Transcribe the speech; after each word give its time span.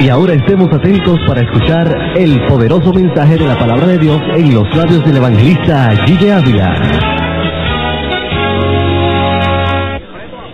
Y 0.00 0.08
ahora 0.10 0.34
estemos 0.34 0.72
atentos 0.72 1.18
para 1.26 1.40
escuchar 1.40 2.12
el 2.16 2.40
poderoso 2.46 2.92
mensaje 2.92 3.36
de 3.36 3.46
la 3.46 3.58
palabra 3.58 3.86
de 3.88 3.98
Dios 3.98 4.20
en 4.36 4.54
los 4.54 4.76
labios 4.76 5.04
del 5.04 5.16
evangelista 5.16 5.90
Gille 6.06 6.32
Ávila. 6.32 6.72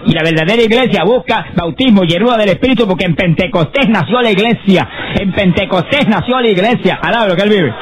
Y 0.06 0.12
la 0.12 0.22
verdadera 0.22 0.62
iglesia 0.62 1.04
busca 1.04 1.46
bautismo 1.54 2.04
y 2.04 2.08
llenura 2.08 2.38
del 2.38 2.50
Espíritu 2.50 2.86
porque 2.86 3.04
en 3.04 3.14
Pentecostés 3.14 3.86
nació 3.90 4.22
la 4.22 4.30
iglesia. 4.30 4.88
En 5.20 5.30
Pentecostés 5.32 6.08
nació 6.08 6.40
la 6.40 6.48
iglesia. 6.48 6.98
Alaba 7.02 7.28
lo 7.28 7.36
que 7.36 7.42
él 7.42 7.50
vive. 7.50 7.74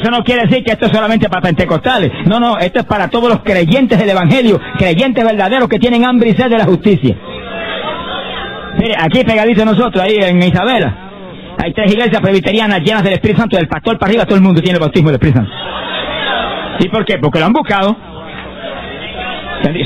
Eso 0.00 0.10
no 0.10 0.22
quiere 0.22 0.42
decir 0.42 0.62
que 0.62 0.72
esto 0.72 0.86
es 0.86 0.92
solamente 0.92 1.28
para 1.28 1.42
pentecostales. 1.42 2.12
No, 2.26 2.38
no, 2.38 2.58
esto 2.58 2.80
es 2.80 2.84
para 2.84 3.08
todos 3.08 3.28
los 3.28 3.40
creyentes 3.40 3.98
del 3.98 4.10
Evangelio, 4.10 4.60
creyentes 4.76 5.24
verdaderos 5.24 5.68
que 5.68 5.78
tienen 5.78 6.04
hambre 6.04 6.30
y 6.30 6.34
sed 6.34 6.50
de 6.50 6.58
la 6.58 6.64
justicia. 6.64 7.16
Mire, 8.78 8.94
aquí 8.98 9.24
pegadito 9.24 9.64
nosotros, 9.64 10.02
ahí 10.02 10.16
en 10.16 10.42
Isabela, 10.42 10.94
hay 11.62 11.72
tres 11.72 11.92
iglesias 11.92 12.20
presbiterianas 12.20 12.80
llenas 12.80 13.02
del 13.02 13.14
Espíritu 13.14 13.40
Santo, 13.40 13.56
del 13.56 13.68
pastor 13.68 13.98
para 13.98 14.10
arriba 14.10 14.24
todo 14.24 14.36
el 14.36 14.42
mundo 14.42 14.60
tiene 14.60 14.76
el 14.76 14.80
bautismo 14.80 15.08
del 15.08 15.16
Espíritu 15.16 15.38
Santo. 15.38 15.52
¿Y 16.80 16.88
por 16.88 17.04
qué? 17.04 17.18
Porque 17.18 17.38
lo 17.38 17.46
han 17.46 17.52
buscado. 17.52 17.96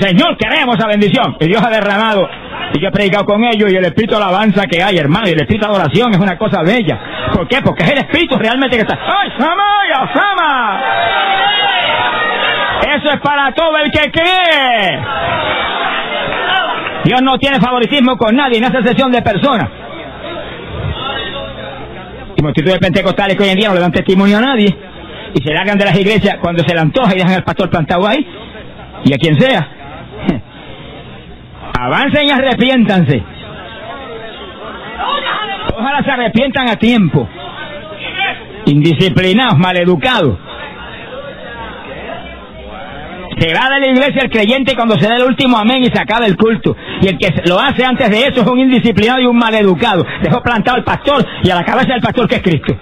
Señor, 0.01 0.37
queremos 0.37 0.77
esa 0.77 0.89
bendición. 0.89 1.37
Y 1.39 1.47
Dios 1.47 1.63
ha 1.63 1.71
derramado. 1.71 2.29
Y 2.75 2.81
yo 2.81 2.89
he 2.89 2.91
predicado 2.91 3.25
con 3.25 3.45
ellos 3.45 3.73
y 3.73 3.77
el 3.77 3.85
espíritu 3.85 4.17
de 4.17 4.23
alabanza 4.23 4.65
que 4.67 4.83
hay, 4.83 4.97
hermano, 4.97 5.29
y 5.29 5.33
el 5.33 5.41
espíritu 5.41 5.67
de 5.67 5.73
adoración 5.73 6.11
es 6.13 6.19
una 6.19 6.37
cosa 6.37 6.63
bella. 6.63 6.99
¿Por 7.33 7.47
qué? 7.49 7.63
Porque 7.63 7.85
es 7.85 7.93
el 7.93 7.99
espíritu 7.99 8.37
realmente 8.37 8.77
que 8.77 8.83
está. 8.83 8.95
¡Ay, 8.95 9.31
Samaya, 9.39 10.13
Sama! 10.13 10.81
Eso 12.97 13.11
es 13.13 13.21
para 13.21 13.53
todo 13.53 13.77
el 13.79 13.91
que 13.91 14.11
cree. 14.11 14.99
Dios 17.09 17.23
no 17.23 17.39
tiene 17.39 17.59
favoritismo 17.59 18.19
con 18.19 18.37
nadie 18.37 18.59
en 18.59 18.65
esa 18.65 18.83
sesión 18.83 19.11
de 19.11 19.23
personas. 19.23 19.71
Y 22.37 22.43
multitud 22.43 22.71
de 22.71 22.79
pentecostales 22.79 23.35
que 23.35 23.45
hoy 23.45 23.49
en 23.49 23.57
día 23.57 23.69
no 23.69 23.75
le 23.77 23.81
dan 23.81 23.93
testimonio 23.93 24.37
a 24.37 24.43
nadie 24.43 24.77
y 25.35 25.43
se 25.43 25.55
largan 25.55 25.79
de 25.79 25.87
las 25.87 25.99
iglesias 25.99 26.37
cuando 26.39 26.63
se 26.65 26.75
le 26.75 26.81
antoja 26.81 27.15
y 27.15 27.17
dejan 27.17 27.33
al 27.33 27.45
pastor 27.45 27.71
plantado 27.71 28.07
ahí 28.07 28.27
y 29.07 29.15
a 29.15 29.17
quien 29.17 29.41
sea. 29.41 29.69
Avancen 31.81 32.29
y 32.29 32.31
arrepiéntanse. 32.31 33.23
Ojalá 35.79 36.05
se 36.05 36.11
arrepientan 36.11 36.69
a 36.69 36.77
tiempo. 36.77 37.27
Indisciplinados, 38.67 39.57
maleducados. 39.59 40.37
Se 43.39 43.55
va 43.55 43.71
de 43.71 43.81
la 43.81 43.87
iglesia 43.87 44.23
el 44.23 44.31
creyente 44.31 44.75
cuando 44.75 44.99
se 44.99 45.09
da 45.09 45.17
el 45.17 45.23
último 45.23 45.57
amén 45.59 45.83
y 45.83 45.87
se 45.87 46.01
acaba 46.01 46.27
el 46.27 46.37
culto. 46.37 46.77
Y 47.01 47.09
el 47.09 47.19
que 47.19 47.33
lo 47.47 47.59
hace 47.61 47.85
antes 47.85 48.11
de 48.11 48.21
eso 48.27 48.41
es 48.41 48.47
un 48.47 48.59
indisciplinado 48.59 49.21
y 49.21 49.27
un 49.27 49.37
maleducado. 49.37 50.05
Dejó 50.23 50.43
plantado 50.43 50.77
al 50.77 50.85
pastor 50.85 51.25
y 51.45 51.51
a 51.51 51.55
la 51.55 51.65
cabeza 51.65 51.93
del 51.93 52.01
pastor 52.01 52.29
que 52.29 52.37
es 52.37 52.43
Cristo. 52.43 52.77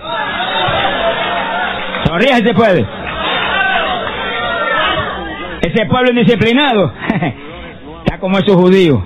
Sonríe 2.07 2.37
si 2.37 2.45
se 2.45 2.55
puede. 2.55 2.87
Ese 5.61 5.87
pueblo 5.87 6.11
indisciplinado 6.11 6.93
está 8.05 8.19
como 8.19 8.39
esos 8.39 8.57
judíos. 8.57 9.03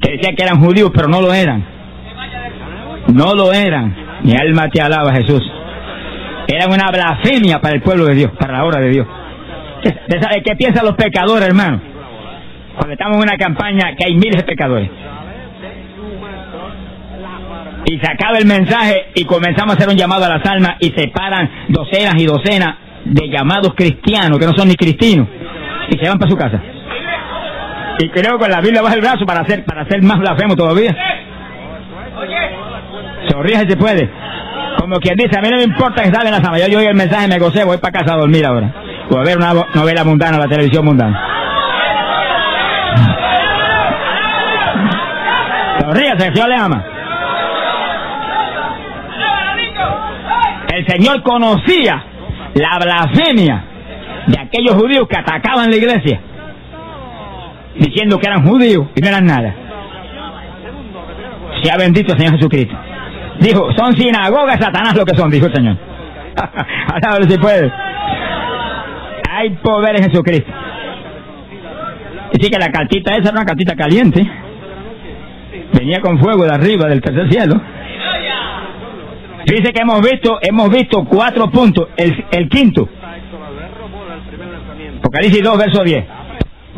Que 0.00 0.12
decían 0.12 0.34
que 0.34 0.42
eran 0.44 0.60
judíos, 0.60 0.90
pero 0.94 1.08
no 1.08 1.20
lo 1.20 1.32
eran. 1.34 1.62
No 3.12 3.34
lo 3.34 3.52
eran. 3.52 3.94
Mi 4.22 4.34
alma 4.34 4.68
te 4.70 4.80
alaba, 4.80 5.12
Jesús. 5.12 5.42
Era 6.52 6.66
una 6.66 6.90
blasfemia 6.90 7.60
para 7.60 7.76
el 7.76 7.82
pueblo 7.82 8.06
de 8.06 8.14
Dios, 8.14 8.32
para 8.38 8.54
la 8.54 8.64
obra 8.64 8.80
de 8.80 8.90
Dios. 8.90 9.06
¿Qué 10.44 10.56
piensan 10.56 10.84
los 10.84 10.96
pecadores, 10.96 11.46
hermano? 11.46 11.80
Cuando 12.74 12.92
estamos 12.92 13.18
en 13.18 13.22
una 13.22 13.36
campaña 13.36 13.94
que 13.96 14.06
hay 14.06 14.14
miles 14.14 14.38
de 14.38 14.42
pecadores. 14.42 14.90
Y 17.86 17.98
se 17.98 18.10
acaba 18.10 18.38
el 18.38 18.46
mensaje 18.46 19.10
y 19.14 19.24
comenzamos 19.26 19.74
a 19.74 19.78
hacer 19.78 19.88
un 19.88 19.96
llamado 19.96 20.24
a 20.24 20.28
las 20.28 20.44
almas 20.44 20.76
y 20.80 20.90
se 20.90 21.08
paran 21.08 21.48
docenas 21.68 22.14
y 22.18 22.26
docenas 22.26 22.76
de 23.04 23.28
llamados 23.28 23.74
cristianos 23.74 24.38
que 24.38 24.46
no 24.46 24.52
son 24.54 24.68
ni 24.68 24.74
cristinos 24.74 25.28
y 25.88 25.98
se 25.98 26.08
van 26.08 26.18
para 26.18 26.30
su 26.30 26.36
casa. 26.36 26.60
Y 28.00 28.08
creo 28.08 28.38
que 28.38 28.48
la 28.48 28.60
Biblia 28.60 28.82
baja 28.82 28.94
el 28.94 29.00
brazo 29.00 29.24
para 29.24 29.42
hacer, 29.42 29.64
para 29.64 29.82
hacer 29.82 30.02
más 30.02 30.18
blasfemo 30.18 30.56
todavía. 30.56 30.96
Sonríe 33.28 33.58
si 33.60 33.70
se 33.70 33.76
puede. 33.76 34.10
Como 34.90 35.00
quien 35.00 35.16
dice, 35.16 35.38
a 35.38 35.40
mí 35.40 35.48
no 35.48 35.56
me 35.56 35.62
importa 35.62 36.02
que 36.02 36.10
salga 36.10 36.32
la 36.32 36.42
sama. 36.42 36.58
Yo, 36.58 36.66
yo 36.66 36.80
oí 36.80 36.86
el 36.86 36.96
mensaje, 36.96 37.28
me 37.28 37.38
gocé, 37.38 37.62
voy 37.62 37.78
para 37.78 38.00
casa 38.00 38.14
a 38.14 38.16
dormir 38.18 38.44
ahora. 38.44 38.74
O 39.08 39.18
a 39.18 39.22
ver 39.22 39.36
una 39.36 39.54
novela 39.72 40.02
mundana, 40.02 40.36
la 40.36 40.48
televisión 40.48 40.84
mundana. 40.84 41.16
Sonríase, 45.78 46.26
el 46.26 46.34
Señor 46.34 46.48
le 46.48 46.56
ama. 46.56 46.84
El 50.74 50.86
Señor 50.88 51.22
conocía 51.22 52.04
la 52.54 52.78
blasfemia 52.80 53.64
de 54.26 54.40
aquellos 54.40 54.74
judíos 54.74 55.06
que 55.08 55.20
atacaban 55.20 55.70
la 55.70 55.76
iglesia, 55.76 56.20
diciendo 57.76 58.18
que 58.18 58.26
eran 58.26 58.44
judíos 58.44 58.88
y 58.96 59.00
no 59.00 59.06
eran 59.06 59.24
nada. 59.24 59.54
Sea 61.62 61.76
bendito 61.76 62.12
el 62.12 62.18
Señor 62.18 62.34
Jesucristo. 62.34 62.89
Dijo, 63.40 63.72
son 63.76 63.96
sinagogas 63.96 64.60
Satanás 64.60 64.94
lo 64.96 65.04
que 65.04 65.16
son, 65.16 65.30
dijo 65.30 65.46
el 65.46 65.54
Señor. 65.54 65.76
Ahora 67.02 67.28
si 67.28 67.38
puede. 67.38 67.72
Hay 69.30 69.50
poder 69.62 69.96
en 69.96 70.10
Jesucristo. 70.10 70.52
Así 72.32 72.50
que 72.50 72.58
la 72.58 72.70
cartita 72.70 73.12
esa 73.12 73.30
era 73.30 73.32
una 73.32 73.44
cartita 73.44 73.74
caliente. 73.74 74.30
Venía 75.72 76.00
con 76.00 76.18
fuego 76.18 76.44
de 76.44 76.54
arriba 76.54 76.88
del 76.88 77.00
tercer 77.00 77.30
cielo. 77.30 77.60
Dice 79.46 79.72
que 79.72 79.80
hemos 79.80 80.00
visto, 80.02 80.38
hemos 80.42 80.70
visto 80.70 81.04
cuatro 81.04 81.50
puntos. 81.50 81.88
El, 81.96 82.24
el 82.30 82.48
quinto. 82.48 82.88
Apocalipsis 84.98 85.42
2, 85.42 85.58
verso 85.58 85.82
10. 85.82 86.04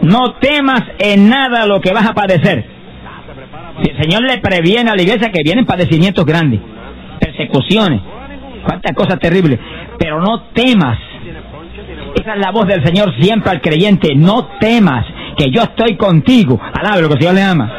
No 0.02 0.34
temas 0.40 0.82
en 0.98 1.28
nada 1.28 1.66
lo 1.66 1.80
que 1.80 1.92
vas 1.92 2.08
a 2.08 2.14
padecer. 2.14 2.71
El 3.82 4.00
Señor 4.00 4.22
le 4.22 4.38
previene 4.38 4.90
a 4.90 4.94
la 4.94 5.02
iglesia 5.02 5.30
que 5.32 5.42
vienen 5.42 5.66
padecimientos 5.66 6.24
grandes, 6.24 6.60
persecuciones, 7.18 8.00
cuántas 8.64 8.94
cosas 8.94 9.18
terribles. 9.18 9.58
Pero 9.98 10.20
no 10.20 10.44
temas. 10.52 10.98
Esa 12.14 12.34
es 12.34 12.40
la 12.40 12.50
voz 12.52 12.66
del 12.66 12.84
Señor 12.84 13.12
siempre 13.20 13.50
al 13.50 13.60
creyente. 13.60 14.14
No 14.14 14.50
temas, 14.60 15.04
que 15.36 15.50
yo 15.50 15.62
estoy 15.62 15.96
contigo. 15.96 16.60
Alabe 16.72 17.02
lo 17.02 17.08
que 17.08 17.14
el 17.14 17.20
Señor 17.20 17.34
le 17.34 17.42
ama. 17.42 17.72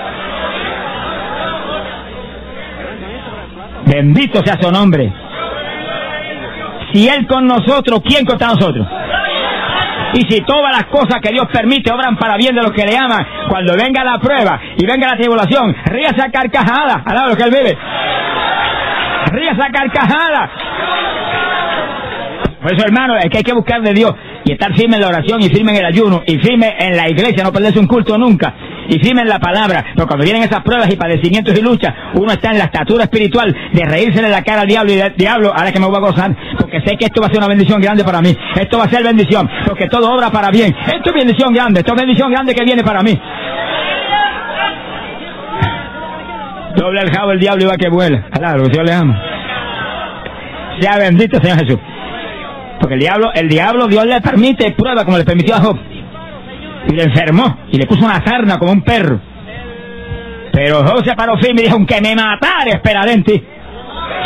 Bendito 3.86 4.42
sea 4.44 4.59
su 4.62 4.72
nombre. 4.72 5.13
Si 6.92 7.08
Él 7.08 7.25
con 7.28 7.47
nosotros, 7.47 8.02
¿quién 8.06 8.25
contra 8.25 8.47
nosotros? 8.47 8.88
Y 10.13 10.22
si 10.31 10.41
todas 10.41 10.72
las 10.72 10.85
cosas 10.85 11.19
que 11.22 11.31
Dios 11.31 11.46
permite 11.51 11.91
obran 11.91 12.16
para 12.18 12.38
bien 12.38 12.56
de 12.56 12.62
los 12.62 12.72
que 12.72 12.85
le 12.85 12.96
aman, 12.96 13.25
cuando 13.50 13.74
venga 13.75 14.03
la 14.03 14.19
prueba 14.19 14.59
y 14.78 14.85
venga 14.85 15.07
la 15.07 15.18
tribulación, 15.18 15.75
ríase 15.85 16.22
a 16.22 16.31
carcajada, 16.31 17.03
alaba 17.06 17.29
lo 17.29 17.35
que 17.35 17.44
Él 17.44 17.51
vive. 17.51 17.78
Ríase 19.31 19.62
a 19.62 19.72
carcajada. 19.72 20.51
Por 22.62 22.74
eso, 22.74 22.85
hermano, 22.85 23.18
es 23.18 23.29
que 23.29 23.40
hay 23.40 23.44
que 23.44 23.53
buscar 23.53 23.81
de 23.81 23.94
Dios 23.94 24.13
y 24.46 24.53
estar 24.53 24.74
firme 24.74 24.96
en 24.96 25.01
la 25.01 25.07
oración 25.09 25.41
y 25.41 25.50
firme 25.50 25.72
en 25.72 25.78
el 25.79 25.85
ayuno 25.85 26.24
y 26.25 26.38
firme 26.38 26.75
en 26.80 26.95
la 26.95 27.09
iglesia, 27.09 27.44
no 27.44 27.51
perderse 27.51 27.80
un 27.80 27.88
culto 27.88 28.18
nunca 28.18 28.53
y 28.90 29.00
firme 29.00 29.22
en 29.22 29.30
la 29.30 29.40
palabra. 29.40 29.86
Pero 29.96 30.08
cuando 30.08 30.24
vienen 30.24 30.44
esas 30.44 30.62
pruebas 30.62 30.92
y 30.92 30.96
padecimientos 30.96 31.58
y 31.58 31.62
luchas, 31.62 31.94
uno 32.16 32.32
está 32.32 32.52
en 32.52 32.58
la 32.58 32.66
estatura 32.66 33.04
espiritual 33.04 33.56
de 33.72 33.86
reírse 33.86 34.20
en 34.20 34.32
la 34.32 34.44
cara 34.44 34.62
al 34.62 34.68
diablo 34.68 34.92
y 34.92 35.02
diablo, 35.16 35.54
ahora 35.56 35.72
que 35.72 35.80
me 35.80 35.86
voy 35.86 35.98
a 35.98 36.00
gozar, 36.00 36.36
porque 36.60 36.82
sé 36.86 36.96
que 36.98 37.06
esto 37.06 37.22
va 37.22 37.28
a 37.28 37.30
ser 37.30 37.40
una 37.40 37.48
bendición 37.48 37.82
grande 37.82 38.04
para 38.04 38.22
mí. 38.22 38.36
Esto 38.56 38.78
va 38.78 38.86
a 38.86 38.90
ser 38.90 39.04
bendición, 39.04 39.50
porque 39.66 39.88
todo 39.88 40.12
obra 40.12 40.30
para 40.30 40.50
bien. 40.50 40.76
Esto 40.86 41.10
es 41.10 41.14
bendición 41.14 41.54
grande, 41.54 41.80
esto 41.80 41.94
es 41.94 42.02
bendición 42.02 42.32
grande 42.32 42.54
que 42.54 42.64
viene 42.64 42.84
para 42.84 43.02
mí. 43.02 43.20
Doble 46.75 47.02
el 47.02 47.12
jabo 47.12 47.31
el 47.31 47.40
diablo 47.40 47.63
y 47.63 47.68
va 47.68 47.78
que 47.78 47.90
vuela. 47.90 48.25
Claro, 48.31 48.68
Dios 48.68 48.84
le 48.84 48.94
ama. 48.94 49.22
Sea 50.80 50.98
bendito, 50.98 51.40
Señor 51.40 51.60
Jesús. 51.60 51.80
Porque 52.80 52.96
el 52.96 53.00
diablo, 53.00 53.31
el 53.34 53.48
diablo 53.48 53.88
Dios 53.88 54.06
le 54.06 54.19
permite 54.22 54.72
prueba 54.72 55.06
como 55.06 55.18
le 55.18 55.24
permitió 55.24 55.56
a 55.56 55.60
Job. 55.60 55.80
Y 56.94 56.95
le 56.95 57.04
enfermó 57.06 57.57
y 57.72 57.78
le 57.78 57.88
puso 57.88 58.06
una 58.06 58.24
sarna 58.24 58.60
como 58.60 58.72
un 58.72 58.84
perro. 58.84 59.19
Pero 60.51 60.86
Job 60.86 61.04
se 61.04 61.16
paró 61.16 61.36
firme 61.40 61.62
y 61.62 61.63
dijo, 61.63 61.75
aunque 61.75 62.00
me 62.00 62.16
matara, 62.16 62.69
esperaré 62.72 63.13
en 63.13 63.24
ti. 63.24 63.44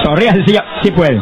Sonría 0.04 0.34
si, 0.34 0.54
si 0.84 0.92
puede. 0.92 1.18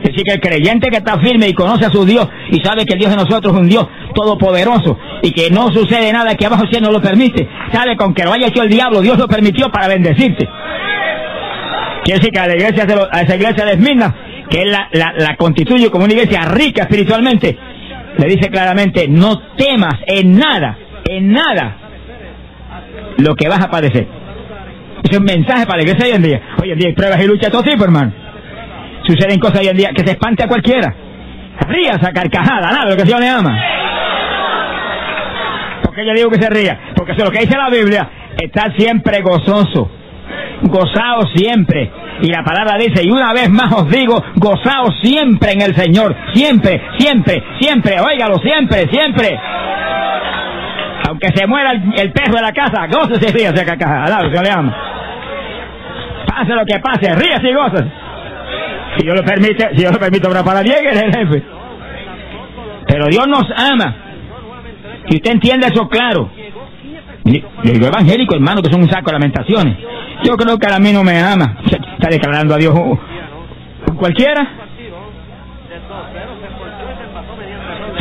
Así 0.00 0.24
que 0.24 0.32
el 0.34 0.40
creyente 0.40 0.88
que 0.90 0.96
está 0.96 1.16
firme 1.20 1.46
y 1.46 1.52
conoce 1.52 1.86
a 1.86 1.90
su 1.90 2.04
Dios 2.04 2.28
y 2.50 2.60
sabe 2.60 2.84
que 2.84 2.94
el 2.94 2.98
Dios 2.98 3.10
de 3.10 3.16
nosotros 3.16 3.54
es 3.54 3.60
un 3.60 3.68
Dios 3.68 3.86
todopoderoso 4.14 4.98
y 5.22 5.30
que 5.30 5.48
no 5.50 5.70
sucede 5.70 6.12
nada 6.12 6.34
que 6.34 6.46
abajo 6.46 6.64
si 6.68 6.80
no 6.80 6.90
lo 6.90 7.00
permite, 7.00 7.48
sabe 7.72 7.96
con 7.96 8.14
que 8.14 8.24
lo 8.24 8.32
haya 8.32 8.48
hecho 8.48 8.62
el 8.62 8.68
diablo, 8.68 9.00
Dios 9.00 9.16
lo 9.16 9.28
permitió 9.28 9.70
para 9.70 9.86
bendecirte. 9.86 10.48
Quiere 12.04 12.18
decir 12.18 12.32
que 12.32 12.40
a, 12.40 12.48
la 12.48 12.54
iglesia, 12.56 12.86
a 13.12 13.20
esa 13.20 13.36
iglesia 13.36 13.64
de 13.64 13.72
Esmirna 13.72 14.14
que 14.48 14.62
él 14.62 14.70
la, 14.70 14.88
la, 14.92 15.36
constituye 15.36 15.90
como 15.90 16.04
una 16.04 16.14
iglesia 16.14 16.42
rica 16.42 16.82
espiritualmente, 16.82 17.58
le 18.18 18.26
dice 18.28 18.50
claramente, 18.50 19.08
no 19.08 19.38
temas 19.56 19.94
en 20.06 20.38
nada, 20.38 20.78
en 21.08 21.32
nada. 21.32 21.76
lo 23.18 23.34
que 23.34 23.48
vas 23.48 23.62
a 23.62 23.70
padecer. 23.70 24.06
Es 25.02 25.16
un 25.16 25.24
mensaje 25.24 25.66
para 25.66 25.78
la 25.78 25.84
iglesia 25.84 26.06
hoy 26.06 26.12
en 26.12 26.22
día. 26.22 26.40
Hoy 26.62 26.70
en 26.72 26.78
día 26.78 26.88
hay 26.88 26.94
pruebas 26.94 27.22
y 27.22 27.26
luchas 27.26 27.46
de 27.46 27.50
todo 27.50 27.62
tipo, 27.62 27.84
hermano. 27.84 28.12
Suceden 29.06 29.38
cosas 29.38 29.60
hoy 29.60 29.68
en 29.68 29.76
día 29.76 29.90
que 29.94 30.04
se 30.04 30.12
espante 30.12 30.44
a 30.44 30.48
cualquiera. 30.48 30.94
Rías 31.68 32.02
a 32.02 32.12
carcajada, 32.12 32.70
nada, 32.70 32.90
lo 32.90 32.96
que 32.96 33.04
Dios 33.04 33.20
le 33.20 33.28
ama. 33.28 33.58
¿Por 35.82 35.94
qué 35.94 36.04
yo 36.04 36.12
digo 36.12 36.30
que 36.30 36.42
se 36.42 36.50
ría? 36.50 36.78
Porque 36.94 37.12
es 37.12 37.22
lo 37.22 37.30
que 37.30 37.40
dice 37.40 37.56
la 37.56 37.70
Biblia. 37.70 38.10
Está 38.36 38.72
siempre 38.76 39.22
gozoso. 39.22 39.90
Gozaos 40.62 41.30
siempre. 41.34 41.90
Y 42.22 42.28
la 42.28 42.42
palabra 42.42 42.78
dice, 42.78 43.04
y 43.04 43.10
una 43.10 43.32
vez 43.32 43.50
más 43.50 43.72
os 43.72 43.90
digo, 43.90 44.22
gozaos 44.36 44.94
siempre 45.02 45.52
en 45.52 45.62
el 45.62 45.74
Señor. 45.74 46.16
Siempre, 46.34 46.80
siempre, 46.98 47.42
siempre. 47.60 48.00
Óigalo, 48.00 48.36
siempre, 48.38 48.88
siempre. 48.90 49.38
Aunque 51.08 51.28
se 51.34 51.46
muera 51.46 51.72
el, 51.72 52.12
perro 52.12 52.36
de 52.36 52.42
la 52.42 52.52
casa, 52.52 52.86
gócese 52.86 53.28
y 53.28 53.32
ríase 53.32 53.62
a 53.62 53.66
carcajada. 53.66 54.28
Dios 54.28 54.42
le 54.42 54.50
ama. 54.50 54.74
Pase 56.26 56.52
lo 56.54 56.64
que 56.64 56.78
pase, 56.80 57.14
ríase 57.14 57.48
y 57.48 57.54
gócese. 57.54 57.92
Si 58.96 59.04
Dios 59.04 59.16
lo 59.16 59.24
permite, 59.24 59.68
si 59.70 59.76
Dios 59.76 59.92
lo 59.92 59.98
permite, 59.98 60.26
obra 60.26 60.42
para 60.42 60.62
bien 60.62 60.86
es 60.86 61.02
el 61.02 61.14
jefe. 61.14 61.42
Pero 62.88 63.06
Dios 63.06 63.26
nos 63.28 63.44
ama. 63.56 63.94
Si 65.08 65.16
usted 65.16 65.32
entiende 65.32 65.68
eso 65.68 65.88
claro. 65.88 66.30
Le 67.26 67.72
digo 67.72 67.86
evangélico, 67.86 68.34
hermano, 68.34 68.62
que 68.62 68.70
son 68.70 68.82
un 68.82 68.88
saco 68.88 69.06
de 69.06 69.12
lamentaciones. 69.12 69.76
Yo 70.24 70.36
creo 70.36 70.58
que 70.58 70.66
a 70.66 70.78
mí 70.78 70.92
no 70.92 71.02
me 71.02 71.20
ama. 71.20 71.56
Está 71.64 72.08
declarando 72.08 72.54
a 72.54 72.58
Dios 72.58 72.74
cualquiera. 73.98 74.48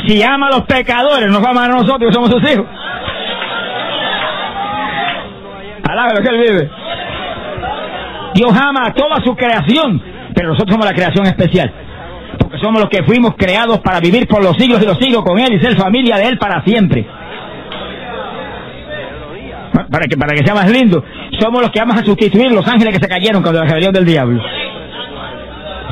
Si 0.08 0.22
ama 0.22 0.48
a 0.48 0.52
los 0.52 0.62
pecadores, 0.64 1.30
nos 1.30 1.44
va 1.44 1.48
a 1.48 1.52
amar 1.52 1.72
a 1.72 1.74
nosotros 1.76 2.14
somos 2.14 2.30
sus 2.30 2.52
hijos. 2.52 2.66
Alaba 5.90 6.14
que 6.22 6.30
él 6.30 6.38
vive. 6.38 6.70
Dios 8.36 8.52
ama 8.52 8.88
a 8.88 8.94
toda 8.94 9.24
su 9.24 9.36
creación 9.36 10.02
pero 10.36 10.50
nosotros 10.50 10.74
somos 10.74 10.86
la 10.86 10.94
creación 10.94 11.26
especial. 11.26 11.72
Porque 12.38 12.58
somos 12.58 12.82
los 12.82 12.90
que 12.90 13.04
fuimos 13.04 13.36
creados 13.38 13.80
para 13.80 14.02
vivir 14.02 14.28
por 14.28 14.44
los 14.44 14.58
siglos 14.58 14.84
y 14.84 14.86
los 14.86 14.98
siglos 14.98 15.24
con 15.24 15.40
Él 15.40 15.54
y 15.54 15.60
ser 15.60 15.78
familia 15.78 16.18
de 16.18 16.28
Él 16.28 16.38
para 16.38 16.64
siempre. 16.64 17.08
Para 19.90 20.06
que, 20.08 20.18
para 20.18 20.36
que 20.36 20.46
sea 20.46 20.56
más 20.56 20.70
lindo, 20.70 21.04
somos 21.40 21.62
los 21.62 21.72
que 21.72 21.80
vamos 21.80 21.98
a 21.98 22.06
sustituir 22.06 22.52
los 22.52 22.68
ángeles 22.68 22.98
que 22.98 23.04
se 23.04 23.10
cayeron 23.10 23.42
cuando 23.42 23.62
la 23.62 23.68
rebelión 23.68 23.94
del 23.94 24.06
diablo. 24.06 24.42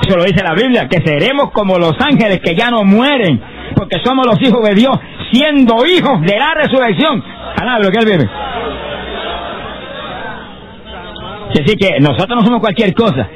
Eso 0.01 0.17
lo 0.17 0.23
dice 0.23 0.43
la 0.43 0.53
Biblia, 0.53 0.87
que 0.89 1.01
seremos 1.05 1.51
como 1.51 1.77
los 1.77 1.93
ángeles 1.99 2.39
que 2.41 2.55
ya 2.55 2.69
no 2.69 2.83
mueren, 2.83 3.41
porque 3.75 3.97
somos 4.03 4.25
los 4.25 4.41
hijos 4.41 4.61
de 4.67 4.75
Dios, 4.75 4.99
siendo 5.31 5.85
hijos 5.85 6.21
de 6.21 6.37
la 6.37 6.53
resurrección. 6.55 7.23
lo 7.79 7.89
que 7.89 7.99
Él 7.99 8.05
vive. 8.05 8.29
Así 11.51 11.75
que 11.77 11.99
nosotros 11.99 12.35
no 12.39 12.45
somos 12.45 12.59
cualquier 12.59 12.93
cosa. 12.93 13.27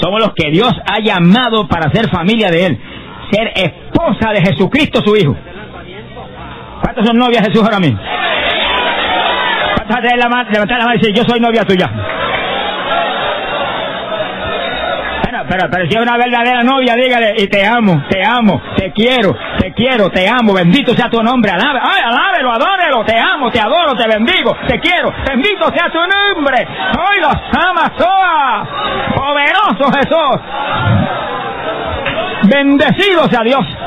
Somos 0.00 0.20
los 0.20 0.32
que 0.34 0.50
Dios 0.50 0.72
ha 0.86 1.00
llamado 1.00 1.66
para 1.66 1.90
ser 1.90 2.08
familia 2.08 2.50
de 2.50 2.66
Él. 2.66 2.78
Ser 3.32 3.52
esposa 3.56 4.30
de 4.32 4.42
Jesucristo, 4.42 5.00
su 5.04 5.16
Hijo. 5.16 5.34
¿Cuántos 6.82 7.06
son 7.06 7.18
novias 7.18 7.46
Jesús 7.46 7.64
ahora 7.64 7.80
mismo? 7.80 7.98
¿Cuántos 9.88 10.16
la 10.16 10.28
mano, 10.28 10.50
levantar 10.50 10.78
la 10.78 10.84
mano 10.84 10.96
y 10.96 10.98
decir, 11.00 11.16
yo 11.16 11.24
soy 11.24 11.40
novia 11.40 11.64
tuya? 11.64 11.90
pero, 15.48 15.70
pero 15.70 15.86
si 15.86 15.96
es 15.96 16.02
una 16.02 16.16
verdadera 16.16 16.62
novia, 16.62 16.94
dígale, 16.94 17.34
y 17.38 17.48
te 17.48 17.64
amo, 17.66 18.02
te 18.08 18.22
amo, 18.22 18.60
te 18.76 18.92
quiero, 18.92 19.34
te 19.58 19.72
quiero, 19.72 20.10
te 20.10 20.28
amo, 20.28 20.52
bendito 20.52 20.94
sea 20.94 21.08
tu 21.08 21.22
nombre, 21.22 21.50
alabe, 21.50 21.80
ay, 21.82 22.02
alábelo, 22.04 22.52
adórelo, 22.52 23.04
te 23.04 23.18
amo, 23.18 23.50
te 23.50 23.60
adoro, 23.60 23.94
te 23.94 24.06
bendigo, 24.08 24.54
te 24.66 24.78
quiero, 24.78 25.12
bendito 25.26 25.70
sea 25.74 25.90
tu 25.90 25.98
nombre, 25.98 26.66
hoy 26.98 27.20
los 27.20 27.34
amas 27.66 27.92
todas, 27.96 28.68
poderoso 29.14 29.90
Jesús, 29.98 30.40
bendecido 32.44 33.28
sea 33.28 33.42
Dios. 33.42 33.77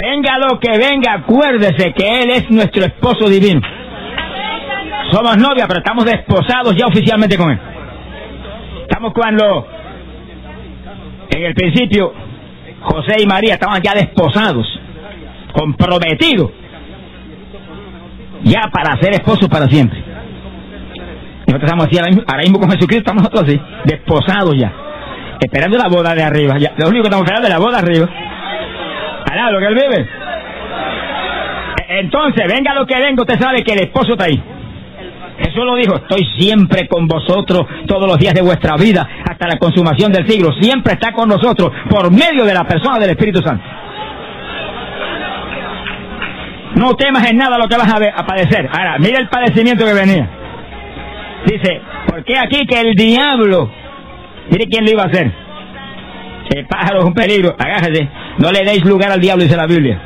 Venga 0.00 0.38
lo 0.38 0.60
que 0.60 0.76
venga, 0.76 1.14
acuérdese 1.14 1.92
que 1.92 2.20
Él 2.22 2.30
es 2.30 2.50
nuestro 2.50 2.84
esposo 2.84 3.28
divino. 3.28 3.60
Somos 5.10 5.36
novia, 5.38 5.66
pero 5.66 5.78
estamos 5.78 6.04
desposados 6.04 6.74
ya 6.76 6.86
oficialmente 6.86 7.36
con 7.38 7.50
Él. 7.50 7.58
Estamos 8.82 9.12
cuando, 9.14 9.66
en 11.30 11.42
el 11.44 11.54
principio, 11.54 12.12
José 12.82 13.22
y 13.22 13.26
María 13.26 13.54
estaban 13.54 13.80
ya 13.82 13.94
desposados, 13.94 14.66
comprometidos, 15.52 16.50
ya 18.42 18.62
para 18.72 19.00
ser 19.00 19.14
esposos 19.14 19.48
para 19.48 19.66
siempre. 19.66 19.98
Nosotros 21.46 21.62
estamos 21.62 21.86
así 21.86 21.98
ahora 21.98 22.42
mismo, 22.42 22.58
con 22.58 22.70
Jesucristo, 22.70 23.10
estamos 23.10 23.22
nosotros 23.22 23.44
así, 23.44 23.60
desposados 23.84 24.54
ya, 24.58 24.72
esperando 25.40 25.78
la 25.78 25.88
boda 25.88 26.14
de 26.14 26.22
arriba. 26.22 26.58
Ya, 26.58 26.72
lo 26.76 26.88
único 26.88 27.04
que 27.04 27.08
estamos 27.08 27.24
esperando 27.24 27.46
es 27.46 27.54
la 27.54 27.58
boda 27.58 27.80
de 27.80 27.92
arriba. 27.92 28.25
Alá, 29.36 29.50
lo 29.50 29.58
que 29.60 29.66
él 29.66 29.74
vive. 29.74 30.08
Entonces, 31.88 32.44
venga 32.48 32.74
lo 32.74 32.86
que 32.86 32.96
venga, 32.96 33.22
usted 33.22 33.38
sabe 33.38 33.62
que 33.62 33.72
el 33.72 33.80
esposo 33.80 34.12
está 34.12 34.24
ahí. 34.24 34.42
Jesús 35.38 35.64
lo 35.64 35.74
dijo, 35.76 35.96
estoy 35.96 36.24
siempre 36.38 36.88
con 36.88 37.06
vosotros 37.06 37.66
todos 37.86 38.08
los 38.08 38.18
días 38.18 38.34
de 38.34 38.40
vuestra 38.40 38.76
vida 38.76 39.06
hasta 39.28 39.46
la 39.46 39.58
consumación 39.58 40.10
del 40.10 40.26
siglo. 40.28 40.52
Siempre 40.60 40.94
está 40.94 41.12
con 41.12 41.28
nosotros 41.28 41.70
por 41.90 42.10
medio 42.10 42.44
de 42.44 42.54
la 42.54 42.64
persona 42.64 42.98
del 42.98 43.10
Espíritu 43.10 43.42
Santo. 43.42 43.62
No 46.76 46.94
temas 46.94 47.28
en 47.30 47.36
nada 47.36 47.58
lo 47.58 47.68
que 47.68 47.76
vas 47.76 47.92
a, 47.92 48.26
padecer. 48.26 48.68
Ahora, 48.72 48.98
mira 48.98 49.18
el 49.18 49.28
padecimiento 49.28 49.84
que 49.84 49.94
venía. 49.94 50.28
Dice, 51.46 51.80
porque 52.06 52.38
aquí 52.38 52.66
que 52.66 52.80
el 52.80 52.94
diablo, 52.94 53.70
mire 54.50 54.66
quién 54.66 54.84
lo 54.84 54.90
iba 54.90 55.02
a 55.02 55.06
hacer. 55.06 55.30
El 56.54 56.66
pájaro 56.66 57.00
es 57.00 57.04
un 57.04 57.14
peligro, 57.14 57.54
agájese. 57.58 58.08
No 58.38 58.52
le 58.52 58.64
deis 58.64 58.84
lugar 58.84 59.10
al 59.10 59.20
diablo, 59.20 59.44
dice 59.44 59.56
la 59.56 59.66
Biblia. 59.66 60.00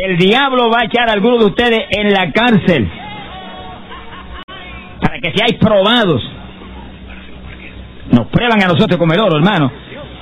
El 0.00 0.16
diablo 0.16 0.70
va 0.70 0.80
a 0.80 0.84
echar 0.84 1.08
a 1.08 1.12
alguno 1.12 1.38
de 1.38 1.44
ustedes 1.46 1.80
en 1.90 2.12
la 2.12 2.30
cárcel 2.32 2.90
para 5.00 5.18
que 5.18 5.32
seáis 5.34 5.58
probados. 5.60 6.22
Nos 8.10 8.26
prueban 8.28 8.62
a 8.62 8.66
nosotros 8.66 8.96
como 8.98 9.12
el 9.12 9.20
oro, 9.20 9.36
hermano. 9.36 9.70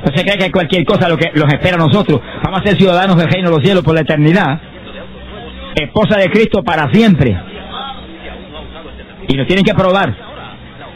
No 0.04 0.16
se 0.16 0.24
cree 0.24 0.38
que 0.38 0.50
cualquier 0.50 0.84
cosa 0.84 1.08
lo 1.08 1.16
que 1.16 1.30
los 1.34 1.52
espera 1.52 1.76
a 1.76 1.86
nosotros. 1.86 2.20
Vamos 2.42 2.60
a 2.60 2.66
ser 2.66 2.76
ciudadanos 2.76 3.16
del 3.16 3.30
reino 3.30 3.50
de 3.50 3.56
los 3.56 3.64
cielos 3.64 3.84
por 3.84 3.94
la 3.94 4.00
eternidad. 4.00 4.60
Esposa 5.74 6.18
de 6.18 6.30
Cristo 6.30 6.62
para 6.62 6.90
siempre. 6.92 7.36
Y 9.28 9.36
nos 9.36 9.46
tienen 9.46 9.64
que 9.64 9.74
probar. 9.74 10.14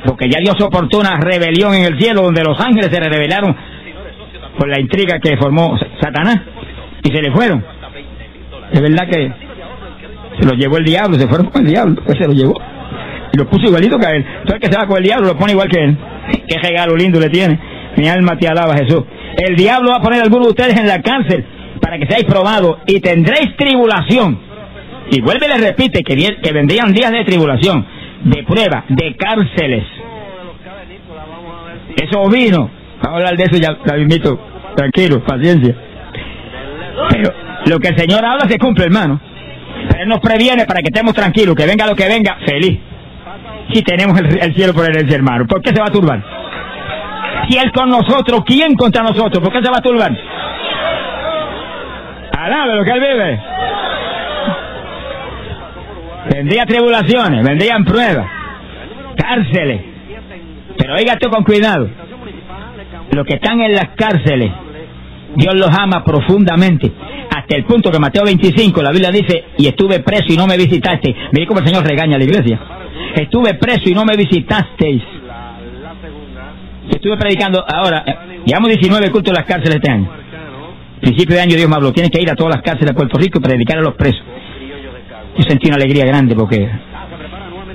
Porque 0.07 0.29
ya 0.29 0.39
Dios 0.41 0.57
soportó 0.59 0.99
una 0.99 1.19
rebelión 1.19 1.75
en 1.75 1.85
el 1.85 1.99
cielo 1.99 2.23
donde 2.23 2.43
los 2.43 2.59
ángeles 2.59 2.91
se 2.91 3.01
rebelaron 3.01 3.55
por 4.59 4.69
la 4.69 4.81
intriga 4.81 5.19
que 5.21 5.37
formó 5.37 5.79
Satanás. 6.01 6.41
Y 7.03 7.09
se 7.09 7.23
le 7.23 7.31
fueron. 7.33 7.65
Es 8.73 8.81
verdad 8.81 9.09
que 9.09 9.33
se 10.41 10.47
lo 10.47 10.55
llevó 10.55 10.79
el 10.79 10.85
diablo, 10.85 11.19
se 11.19 11.29
fueron 11.29 11.47
con 11.49 11.63
el 11.63 11.69
diablo, 11.69 12.03
pues 12.05 12.19
se 12.19 12.27
lo 12.27 12.33
llevó. 12.33 12.61
Y 13.33 13.39
lo 13.39 13.49
puso 13.49 13.67
igualito 13.67 13.99
que 13.99 14.07
él. 14.07 14.25
Entonces 14.41 14.61
que 14.61 14.73
se 14.73 14.79
va 14.79 14.87
con 14.87 14.99
el 14.99 15.05
diablo 15.05 15.29
lo 15.29 15.37
pone 15.37 15.53
igual 15.53 15.69
que 15.69 15.85
él. 15.85 15.97
Qué 16.49 16.59
regalo 16.59 16.97
lindo 16.97 17.21
le 17.21 17.29
tiene. 17.29 17.59
Mi 17.97 18.09
alma 18.09 18.37
te 18.39 18.49
alaba, 18.49 18.77
Jesús. 18.77 19.05
El 19.37 19.57
diablo 19.57 19.91
va 19.91 19.97
a 19.97 20.03
poner 20.03 20.21
a 20.21 20.25
algunos 20.25 20.47
de 20.47 20.51
ustedes 20.51 20.79
en 20.79 20.87
la 20.87 21.03
cárcel 21.03 21.45
para 21.81 21.99
que 21.99 22.07
seáis 22.07 22.25
probados 22.25 22.79
y 22.87 23.01
tendréis 23.01 23.57
tribulación. 23.57 24.39
Y 25.11 25.21
vuelve 25.21 25.47
y 25.47 25.49
le 25.51 25.59
repite 25.59 26.03
que, 26.03 26.17
que 26.17 26.53
vendrían 26.53 26.93
días 26.93 27.13
de 27.13 27.25
tribulación, 27.25 27.87
de 28.25 28.43
prueba, 28.45 28.85
de 28.89 29.15
cárceles. 29.17 29.85
Eso 31.97 32.29
vino. 32.29 32.71
Vamos 33.05 33.21
a 33.21 33.29
hablar 33.29 33.37
de 33.37 33.45
eso 33.45 33.57
ya, 33.57 33.77
la 33.85 33.99
invito. 33.99 34.39
Tranquilo, 34.75 35.23
paciencia. 35.25 35.75
Pero 37.11 37.33
lo 37.67 37.79
que 37.79 37.89
el 37.89 37.99
Señor 37.99 38.25
habla 38.25 38.49
se 38.49 38.59
cumple, 38.59 38.87
hermano. 38.87 39.21
Él 39.99 40.09
nos 40.09 40.21
previene 40.21 40.65
para 40.65 40.81
que 40.81 40.89
estemos 40.89 41.15
tranquilos, 41.15 41.55
que 41.55 41.67
venga 41.67 41.87
lo 41.87 41.95
que 41.95 42.09
venga, 42.09 42.39
feliz 42.45 42.81
si 43.73 43.83
tenemos 43.83 44.19
el, 44.19 44.55
cielo 44.55 44.75
por 44.75 44.85
herencia, 44.85 45.17
hermano? 45.17 45.47
¿Por 45.47 45.63
qué 45.63 45.71
se 45.75 45.81
va 45.81 45.87
a 45.87 45.93
turbar? 45.93 46.23
Si 47.49 47.57
Él 47.57 47.73
con 47.73 47.89
nosotros, 47.89 48.43
¿quién 48.47 48.75
contra 48.75 49.03
nosotros? 49.03 49.43
¿Por 49.43 49.53
qué 49.53 49.63
se 49.63 49.71
va 49.71 49.79
a 49.79 49.83
turbar? 49.83 50.13
Alabe 52.37 52.77
lo 52.77 52.85
que 52.85 52.91
Él 52.91 53.01
vive. 53.01 53.41
Vendrían 56.31 56.67
tribulaciones, 56.67 57.45
vendrían 57.45 57.85
pruebas, 57.85 58.27
cárceles. 59.17 59.83
Pero 60.79 60.95
oiga 60.95 61.13
esto 61.15 61.31
con 61.31 61.45
cuidado. 61.45 61.89
Los 63.15 63.27
que 63.27 63.35
están 63.35 63.61
en 63.61 63.75
las 63.75 63.91
cárceles, 63.97 64.51
Dios 65.37 65.55
los 65.55 65.71
ama 65.77 66.05
profundamente. 66.05 66.93
Hasta 67.31 67.57
el 67.57 67.65
punto 67.65 67.91
que 67.91 67.99
Mateo 67.99 68.25
25, 68.25 68.83
la 68.83 68.91
Biblia 68.91 69.11
dice, 69.11 69.45
y 69.59 69.67
estuve 69.67 70.01
preso 70.01 70.33
y 70.33 70.37
no 70.37 70.47
me 70.47 70.57
visitaste. 70.57 71.15
Mire 71.33 71.47
cómo 71.47 71.61
el 71.61 71.67
Señor 71.67 71.87
regaña 71.87 72.17
a 72.17 72.19
la 72.19 72.25
iglesia 72.25 72.61
estuve 73.23 73.55
preso 73.55 73.89
y 73.89 73.95
no 73.95 74.05
me 74.05 74.17
visitasteis. 74.17 75.03
Estuve 76.91 77.17
predicando 77.17 77.65
ahora, 77.67 78.05
eh, 78.07 78.43
llevamos 78.45 78.69
19 78.71 79.11
cultos 79.11 79.31
en 79.31 79.35
las 79.35 79.45
cárceles 79.45 79.77
este 79.77 79.91
año. 79.91 80.09
Principio 81.01 81.37
de 81.37 81.43
año 81.43 81.57
Dios 81.57 81.69
me 81.69 81.77
habló, 81.77 81.93
tienes 81.93 82.11
que 82.11 82.21
ir 82.21 82.31
a 82.31 82.35
todas 82.35 82.55
las 82.57 82.63
cárceles 82.63 82.91
de 82.91 82.95
Puerto 82.95 83.19
Rico 83.19 83.39
y 83.39 83.43
predicar 83.43 83.79
a 83.79 83.83
los 83.83 83.95
presos. 83.95 84.23
yo 85.37 85.45
sentí 85.45 85.69
una 85.69 85.77
alegría 85.77 86.05
grande 86.05 86.35
porque 86.35 86.69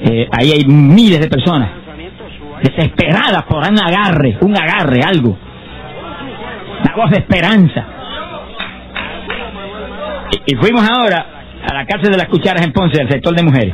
eh, 0.01 0.27
ahí 0.31 0.51
hay 0.51 0.65
miles 0.65 1.19
de 1.19 1.27
personas 1.27 1.78
desesperadas 2.63 3.43
por 3.43 3.57
un 3.67 3.79
agarre, 3.79 4.37
un 4.41 4.55
agarre, 4.57 5.01
algo. 5.05 5.37
Una 6.83 6.95
voz 6.95 7.11
de 7.11 7.17
esperanza. 7.19 7.85
Y, 10.45 10.55
fuimos 10.55 10.87
ahora 10.87 11.25
a 11.69 11.73
la 11.73 11.85
cárcel 11.85 12.11
de 12.11 12.17
las 12.17 12.27
cucharas 12.27 12.65
en 12.65 12.71
Ponce, 12.71 12.97
del 12.97 13.09
sector 13.09 13.35
de 13.35 13.43
mujeres. 13.43 13.73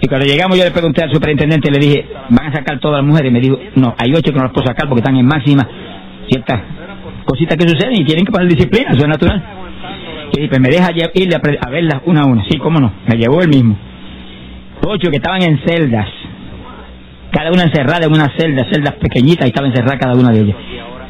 Y 0.00 0.06
cuando 0.08 0.26
llegamos 0.26 0.56
yo 0.58 0.64
le 0.64 0.70
pregunté 0.70 1.02
al 1.02 1.12
superintendente, 1.12 1.70
le 1.70 1.78
dije, 1.78 2.06
¿van 2.30 2.46
a 2.46 2.52
sacar 2.52 2.78
todas 2.78 2.98
las 3.02 3.06
mujeres? 3.06 3.30
Y 3.30 3.34
me 3.34 3.40
dijo, 3.40 3.58
no, 3.76 3.94
hay 3.98 4.12
ocho 4.12 4.32
que 4.32 4.38
no 4.38 4.44
las 4.44 4.52
puedo 4.52 4.66
sacar 4.66 4.88
porque 4.88 5.00
están 5.00 5.16
en 5.16 5.26
máxima 5.26 5.66
ciertas 6.28 6.60
cositas 7.24 7.56
que 7.56 7.68
suceden 7.68 7.94
y 8.00 8.04
tienen 8.04 8.24
que 8.24 8.32
poner 8.32 8.48
disciplina, 8.48 8.90
eso 8.90 9.00
es 9.02 9.08
natural. 9.08 9.42
Y 10.32 10.46
pues 10.46 10.60
me 10.60 10.68
deja 10.68 10.88
pre- 11.40 11.58
a 11.64 11.70
verlas 11.70 12.02
una 12.04 12.22
a 12.22 12.26
una. 12.26 12.44
Sí, 12.48 12.58
cómo 12.58 12.78
no, 12.80 12.92
me 13.06 13.16
llevó 13.16 13.40
el 13.40 13.48
mismo. 13.48 13.76
Ocho 14.86 15.10
que 15.10 15.16
estaban 15.16 15.42
en 15.42 15.58
celdas, 15.66 16.06
cada 17.30 17.52
una 17.52 17.64
encerrada 17.64 18.06
en 18.06 18.12
una 18.12 18.32
celda, 18.36 18.66
celdas 18.70 18.94
pequeñitas 18.94 19.46
y 19.46 19.48
estaba 19.48 19.66
encerrada 19.66 19.98
cada 19.98 20.14
una 20.14 20.30
de 20.30 20.40
ellas. 20.40 20.56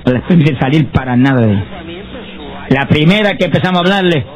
No 0.04 0.12
les 0.12 0.22
permiten 0.22 0.58
salir 0.58 0.88
para 0.88 1.16
nada 1.16 1.40
de 1.40 1.52
ellas. 1.52 1.64
La 2.70 2.86
primera 2.86 3.34
que 3.34 3.46
empezamos 3.46 3.78
a 3.78 3.84
hablarle, 3.84 4.26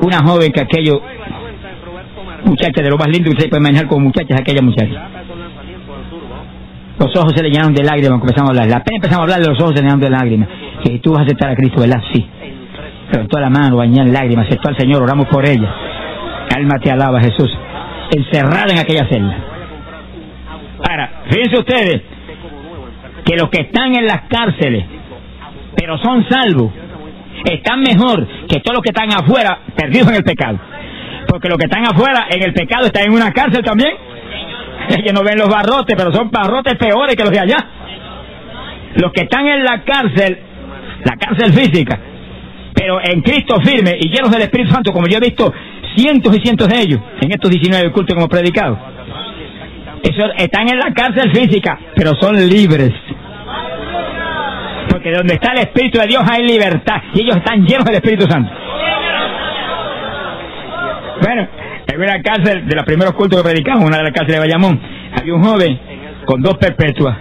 una 0.00 0.18
joven 0.22 0.52
que 0.52 0.60
aquello, 0.60 1.02
muchacha 2.44 2.82
de 2.82 2.90
lo 2.90 2.96
más 2.96 3.08
lindo 3.08 3.30
que 3.30 3.40
se 3.40 3.48
puede 3.48 3.62
manejar 3.62 3.88
como 3.88 4.06
muchacha 4.06 4.34
es 4.34 4.40
aquella 4.40 4.62
muchacha. 4.62 5.08
Los 6.98 7.14
ojos 7.16 7.32
se 7.36 7.42
le 7.42 7.50
llenaron 7.50 7.74
de 7.74 7.84
lágrimas, 7.84 8.18
comenzamos 8.18 8.50
a 8.50 8.52
hablar. 8.52 8.66
La 8.66 8.82
pena 8.82 8.96
empezamos 8.96 9.20
a 9.20 9.22
hablar 9.22 9.48
los 9.48 9.60
ojos 9.60 9.74
se 9.74 9.82
le 9.82 9.82
llenaron 9.82 10.00
de 10.00 10.10
lágrimas. 10.10 10.48
Que 10.84 10.98
tú 10.98 11.12
vas 11.12 11.20
a 11.20 11.24
aceptar 11.24 11.50
a 11.50 11.54
Cristo, 11.54 11.80
¿verdad? 11.80 12.02
Sí. 12.12 12.26
Levantó 13.12 13.38
la 13.38 13.50
mano, 13.50 13.76
bañada 13.76 14.08
en 14.08 14.12
lágrimas, 14.12 14.46
aceptó 14.46 14.68
al 14.68 14.76
Señor, 14.76 15.02
oramos 15.02 15.26
por 15.28 15.46
ella. 15.46 15.68
Alma 16.54 16.78
te 16.78 16.90
alaba, 16.90 17.20
Jesús. 17.20 17.50
Encerrada 18.10 18.72
en 18.72 18.78
aquella 18.78 19.06
celda. 19.08 19.47
Fíjense 21.28 21.58
ustedes 21.58 22.02
que 23.24 23.36
los 23.36 23.50
que 23.50 23.62
están 23.62 23.94
en 23.94 24.06
las 24.06 24.22
cárceles, 24.22 24.84
pero 25.76 25.98
son 25.98 26.26
salvos, 26.28 26.72
están 27.44 27.80
mejor 27.80 28.26
que 28.48 28.60
todos 28.60 28.76
los 28.76 28.82
que 28.82 28.90
están 28.90 29.12
afuera 29.12 29.60
perdidos 29.76 30.08
en 30.08 30.14
el 30.16 30.24
pecado. 30.24 30.58
Porque 31.28 31.48
los 31.48 31.58
que 31.58 31.66
están 31.66 31.84
afuera 31.86 32.26
en 32.30 32.42
el 32.42 32.54
pecado 32.54 32.86
están 32.86 33.04
en 33.04 33.12
una 33.12 33.32
cárcel 33.32 33.62
también. 33.62 33.90
Ellos 34.88 35.12
no 35.12 35.22
ven 35.22 35.38
los 35.38 35.48
barrotes, 35.48 35.94
pero 35.96 36.12
son 36.12 36.30
barrotes 36.30 36.76
peores 36.76 37.14
que 37.14 37.22
los 37.22 37.32
de 37.32 37.40
allá. 37.40 37.66
Los 38.94 39.12
que 39.12 39.24
están 39.24 39.46
en 39.46 39.62
la 39.62 39.82
cárcel, 39.84 40.38
la 41.04 41.16
cárcel 41.16 41.52
física, 41.52 42.00
pero 42.74 42.98
en 43.02 43.20
Cristo 43.20 43.56
firme 43.62 43.98
y 44.00 44.08
llenos 44.08 44.30
del 44.30 44.42
Espíritu 44.42 44.72
Santo, 44.72 44.92
como 44.92 45.06
yo 45.06 45.18
he 45.18 45.20
visto 45.20 45.52
cientos 45.94 46.34
y 46.36 46.40
cientos 46.40 46.68
de 46.68 46.80
ellos 46.80 47.00
en 47.20 47.30
estos 47.30 47.50
19 47.50 47.92
cultos 47.92 48.16
hemos 48.16 48.28
predicado. 48.28 48.78
Están 50.02 50.68
en 50.68 50.78
la 50.78 50.92
cárcel 50.92 51.30
física, 51.32 51.78
pero 51.94 52.14
son 52.20 52.36
libres. 52.48 52.92
Porque 54.90 55.12
donde 55.12 55.34
está 55.34 55.52
el 55.52 55.58
Espíritu 55.58 55.98
de 55.98 56.06
Dios 56.06 56.22
hay 56.28 56.46
libertad 56.46 57.02
y 57.14 57.22
ellos 57.22 57.36
están 57.36 57.64
llenos 57.64 57.84
del 57.84 57.96
Espíritu 57.96 58.26
Santo. 58.28 58.50
Bueno, 61.20 61.48
en 61.86 62.00
una 62.00 62.22
cárcel 62.22 62.66
de 62.66 62.76
los 62.76 62.84
primeros 62.84 63.14
cultos 63.14 63.42
que 63.42 63.48
predicamos, 63.48 63.84
una 63.84 63.98
de 63.98 64.04
las 64.04 64.12
cárceles 64.12 64.40
de 64.40 64.46
Bayamón, 64.46 64.80
había 65.18 65.34
un 65.34 65.42
joven 65.42 65.80
con 66.24 66.40
dos 66.42 66.56
perpetuas. 66.58 67.16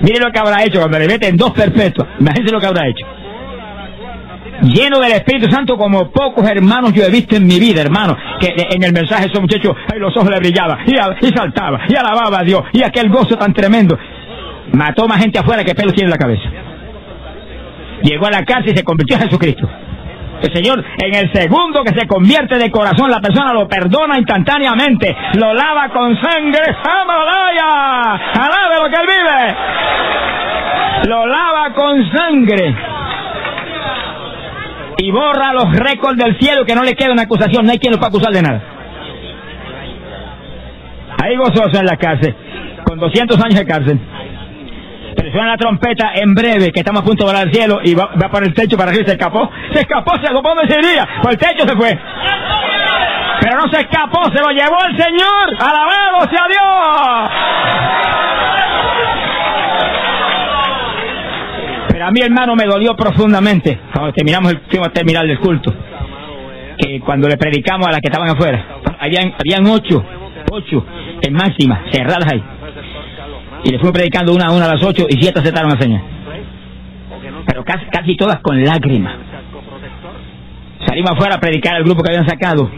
Mire 0.00 0.18
lo 0.18 0.30
que 0.32 0.38
habrá 0.38 0.64
hecho 0.64 0.80
cuando 0.80 0.98
le 0.98 1.06
meten 1.06 1.36
dos 1.36 1.52
perpetuas. 1.52 2.08
Imagínense 2.18 2.52
lo 2.52 2.60
que 2.60 2.66
habrá 2.66 2.88
hecho. 2.88 3.06
Lleno 4.62 5.00
del 5.00 5.12
Espíritu 5.12 5.50
Santo 5.50 5.76
como 5.78 6.10
pocos 6.10 6.48
hermanos 6.48 6.92
yo 6.92 7.02
he 7.04 7.10
visto 7.10 7.34
en 7.36 7.46
mi 7.46 7.58
vida, 7.58 7.80
hermano. 7.80 8.16
Que 8.38 8.54
en 8.70 8.82
el 8.82 8.92
mensaje 8.92 9.26
esos 9.26 9.40
muchachos, 9.40 9.74
los 9.96 10.14
ojos 10.16 10.30
le 10.30 10.38
brillaban, 10.38 10.78
y, 10.86 10.96
al- 10.98 11.16
y 11.20 11.28
saltaba, 11.28 11.80
y 11.88 11.96
alababa 11.96 12.40
a 12.40 12.42
Dios, 12.44 12.62
y 12.72 12.82
aquel 12.82 13.08
gozo 13.08 13.36
tan 13.36 13.52
tremendo. 13.54 13.98
Mató 14.72 15.08
más 15.08 15.18
gente 15.18 15.38
afuera 15.38 15.64
que 15.64 15.74
pelos 15.74 15.94
tiene 15.94 16.06
en 16.08 16.10
la 16.10 16.18
cabeza. 16.18 16.48
Llegó 18.02 18.26
a 18.26 18.30
la 18.30 18.44
cárcel 18.44 18.72
y 18.72 18.76
se 18.76 18.84
convirtió 18.84 19.16
en 19.16 19.22
Jesucristo. 19.22 19.68
El 20.42 20.54
Señor, 20.54 20.82
en 21.02 21.14
el 21.14 21.30
segundo 21.34 21.82
que 21.84 21.92
se 21.98 22.06
convierte 22.06 22.56
de 22.56 22.70
corazón, 22.70 23.10
la 23.10 23.20
persona 23.20 23.52
lo 23.52 23.68
perdona 23.68 24.16
instantáneamente, 24.18 25.14
lo 25.34 25.52
lava 25.52 25.88
con 25.90 26.16
sangre, 26.20 26.60
¡Amalaya! 26.82 28.12
¡Alabe 28.34 28.76
lo 28.82 28.88
que 28.88 28.96
él 29.02 29.06
vive! 29.06 29.56
Lo 31.10 31.26
lava 31.26 31.74
con 31.74 32.10
sangre 32.10 32.74
y 35.02 35.10
borra 35.10 35.52
los 35.52 35.72
récords 35.76 36.18
del 36.18 36.38
cielo 36.38 36.64
que 36.64 36.74
no 36.74 36.82
le 36.82 36.94
queda 36.94 37.12
una 37.12 37.22
acusación, 37.22 37.64
no 37.64 37.72
hay 37.72 37.78
quien 37.78 37.92
lo 37.92 37.98
pueda 37.98 38.08
acusar 38.08 38.32
de 38.32 38.42
nada. 38.42 38.62
Ahí 41.22 41.36
gozoso 41.36 41.78
en 41.78 41.86
la 41.86 41.96
cárcel, 41.96 42.34
con 42.84 42.98
200 42.98 43.42
años 43.42 43.58
de 43.58 43.66
cárcel. 43.66 44.00
Pero 45.16 45.32
suena 45.32 45.48
la 45.48 45.56
trompeta 45.56 46.12
en 46.14 46.34
breve, 46.34 46.70
que 46.72 46.80
estamos 46.80 47.02
a 47.02 47.04
punto 47.04 47.24
de 47.24 47.32
volar 47.32 47.46
al 47.46 47.52
cielo 47.52 47.80
y 47.82 47.94
va, 47.94 48.10
va 48.22 48.28
por 48.30 48.44
el 48.44 48.54
techo 48.54 48.76
para 48.76 48.90
arriba 48.90 49.04
y 49.04 49.06
se 49.06 49.12
escapó. 49.12 49.50
Se 49.72 49.80
escapó, 49.80 50.16
se 50.16 50.24
escapó 50.24 50.54
donde 50.54 50.72
se 50.72 50.78
iría, 50.78 51.08
por 51.22 51.32
el 51.32 51.38
techo 51.38 51.66
se 51.66 51.76
fue. 51.76 51.98
Pero 53.40 53.56
no 53.56 53.68
se 53.72 53.80
escapó, 53.80 54.24
se 54.30 54.40
lo 54.40 54.50
llevó 54.50 54.78
el 54.86 54.96
Señor. 54.96 55.56
¡Alabado 55.58 56.28
sea 56.30 56.46
Dios! 56.48 58.29
A 62.02 62.10
mí, 62.10 62.20
hermano, 62.22 62.56
me 62.56 62.64
dolió 62.64 62.96
profundamente 62.96 63.78
cuando 63.92 64.12
terminamos 64.12 64.52
el, 64.52 64.60
fuimos 64.60 64.88
a 64.88 64.92
terminar 64.92 65.24
culto. 65.38 65.74
Que 66.78 66.98
cuando 67.00 67.28
le 67.28 67.36
predicamos 67.36 67.88
a 67.88 67.90
las 67.90 68.00
que 68.00 68.08
estaban 68.08 68.30
afuera, 68.30 68.80
habían, 68.98 69.34
habían 69.38 69.66
ocho, 69.66 70.02
ocho 70.50 70.86
en 71.20 71.34
máxima, 71.34 71.84
cerradas 71.92 72.32
ahí. 72.32 72.42
Y 73.64 73.70
le 73.70 73.78
fuimos 73.78 73.92
predicando 73.92 74.32
una 74.32 74.46
a 74.46 74.52
una 74.52 74.64
a 74.64 74.74
las 74.74 74.82
ocho 74.82 75.06
y 75.10 75.20
siete 75.20 75.40
aceptaron 75.40 75.72
al 75.72 75.78
Señor. 75.78 76.00
Pero 77.46 77.64
casi, 77.64 77.84
casi 77.86 78.16
todas 78.16 78.40
con 78.40 78.62
lágrimas. 78.64 79.16
Salimos 80.86 81.10
afuera 81.10 81.34
a 81.34 81.40
predicar 81.40 81.76
al 81.76 81.84
grupo 81.84 82.02
que 82.02 82.12
habían 82.12 82.26
sacado. 82.26 82.70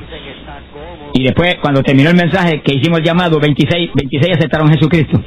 Y 1.15 1.23
después, 1.23 1.57
cuando 1.61 1.83
terminó 1.83 2.11
el 2.11 2.17
mensaje, 2.17 2.61
que 2.63 2.75
hicimos 2.75 2.99
el 2.99 3.05
llamado, 3.05 3.39
26, 3.39 3.91
26 3.95 4.37
aceptaron 4.37 4.69
a 4.69 4.73
Jesucristo. 4.73 5.23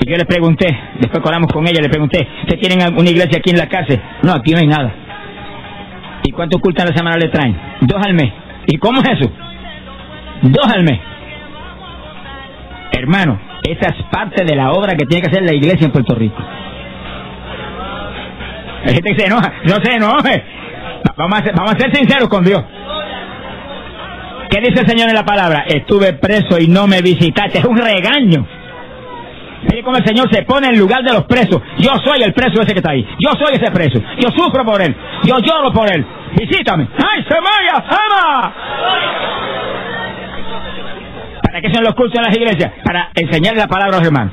Y 0.00 0.10
yo 0.10 0.16
le 0.16 0.24
pregunté, 0.24 0.66
después 0.98 1.22
colamos 1.22 1.52
con 1.52 1.66
ella, 1.66 1.82
le 1.82 1.90
pregunté, 1.90 2.26
¿ustedes 2.42 2.60
tienen 2.60 2.96
una 2.96 3.10
iglesia 3.10 3.38
aquí 3.38 3.50
en 3.50 3.58
la 3.58 3.68
cárcel? 3.68 4.00
No, 4.22 4.32
aquí 4.32 4.52
no 4.52 4.58
hay 4.58 4.66
nada. 4.66 4.94
¿Y 6.24 6.32
cuántos 6.32 6.60
cultos 6.60 6.84
a 6.84 6.88
la 6.88 6.96
semana 6.96 7.16
le 7.18 7.28
traen? 7.28 7.56
Dos 7.82 8.00
al 8.02 8.14
mes. 8.14 8.32
¿Y 8.66 8.78
cómo 8.78 9.00
es 9.02 9.08
eso? 9.18 9.30
Dos 10.42 10.72
al 10.72 10.84
mes. 10.84 10.98
Hermano, 12.92 13.38
esa 13.62 13.90
es 13.90 14.02
parte 14.10 14.44
de 14.44 14.56
la 14.56 14.72
obra 14.72 14.96
que 14.96 15.04
tiene 15.04 15.22
que 15.22 15.30
hacer 15.30 15.42
la 15.42 15.54
iglesia 15.54 15.84
en 15.84 15.92
Puerto 15.92 16.14
Rico. 16.14 16.42
Hay 18.84 18.94
gente 18.94 19.14
que 19.14 19.20
se 19.20 19.26
enoja, 19.26 19.52
no 19.64 19.74
se 19.82 19.94
enoje. 19.94 20.44
Vamos 21.16 21.40
a, 21.40 21.52
vamos 21.52 21.74
a 21.74 21.78
ser 21.78 21.94
sinceros 21.94 22.28
con 22.28 22.42
Dios. 22.44 22.62
¿Qué 24.48 24.60
dice 24.60 24.80
el 24.80 24.88
Señor 24.88 25.10
en 25.10 25.14
la 25.14 25.24
palabra? 25.24 25.64
Estuve 25.68 26.14
preso 26.14 26.58
y 26.58 26.68
no 26.68 26.86
me 26.86 27.02
visitaste. 27.02 27.58
Es 27.58 27.64
un 27.64 27.76
regaño. 27.76 28.46
Mire 29.62 29.82
cómo 29.82 29.96
el 29.96 30.06
Señor 30.06 30.32
se 30.32 30.42
pone 30.42 30.68
en 30.68 30.78
lugar 30.78 31.02
de 31.02 31.12
los 31.12 31.24
presos. 31.24 31.60
Yo 31.78 31.92
soy 32.04 32.22
el 32.22 32.32
preso 32.32 32.62
ese 32.62 32.72
que 32.72 32.78
está 32.78 32.92
ahí. 32.92 33.06
Yo 33.18 33.30
soy 33.32 33.54
ese 33.54 33.70
preso. 33.70 34.00
Yo 34.18 34.30
sufro 34.30 34.64
por 34.64 34.80
él. 34.80 34.94
Yo 35.24 35.38
lloro 35.38 35.72
por 35.72 35.90
él. 35.92 36.04
Visítame. 36.38 36.88
¡Ay, 36.96 37.24
se 37.28 37.34
vaya! 37.34 37.84
¡Ama! 37.88 38.54
¿Para 41.42 41.60
qué 41.60 41.72
son 41.72 41.84
los 41.84 41.94
cultos 41.94 42.16
en 42.16 42.24
las 42.24 42.36
iglesias? 42.36 42.72
Para 42.84 43.10
enseñar 43.14 43.56
la 43.56 43.66
palabra 43.66 43.96
a 43.96 44.00
los 44.00 44.06
hermanos. 44.06 44.32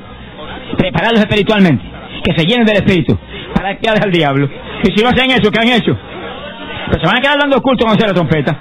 Prepararlos 0.78 1.20
espiritualmente. 1.20 1.84
Que 2.24 2.32
se 2.34 2.46
llenen 2.46 2.64
del 2.64 2.76
espíritu. 2.76 3.18
Para 3.54 3.76
que 3.76 3.88
al 3.88 4.10
diablo. 4.10 4.48
Y 4.82 4.96
si 4.96 5.02
no 5.02 5.10
hacen 5.10 5.30
eso, 5.30 5.50
¿qué 5.50 5.60
han 5.60 5.68
hecho? 5.68 5.96
Pues 6.86 7.02
se 7.02 7.06
van 7.06 7.18
a 7.18 7.20
quedar 7.20 7.38
dando 7.38 7.60
culto 7.60 7.84
con 7.84 7.94
hacer 7.94 8.08
la 8.08 8.14
trompeta. 8.14 8.56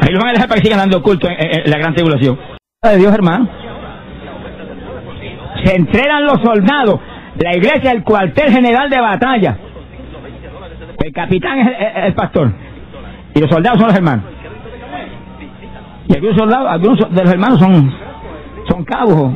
Ahí 0.00 0.12
los 0.12 0.20
van 0.20 0.30
a 0.30 0.32
dejar 0.32 0.48
para 0.48 0.60
que 0.60 0.66
sigan 0.66 0.78
dando 0.78 1.02
culto 1.02 1.28
en, 1.28 1.70
la 1.70 1.78
gran 1.78 1.94
tribulación. 1.94 2.38
De 2.82 2.96
Dios, 2.96 3.12
hermano. 3.12 3.61
Se 5.64 5.76
entrenan 5.76 6.24
los 6.24 6.40
soldados. 6.42 7.00
La 7.38 7.56
iglesia, 7.56 7.92
el 7.92 8.02
cuartel 8.02 8.50
general 8.52 8.90
de 8.90 9.00
batalla. 9.00 9.56
El 11.02 11.12
capitán 11.12 11.58
es 11.58 11.68
el, 12.04 12.14
pastor. 12.14 12.52
Y 13.34 13.40
los 13.40 13.50
soldados 13.50 13.78
son 13.78 13.88
los 13.88 13.96
hermanos. 13.96 14.24
Y 16.08 16.14
algunos 16.14 16.36
soldados, 16.36 16.68
algunos 16.70 17.14
de 17.14 17.22
los 17.22 17.32
hermanos 17.32 17.58
son, 17.58 17.92
son 18.68 18.84
cabos 18.84 19.14
o, 19.14 19.34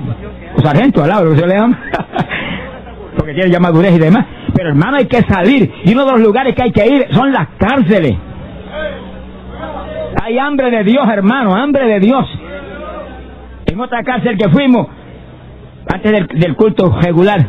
o 0.57 0.61
sargentos 0.61 1.03
al 1.03 1.09
lado, 1.09 1.31
que 1.31 1.41
se 1.41 1.47
le 1.47 1.55
llama. 1.55 1.79
Porque 3.17 3.33
tienen 3.33 3.53
ya 3.53 3.61
madurez 3.61 3.95
y 3.95 3.99
demás. 3.99 4.27
Pero 4.55 4.71
hermano, 4.71 4.99
hay 4.99 5.07
que 5.07 5.23
salir. 5.23 5.73
Y 5.85 5.93
uno 5.93 6.05
de 6.05 6.13
los 6.13 6.21
lugares 6.21 6.55
que 6.55 6.63
hay 6.63 6.73
que 6.73 6.87
ir 6.87 7.07
son 7.11 7.33
las 7.33 7.49
cárceles. 7.59 8.17
Hay 10.23 10.39
hambre 10.39 10.71
de 10.71 10.85
Dios, 10.85 11.07
hermano, 11.09 11.55
hambre 11.55 11.87
de 11.87 12.01
Dios. 12.01 12.27
En 13.67 13.81
otra 13.81 14.03
cárcel 14.03 14.37
que 14.39 14.49
fuimos, 14.49 14.87
antes 15.93 16.13
del, 16.13 16.57
culto 16.57 16.99
regular, 17.01 17.47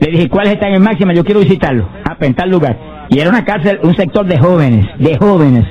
le 0.00 0.10
dije, 0.10 0.28
¿cuáles 0.28 0.54
están 0.54 0.72
en 0.72 0.82
máxima? 0.82 1.12
Yo 1.14 1.24
quiero 1.24 1.40
visitarlo. 1.40 1.88
Ah, 2.04 2.46
lugar. 2.46 2.76
Y 3.08 3.20
era 3.20 3.30
una 3.30 3.44
cárcel, 3.44 3.78
un 3.82 3.94
sector 3.94 4.26
de 4.26 4.38
jóvenes, 4.38 4.86
de 4.98 5.16
jóvenes. 5.16 5.64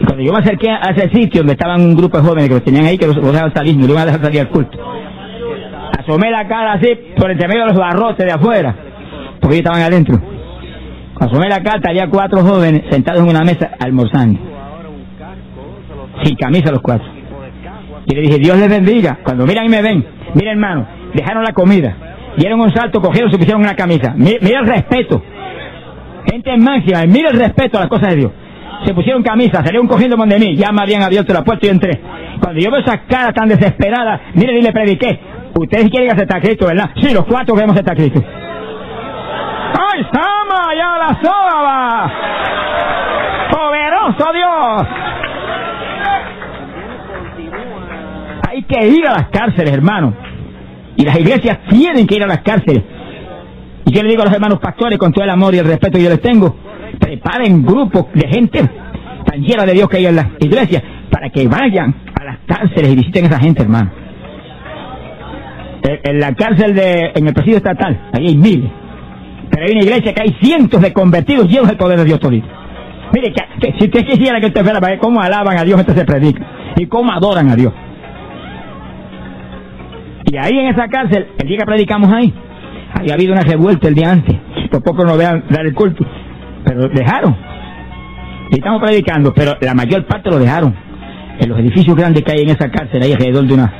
Y 0.00 0.04
cuando 0.04 0.22
yo 0.22 0.32
me 0.32 0.38
acerqué 0.38 0.70
a 0.70 0.90
ese 0.90 1.10
sitio 1.10 1.40
donde 1.40 1.54
estaban 1.54 1.80
un 1.80 1.96
grupo 1.96 2.18
de 2.18 2.24
jóvenes 2.24 2.48
que 2.48 2.54
los 2.54 2.64
tenían 2.64 2.86
ahí, 2.86 2.98
que 2.98 3.06
los 3.06 3.16
dejaban 3.16 3.52
salir, 3.52 3.76
no 3.76 3.84
iban 3.84 4.02
a 4.02 4.06
dejar 4.06 4.22
salir 4.22 4.40
al 4.40 4.48
culto. 4.48 4.78
Asomé 5.98 6.30
la 6.30 6.46
cara 6.46 6.74
así, 6.74 6.88
por 7.16 7.30
entre 7.30 7.48
medio 7.48 7.62
de 7.62 7.68
los 7.68 7.78
barrotes 7.78 8.24
de 8.24 8.32
afuera, 8.32 8.74
porque 9.40 9.56
ellos 9.56 9.66
estaban 9.66 9.82
adentro. 9.82 10.20
Asomé 11.18 11.48
la 11.48 11.62
cara, 11.62 11.80
había 11.86 12.08
cuatro 12.08 12.42
jóvenes 12.42 12.82
sentados 12.90 13.22
en 13.22 13.28
una 13.28 13.44
mesa 13.44 13.72
almorzando. 13.78 14.40
Sin 16.24 16.36
camisa 16.36 16.70
los 16.70 16.80
cuatro. 16.80 17.06
Y 18.06 18.14
le 18.14 18.22
dije, 18.22 18.38
Dios 18.38 18.58
les 18.58 18.68
bendiga. 18.68 19.18
Cuando 19.22 19.46
miran 19.46 19.66
y 19.66 19.68
me 19.68 19.82
ven, 19.82 20.04
miren 20.34 20.52
hermano, 20.52 20.86
dejaron 21.14 21.42
la 21.42 21.52
comida, 21.52 21.94
dieron 22.36 22.60
un 22.60 22.72
salto, 22.72 23.00
cogieron, 23.00 23.30
se 23.30 23.38
pusieron 23.38 23.62
una 23.62 23.74
camisa. 23.74 24.14
Mira, 24.16 24.60
el 24.60 24.66
respeto. 24.66 25.22
Gente 26.30 26.56
máxima, 26.56 27.06
mira 27.06 27.30
el 27.30 27.38
respeto 27.38 27.78
a 27.78 27.80
las 27.82 27.88
cosas 27.88 28.10
de 28.10 28.16
Dios. 28.16 28.32
Se 28.84 28.94
pusieron 28.94 29.22
camisa, 29.22 29.62
salieron 29.62 29.86
cogiendo 29.86 30.16
de 30.16 30.38
mí, 30.38 30.56
ya 30.56 30.72
me 30.72 30.82
habían 30.82 31.02
abierto 31.02 31.34
la 31.34 31.42
puerta 31.42 31.66
y 31.66 31.70
entré. 31.70 32.00
Cuando 32.40 32.60
yo 32.60 32.70
veo 32.70 32.80
esas 32.80 33.00
caras 33.08 33.34
tan 33.34 33.48
desesperadas, 33.48 34.20
mire 34.34 34.58
y 34.58 34.62
le 34.62 34.72
prediqué. 34.72 35.20
Ustedes 35.54 35.90
quieren 35.90 36.10
aceptar 36.10 36.38
a 36.38 36.40
Cristo, 36.40 36.66
¿verdad? 36.66 36.90
Sí, 36.96 37.12
los 37.12 37.24
cuatro 37.26 37.54
queremos 37.54 37.74
aceptar 37.74 37.94
a 37.94 37.96
Cristo. 37.96 38.22
¡Ay, 39.92 40.06
Sama! 40.12 40.74
¡Ya 40.74 40.96
la 40.98 41.20
soba! 41.22 42.12
¡Poderoso 43.50 44.32
Dios! 44.32 45.09
Que 48.70 48.88
ir 48.88 49.06
a 49.06 49.12
las 49.12 49.28
cárceles, 49.28 49.72
hermano. 49.72 50.14
Y 50.96 51.04
las 51.04 51.18
iglesias 51.18 51.58
tienen 51.68 52.06
que 52.06 52.16
ir 52.16 52.22
a 52.22 52.26
las 52.26 52.40
cárceles. 52.40 52.82
Y 53.84 53.92
yo 53.92 54.02
le 54.02 54.10
digo 54.10 54.22
a 54.22 54.26
los 54.26 54.34
hermanos 54.34 54.60
pastores, 54.60 54.98
con 54.98 55.12
todo 55.12 55.24
el 55.24 55.30
amor 55.30 55.54
y 55.54 55.58
el 55.58 55.66
respeto 55.66 55.98
que 55.98 56.04
yo 56.04 56.10
les 56.10 56.20
tengo, 56.20 56.56
preparen 56.98 57.64
grupos 57.64 58.06
de 58.14 58.28
gente 58.28 58.60
tan 59.24 59.40
llena 59.42 59.64
de 59.64 59.72
Dios 59.72 59.88
que 59.88 59.98
hay 59.98 60.06
en 60.06 60.16
las 60.16 60.26
iglesias 60.40 60.82
para 61.10 61.30
que 61.30 61.46
vayan 61.48 61.94
a 62.20 62.24
las 62.24 62.38
cárceles 62.46 62.92
y 62.92 62.96
visiten 62.96 63.24
a 63.24 63.28
esa 63.28 63.40
gente, 63.40 63.62
hermano. 63.62 63.90
En 65.82 66.20
la 66.20 66.34
cárcel 66.34 66.74
de, 66.74 67.12
en 67.14 67.26
el 67.26 67.34
presidio 67.34 67.56
estatal, 67.56 68.10
ahí 68.12 68.28
hay 68.28 68.36
miles. 68.36 68.70
Pero 69.50 69.66
hay 69.66 69.72
una 69.72 69.82
iglesia 69.82 70.14
que 70.14 70.22
hay 70.22 70.36
cientos 70.40 70.80
de 70.80 70.92
convertidos 70.92 71.48
llenos 71.48 71.68
del 71.68 71.76
poder 71.76 71.98
de 71.98 72.04
Dios 72.04 72.20
todito. 72.20 72.46
Mire, 73.12 73.32
que, 73.32 73.74
si 73.78 73.86
usted 73.86 74.06
quisiera 74.06 74.40
que 74.40 74.46
usted 74.46 74.62
fuera 74.62 74.98
cómo 74.98 75.20
alaban 75.20 75.58
a 75.58 75.64
Dios, 75.64 75.80
entonces 75.80 76.02
se 76.02 76.06
predica. 76.06 76.46
Y 76.76 76.86
cómo 76.86 77.10
adoran 77.12 77.48
a 77.50 77.56
Dios. 77.56 77.72
Y 80.30 80.36
ahí 80.36 80.56
en 80.60 80.68
esa 80.68 80.86
cárcel, 80.86 81.26
el 81.38 81.48
día 81.48 81.58
que 81.58 81.66
predicamos 81.66 82.12
ahí, 82.12 82.32
había 82.94 83.14
habido 83.14 83.32
una 83.32 83.42
revuelta 83.42 83.88
el 83.88 83.96
día 83.96 84.12
antes. 84.12 84.36
Por 84.70 84.80
poco 84.80 85.04
no 85.04 85.16
vean 85.16 85.42
dar 85.50 85.66
el 85.66 85.74
culto. 85.74 86.06
Pero 86.64 86.88
dejaron. 86.88 87.36
Y 88.52 88.54
estamos 88.54 88.80
predicando, 88.80 89.34
pero 89.34 89.56
la 89.60 89.74
mayor 89.74 90.06
parte 90.06 90.30
lo 90.30 90.38
dejaron. 90.38 90.72
En 91.40 91.48
los 91.48 91.58
edificios 91.58 91.96
grandes 91.96 92.22
que 92.22 92.30
hay 92.30 92.42
en 92.42 92.50
esa 92.50 92.70
cárcel, 92.70 93.02
ahí 93.02 93.12
alrededor 93.12 93.44
de 93.44 93.54
una, 93.54 93.72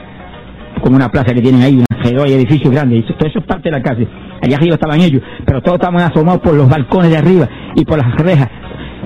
como 0.82 0.96
una 0.96 1.08
plaza 1.08 1.32
que 1.32 1.40
tienen 1.40 1.62
ahí, 1.62 1.84
alrededor 1.88 2.26
hay 2.26 2.32
edificios 2.32 2.72
grandes. 2.72 2.98
Y 2.98 3.02
todo 3.12 3.28
eso 3.28 3.38
es 3.38 3.44
parte 3.44 3.70
de 3.70 3.76
la 3.76 3.82
cárcel. 3.82 4.08
Allá 4.42 4.56
arriba 4.56 4.74
estaban 4.74 5.00
ellos, 5.00 5.22
pero 5.44 5.62
todos 5.62 5.76
estaban 5.76 6.00
asomados 6.02 6.40
por 6.40 6.54
los 6.54 6.68
balcones 6.68 7.12
de 7.12 7.18
arriba 7.18 7.48
y 7.76 7.84
por 7.84 7.98
las 7.98 8.12
rejas, 8.16 8.48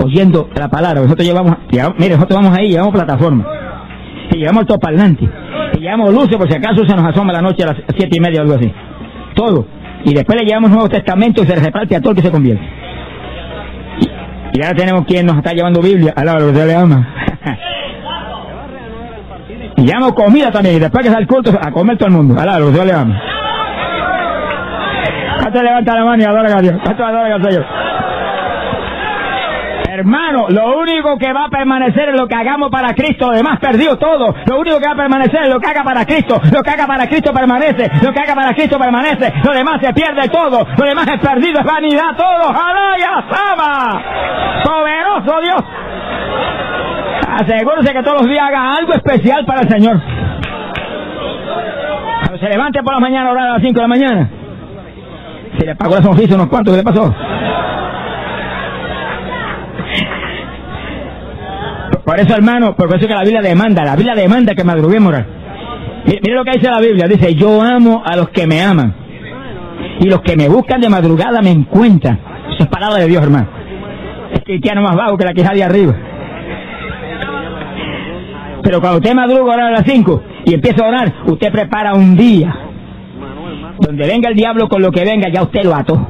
oyendo 0.03 0.49
la 0.57 0.69
palabra. 0.69 1.03
Nosotros 1.03 1.27
llevamos, 1.27 1.57
mire, 1.99 2.15
nosotros 2.15 2.41
vamos 2.41 2.57
ahí, 2.57 2.71
llevamos 2.71 2.95
plataforma. 2.95 3.47
Y 4.35 4.39
llevamos 4.39 4.63
el 4.63 4.67
topalante 4.67 5.29
y 5.75 5.81
llevamos 5.81 6.13
luces 6.13 6.37
por 6.37 6.51
si 6.51 6.57
acaso 6.57 6.85
se 6.85 6.97
nos 6.97 7.07
asoma 7.07 7.33
la 7.33 7.41
noche 7.41 7.63
a 7.63 7.69
las 7.69 7.77
siete 7.97 8.17
y 8.17 8.21
media 8.21 8.41
o 8.41 8.43
algo 8.43 8.57
así. 8.57 8.73
Todo. 9.35 9.67
Y 10.05 10.13
después 10.13 10.41
le 10.41 10.45
llevamos 10.45 10.71
Nuevo 10.71 10.89
Testamento 10.89 11.43
y 11.43 11.47
se 11.47 11.55
reparte 11.55 11.95
a 11.95 12.01
todo 12.01 12.11
el 12.11 12.17
que 12.17 12.23
se 12.23 12.33
convierte. 12.33 12.65
Y, 14.53 14.63
ahora 14.63 14.75
tenemos 14.75 15.07
quien 15.07 15.27
nos 15.27 15.37
está 15.37 15.53
llevando 15.53 15.81
Biblia, 15.81 16.13
a 16.17 16.25
la 16.25 16.39
que 16.39 16.67
le 16.67 16.75
ama. 16.75 17.07
y 19.77 19.83
llevamos 19.83 20.15
comida 20.15 20.51
también, 20.51 20.77
y 20.77 20.81
después 20.81 21.05
que 21.05 21.11
sale 21.11 21.23
el 21.23 21.29
culto, 21.29 21.53
a 21.61 21.71
comer 21.71 21.97
todo 21.97 22.09
el 22.09 22.15
mundo, 22.15 22.41
a 22.41 22.45
la 22.45 22.59
que 22.59 22.85
le 22.85 22.93
ama. 22.93 23.23
¿Cuánto 25.41 25.63
levanta 25.63 25.95
la 25.95 26.05
mano 26.05 26.23
y 26.23 26.27
adora 26.27 26.57
a 26.57 26.61
Dios? 26.61 26.75
¿Cuánto 26.83 27.05
adora 27.05 27.37
a 27.37 27.43
Señor? 27.43 27.65
Hermano, 29.95 30.49
lo 30.49 30.77
único 30.81 31.17
que 31.17 31.33
va 31.33 31.45
a 31.45 31.49
permanecer 31.49 32.09
es 32.09 32.21
lo 32.21 32.27
que 32.27 32.35
hagamos 32.35 32.69
para 32.69 32.95
Cristo, 32.95 33.31
lo 33.31 33.37
demás 33.37 33.61
perdió 33.61 33.97
todo. 33.97 34.35
Lo 34.45 34.59
único 34.59 34.81
que 34.81 34.89
va 34.89 34.95
a 34.95 34.97
permanecer 34.97 35.45
es 35.45 35.49
lo 35.49 35.61
que 35.61 35.71
haga 35.71 35.85
para 35.85 36.05
Cristo. 36.05 36.41
Lo 36.53 36.63
que 36.65 36.71
haga 36.71 36.85
para 36.85 37.07
Cristo 37.07 37.33
permanece. 37.33 37.89
Lo 38.03 38.13
que 38.13 38.19
haga 38.19 38.35
para 38.35 38.53
Cristo 38.55 38.77
permanece. 38.77 39.33
Lo 39.45 39.53
demás 39.53 39.81
se 39.81 39.93
pierde 39.93 40.29
todo. 40.31 40.67
Lo 40.77 40.85
demás 40.85 41.07
es 41.07 41.21
perdido, 41.21 41.61
es 41.61 41.65
vanidad 41.65 42.11
todo. 42.17 42.51
¡Alaya 42.51 43.25
Sama! 43.31 44.03
¡Poderoso 44.65 45.41
Dios! 45.43 45.63
Asegúrese 47.29 47.93
que 47.93 48.03
todos 48.03 48.23
los 48.23 48.29
días 48.29 48.49
haga 48.49 48.75
algo 48.75 48.95
especial 48.95 49.45
para 49.47 49.61
el 49.61 49.69
Señor. 49.69 50.01
Se 52.41 52.49
levante 52.49 52.83
por 52.83 52.95
la 52.95 53.01
mañana 53.01 53.29
a 53.29 53.33
orar 53.33 53.47
a 53.47 53.53
las 53.53 53.63
5 53.63 53.75
de 53.75 53.81
la 53.81 53.89
mañana. 53.89 54.31
Se 55.57 55.65
le 55.65 55.77
pagó 55.77 55.95
la 55.95 56.03
sonrisa 56.03 56.35
unos 56.35 56.49
cuantos, 56.49 56.75
¿qué 56.75 56.79
le 56.79 56.85
pasó? 56.85 57.15
Por 62.05 62.21
eso, 62.21 62.35
hermano, 62.35 62.77
por 62.77 62.95
eso 62.95 63.07
que 63.07 63.15
la 63.15 63.23
Biblia 63.23 63.41
demanda, 63.41 63.83
la 63.83 63.97
Biblia 63.97 64.15
demanda 64.15 64.55
que 64.55 64.63
madruguemos. 64.63 65.15
Mire, 66.05 66.35
lo 66.35 66.45
que 66.45 66.53
dice 66.53 66.71
la 66.71 66.81
Biblia, 66.81 67.09
dice, 67.09 67.35
yo 67.35 67.63
amo 67.63 68.03
a 68.05 68.15
los 68.15 68.29
que 68.29 68.47
me 68.47 68.61
aman. 68.61 68.95
Y 70.01 70.09
los 70.09 70.21
que 70.21 70.37
me 70.37 70.49
buscan 70.49 70.81
de 70.81 70.91
madrugada 70.91 71.41
me 71.41 71.51
encuentran. 71.51 72.21
Eso 72.53 72.65
es 72.65 72.69
palabra 72.69 72.99
de 72.99 73.09
Dios, 73.09 73.23
hermano. 73.23 73.49
Es 74.33 74.41
cristiano 74.45 74.83
más 74.83 74.97
bajo 74.97 75.17
que 75.17 75.25
la 75.25 75.33
que 75.33 75.41
está 75.41 75.55
de 75.55 75.65
arriba. 75.65 75.95
Pero 78.63 78.81
cuando 78.81 78.99
usted 78.99 79.15
madruga 79.15 79.53
a 79.53 79.55
orar 79.57 79.67
a 79.69 79.77
las 79.79 79.85
5 79.87 80.23
y 80.45 80.55
empieza 80.55 80.85
a 80.85 80.89
orar, 80.89 81.13
usted 81.27 81.53
prepara 81.53 81.95
un 81.95 82.17
día 82.17 82.55
donde 83.79 84.07
venga 84.07 84.29
el 84.29 84.37
diablo 84.37 84.69
con 84.69 84.83
lo 84.83 84.91
que 84.91 85.05
venga, 85.05 85.29
ya 85.29 85.43
usted 85.43 85.65
lo 85.65 85.75
ató. 85.75 86.07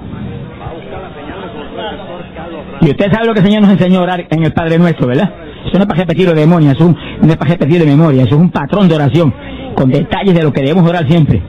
Y 2.80 2.90
usted 2.90 3.12
sabe 3.12 3.26
lo 3.26 3.34
que 3.34 3.40
el 3.40 3.46
Señor 3.46 3.62
nos 3.62 3.70
enseñó 3.72 4.00
a 4.00 4.02
orar 4.02 4.26
en 4.28 4.44
el 4.44 4.52
Padre 4.52 4.78
Nuestro, 4.78 5.06
¿verdad? 5.06 5.43
Eso 5.66 5.78
no 5.78 5.80
es 5.80 5.86
para 5.86 6.00
repetir 6.00 6.28
de 6.28 6.34
demonio, 6.34 6.70
eso 6.72 6.94
no 7.20 7.28
es 7.28 7.36
para 7.36 7.50
repetir 7.52 7.80
de 7.80 7.86
memoria, 7.86 8.24
eso 8.24 8.34
es 8.34 8.40
un 8.40 8.50
patrón 8.50 8.88
de 8.88 8.94
oración, 8.94 9.34
con 9.74 9.90
detalles 9.90 10.34
de 10.34 10.42
lo 10.42 10.52
que 10.52 10.60
debemos 10.60 10.88
orar 10.88 11.08
siempre. 11.08 11.42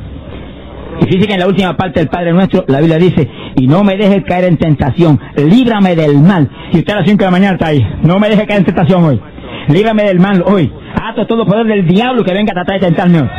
Y 1.01 1.05
fíjense 1.05 1.27
que 1.27 1.33
en 1.33 1.39
la 1.41 1.47
última 1.47 1.75
parte 1.75 1.99
del 1.99 2.07
Padre 2.07 2.31
Nuestro, 2.31 2.63
la 2.67 2.79
Biblia 2.79 2.97
dice, 2.97 3.29
y 3.55 3.67
no 3.67 3.83
me 3.83 3.97
dejes 3.97 4.23
caer 4.23 4.45
en 4.45 4.57
tentación, 4.57 5.19
líbrame 5.35 5.95
del 5.95 6.21
mal. 6.21 6.49
Si 6.71 6.79
usted 6.79 6.93
a 6.93 6.97
las 6.97 7.05
5 7.05 7.17
de 7.17 7.25
la 7.25 7.31
mañana 7.31 7.53
está 7.53 7.67
ahí, 7.67 7.85
no 8.03 8.17
me 8.19 8.29
deje 8.29 8.45
caer 8.45 8.59
en 8.59 8.65
tentación 8.65 9.03
hoy, 9.03 9.21
líbrame 9.67 10.03
del 10.03 10.19
mal 10.19 10.43
hoy. 10.45 10.71
Ato 11.01 11.27
todo 11.27 11.45
poder 11.45 11.65
del 11.65 11.85
diablo 11.85 12.23
que 12.23 12.33
venga 12.33 12.51
a 12.51 12.55
tratar 12.55 12.79
de 12.79 12.87
tentarme 12.87 13.21
hoy. 13.21 13.29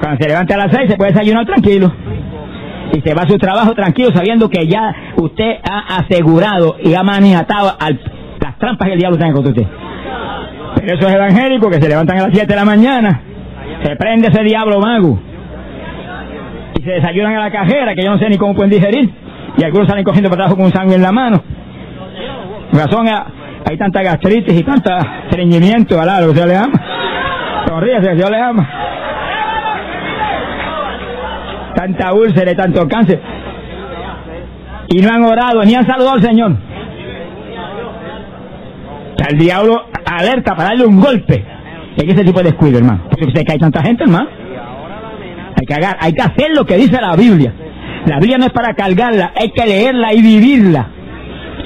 cuando 0.00 0.22
se 0.22 0.28
levanta 0.28 0.54
a 0.54 0.58
las 0.58 0.72
6 0.72 0.90
se 0.90 0.96
puede 0.96 1.12
desayunar 1.12 1.44
tranquilo. 1.44 1.92
Y 2.94 3.00
se 3.00 3.14
va 3.14 3.22
a 3.22 3.28
su 3.28 3.38
trabajo 3.38 3.74
tranquilo 3.74 4.10
sabiendo 4.14 4.48
que 4.50 4.66
ya 4.66 4.94
usted 5.16 5.56
ha 5.62 5.96
asegurado 5.98 6.76
y 6.82 6.94
ha 6.94 7.02
manejado 7.02 7.74
al 7.78 7.98
trampas 8.58 8.86
que 8.88 8.94
el 8.94 8.98
diablo 8.98 9.18
tiene 9.18 9.32
contra 9.32 9.50
usted. 9.50 9.66
Pero 10.76 10.94
esos 10.98 11.12
evangélicos 11.12 11.70
que 11.70 11.80
se 11.80 11.88
levantan 11.88 12.18
a 12.18 12.22
las 12.22 12.30
7 12.32 12.46
de 12.46 12.56
la 12.56 12.64
mañana, 12.64 13.20
se 13.82 13.96
prende 13.96 14.28
ese 14.28 14.42
diablo 14.42 14.80
mago 14.80 15.18
y 16.78 16.82
se 16.82 16.90
desayunan 16.90 17.36
a 17.36 17.40
la 17.40 17.50
cajera, 17.50 17.94
que 17.94 18.02
yo 18.02 18.10
no 18.10 18.18
sé 18.18 18.28
ni 18.28 18.36
cómo 18.36 18.54
pueden 18.54 18.70
digerir, 18.70 19.10
y 19.56 19.64
algunos 19.64 19.88
salen 19.88 20.04
cogiendo 20.04 20.30
para 20.30 20.44
abajo 20.44 20.56
con 20.56 20.72
sangre 20.72 20.96
en 20.96 21.02
la 21.02 21.12
mano. 21.12 21.42
Razón, 22.72 23.06
hay 23.06 23.76
tanta 23.76 24.02
gastritis 24.02 24.58
y 24.58 24.62
tanta 24.64 25.24
estreñimiento, 25.24 26.00
al 26.00 26.06
lado 26.06 26.28
que 26.28 26.34
Dios 26.34 26.46
le 26.46 26.56
ama. 26.56 26.72
Sonríese, 27.66 28.08
que 28.08 28.14
Dios 28.14 28.30
le 28.30 28.40
ama. 28.40 28.68
Tanta 31.76 32.12
úlcera 32.14 32.50
y 32.50 32.56
tanto 32.56 32.88
cáncer. 32.88 33.20
Y 34.88 35.00
no 35.00 35.12
han 35.12 35.24
orado 35.24 35.64
ni 35.64 35.74
han 35.74 35.86
saludado 35.86 36.14
al 36.14 36.22
Señor 36.22 36.71
el 39.28 39.38
diablo 39.38 39.84
alerta 40.04 40.54
para 40.54 40.70
darle 40.70 40.86
un 40.86 41.00
golpe 41.00 41.44
en 41.96 42.10
ese 42.10 42.24
tipo 42.24 42.38
de 42.38 42.50
descuido, 42.50 42.78
hermano. 42.78 43.02
Porque 43.10 43.44
que 43.44 43.52
hay 43.52 43.58
tanta 43.58 43.82
gente, 43.82 44.04
hermano. 44.04 44.28
Hay 45.58 45.66
que, 45.66 45.74
hay 46.00 46.12
que 46.12 46.22
hacer 46.22 46.50
lo 46.54 46.64
que 46.64 46.76
dice 46.76 47.00
la 47.00 47.14
Biblia. 47.14 47.52
La 48.06 48.18
Biblia 48.18 48.38
no 48.38 48.46
es 48.46 48.52
para 48.52 48.74
cargarla, 48.74 49.32
hay 49.38 49.50
que 49.50 49.64
leerla 49.64 50.12
y 50.12 50.22
vivirla. 50.22 50.88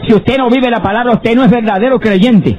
Si 0.06 0.14
usted 0.14 0.36
no 0.36 0.50
vive 0.50 0.70
la 0.70 0.82
palabra, 0.82 1.14
usted 1.14 1.34
no 1.34 1.44
es 1.44 1.50
verdadero 1.50 1.98
creyente. 1.98 2.58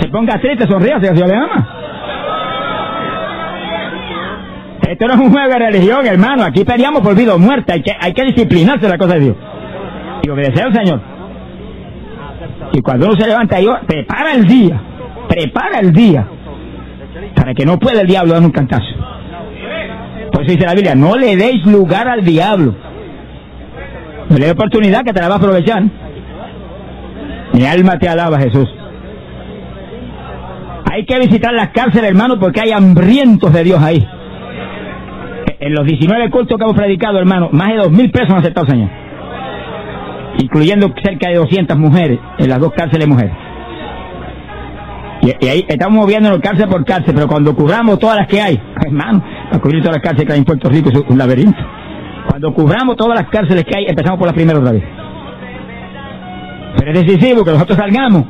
Se 0.00 0.08
ponga 0.08 0.38
triste, 0.38 0.66
sonría, 0.66 1.00
si 1.00 1.08
Dios 1.08 1.28
le 1.28 1.34
ama. 1.34 1.68
Esto 4.88 5.06
no 5.08 5.14
es 5.14 5.20
un 5.20 5.30
juego 5.32 5.48
de 5.48 5.58
religión, 5.58 6.06
hermano. 6.06 6.44
Aquí 6.44 6.64
peleamos 6.64 7.00
por 7.00 7.14
vida 7.16 7.34
o 7.34 7.38
muerte. 7.38 7.72
Hay 7.72 7.82
que, 7.82 7.92
hay 7.98 8.12
que 8.12 8.24
disciplinarse 8.24 8.88
la 8.88 8.98
cosa 8.98 9.14
de 9.14 9.20
Dios. 9.20 9.36
Y 10.22 10.28
obedecer 10.28 10.64
al 10.64 10.74
Señor. 10.74 11.15
Y 12.76 12.82
cuando 12.82 13.06
uno 13.06 13.16
se 13.18 13.26
levanta, 13.26 13.58
yo 13.58 13.74
prepara 13.86 14.32
el 14.34 14.46
día, 14.46 14.78
prepara 15.26 15.78
el 15.80 15.94
día, 15.94 16.28
para 17.34 17.54
que 17.54 17.64
no 17.64 17.78
pueda 17.78 18.02
el 18.02 18.06
diablo 18.06 18.34
dar 18.34 18.42
un 18.42 18.50
cantazo. 18.50 18.84
Por 20.30 20.42
eso 20.42 20.52
dice 20.52 20.66
la 20.66 20.74
Biblia, 20.74 20.94
no 20.94 21.16
le 21.16 21.36
deis 21.36 21.64
lugar 21.64 22.06
al 22.06 22.22
diablo. 22.22 22.74
No 24.28 24.36
le 24.36 24.44
dé 24.44 24.52
oportunidad 24.52 25.04
que 25.04 25.14
te 25.14 25.22
la 25.22 25.28
va 25.28 25.36
a 25.36 25.38
aprovechar. 25.38 25.84
Mi 27.54 27.64
alma 27.64 27.98
te 27.98 28.10
alaba, 28.10 28.38
Jesús. 28.40 28.68
Hay 30.92 31.06
que 31.06 31.18
visitar 31.18 31.54
las 31.54 31.70
cárceles, 31.70 32.10
hermano, 32.10 32.38
porque 32.38 32.60
hay 32.60 32.72
hambrientos 32.72 33.54
de 33.54 33.64
Dios 33.64 33.82
ahí. 33.82 34.06
En 35.60 35.72
los 35.72 35.86
19 35.86 36.28
cultos 36.28 36.58
que 36.58 36.62
hemos 36.62 36.76
predicado, 36.76 37.18
hermano, 37.18 37.48
más 37.52 37.68
de 37.68 37.78
2.000 37.78 38.12
presos 38.12 38.32
han 38.32 38.40
aceptado, 38.40 38.66
Señor. 38.66 39.05
Incluyendo 40.38 40.92
cerca 41.02 41.28
de 41.28 41.36
200 41.36 41.76
mujeres 41.78 42.18
en 42.38 42.48
las 42.48 42.60
dos 42.60 42.72
cárceles 42.72 43.08
mujeres. 43.08 43.32
Y, 45.22 45.46
ahí 45.46 45.64
estamos 45.66 45.98
moviéndonos 45.98 46.40
cárcel 46.40 46.68
por 46.68 46.84
cárcel, 46.84 47.14
pero 47.14 47.26
cuando 47.26 47.54
cubramos 47.54 47.98
todas 47.98 48.16
las 48.16 48.26
que 48.26 48.40
hay, 48.40 48.60
hermano, 48.84 49.24
para 49.50 49.60
cubrir 49.60 49.82
todas 49.82 49.96
las 49.96 50.02
cárceles 50.02 50.26
que 50.26 50.32
hay 50.32 50.38
en 50.38 50.44
Puerto 50.44 50.68
Rico 50.68 50.90
es 50.90 51.02
un 51.08 51.18
laberinto. 51.18 51.58
Cuando 52.28 52.52
cubramos 52.52 52.96
todas 52.96 53.18
las 53.20 53.28
cárceles 53.30 53.64
que 53.64 53.76
hay, 53.76 53.86
empezamos 53.86 54.18
por 54.18 54.28
la 54.28 54.34
primera 54.34 54.58
otra 54.58 54.72
vez. 54.72 54.84
Pero 56.78 56.92
es 56.92 57.06
decisivo 57.06 57.44
que 57.44 57.52
nosotros 57.52 57.78
salgamos 57.78 58.24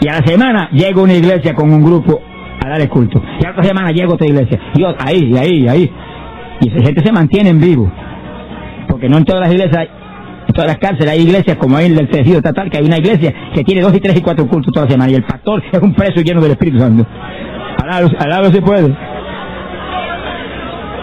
y 0.00 0.08
a 0.08 0.20
la 0.20 0.26
semana 0.26 0.68
llega 0.70 1.00
una 1.00 1.14
iglesia 1.14 1.54
con 1.54 1.72
un 1.72 1.82
grupo 1.82 2.20
a 2.64 2.68
dar 2.68 2.80
el 2.80 2.88
culto. 2.88 3.22
Y 3.40 3.44
a 3.44 3.48
la 3.48 3.50
otra 3.52 3.64
semana 3.64 3.90
llega 3.90 4.12
otra 4.12 4.26
iglesia. 4.26 4.60
Y 4.74 4.84
ahí, 4.84 5.36
ahí, 5.36 5.68
ahí. 5.68 5.92
Y 6.60 6.68
esa 6.68 6.84
gente 6.84 7.02
se 7.04 7.12
mantiene 7.12 7.50
en 7.50 7.60
vivo. 7.60 7.90
Porque 8.88 9.08
no 9.08 9.18
en 9.18 9.24
todas 9.24 9.42
las 9.42 9.52
iglesias, 9.52 9.88
en 9.88 10.03
todas 10.54 10.68
las 10.68 10.78
cárceles 10.78 11.12
hay 11.12 11.20
iglesias 11.22 11.56
como 11.58 11.78
en 11.78 11.98
el 11.98 12.08
tejido 12.08 12.38
estatal, 12.38 12.70
que 12.70 12.78
hay 12.78 12.84
una 12.84 12.98
iglesia 12.98 13.34
que 13.52 13.62
tiene 13.64 13.82
dos 13.82 13.94
y 13.94 14.00
tres 14.00 14.16
y 14.16 14.22
cuatro 14.22 14.46
cultos 14.46 14.72
toda 14.72 14.86
la 14.86 14.92
semana. 14.92 15.10
Y 15.10 15.14
el 15.16 15.24
pastor 15.24 15.62
es 15.70 15.80
un 15.80 15.92
preso 15.94 16.20
lleno 16.20 16.40
del 16.40 16.52
Espíritu 16.52 16.78
Santo. 16.78 17.06
Al 17.86 18.30
lado 18.30 18.50
se 18.50 18.62
puede. 18.62 18.96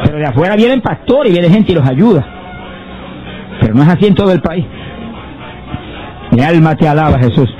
Pero 0.03 0.17
de 0.17 0.25
afuera 0.25 0.55
vienen 0.55 0.81
pastores 0.81 1.31
y 1.31 1.33
viene 1.33 1.53
gente 1.53 1.71
y 1.71 1.75
los 1.75 1.87
ayuda. 1.87 2.25
Pero 3.59 3.75
no 3.75 3.83
es 3.83 3.89
así 3.89 4.07
en 4.07 4.15
todo 4.15 4.31
el 4.31 4.41
país. 4.41 4.65
Mi 6.31 6.41
alma 6.41 6.75
te 6.75 6.87
alaba, 6.87 7.19
Jesús. 7.19 7.53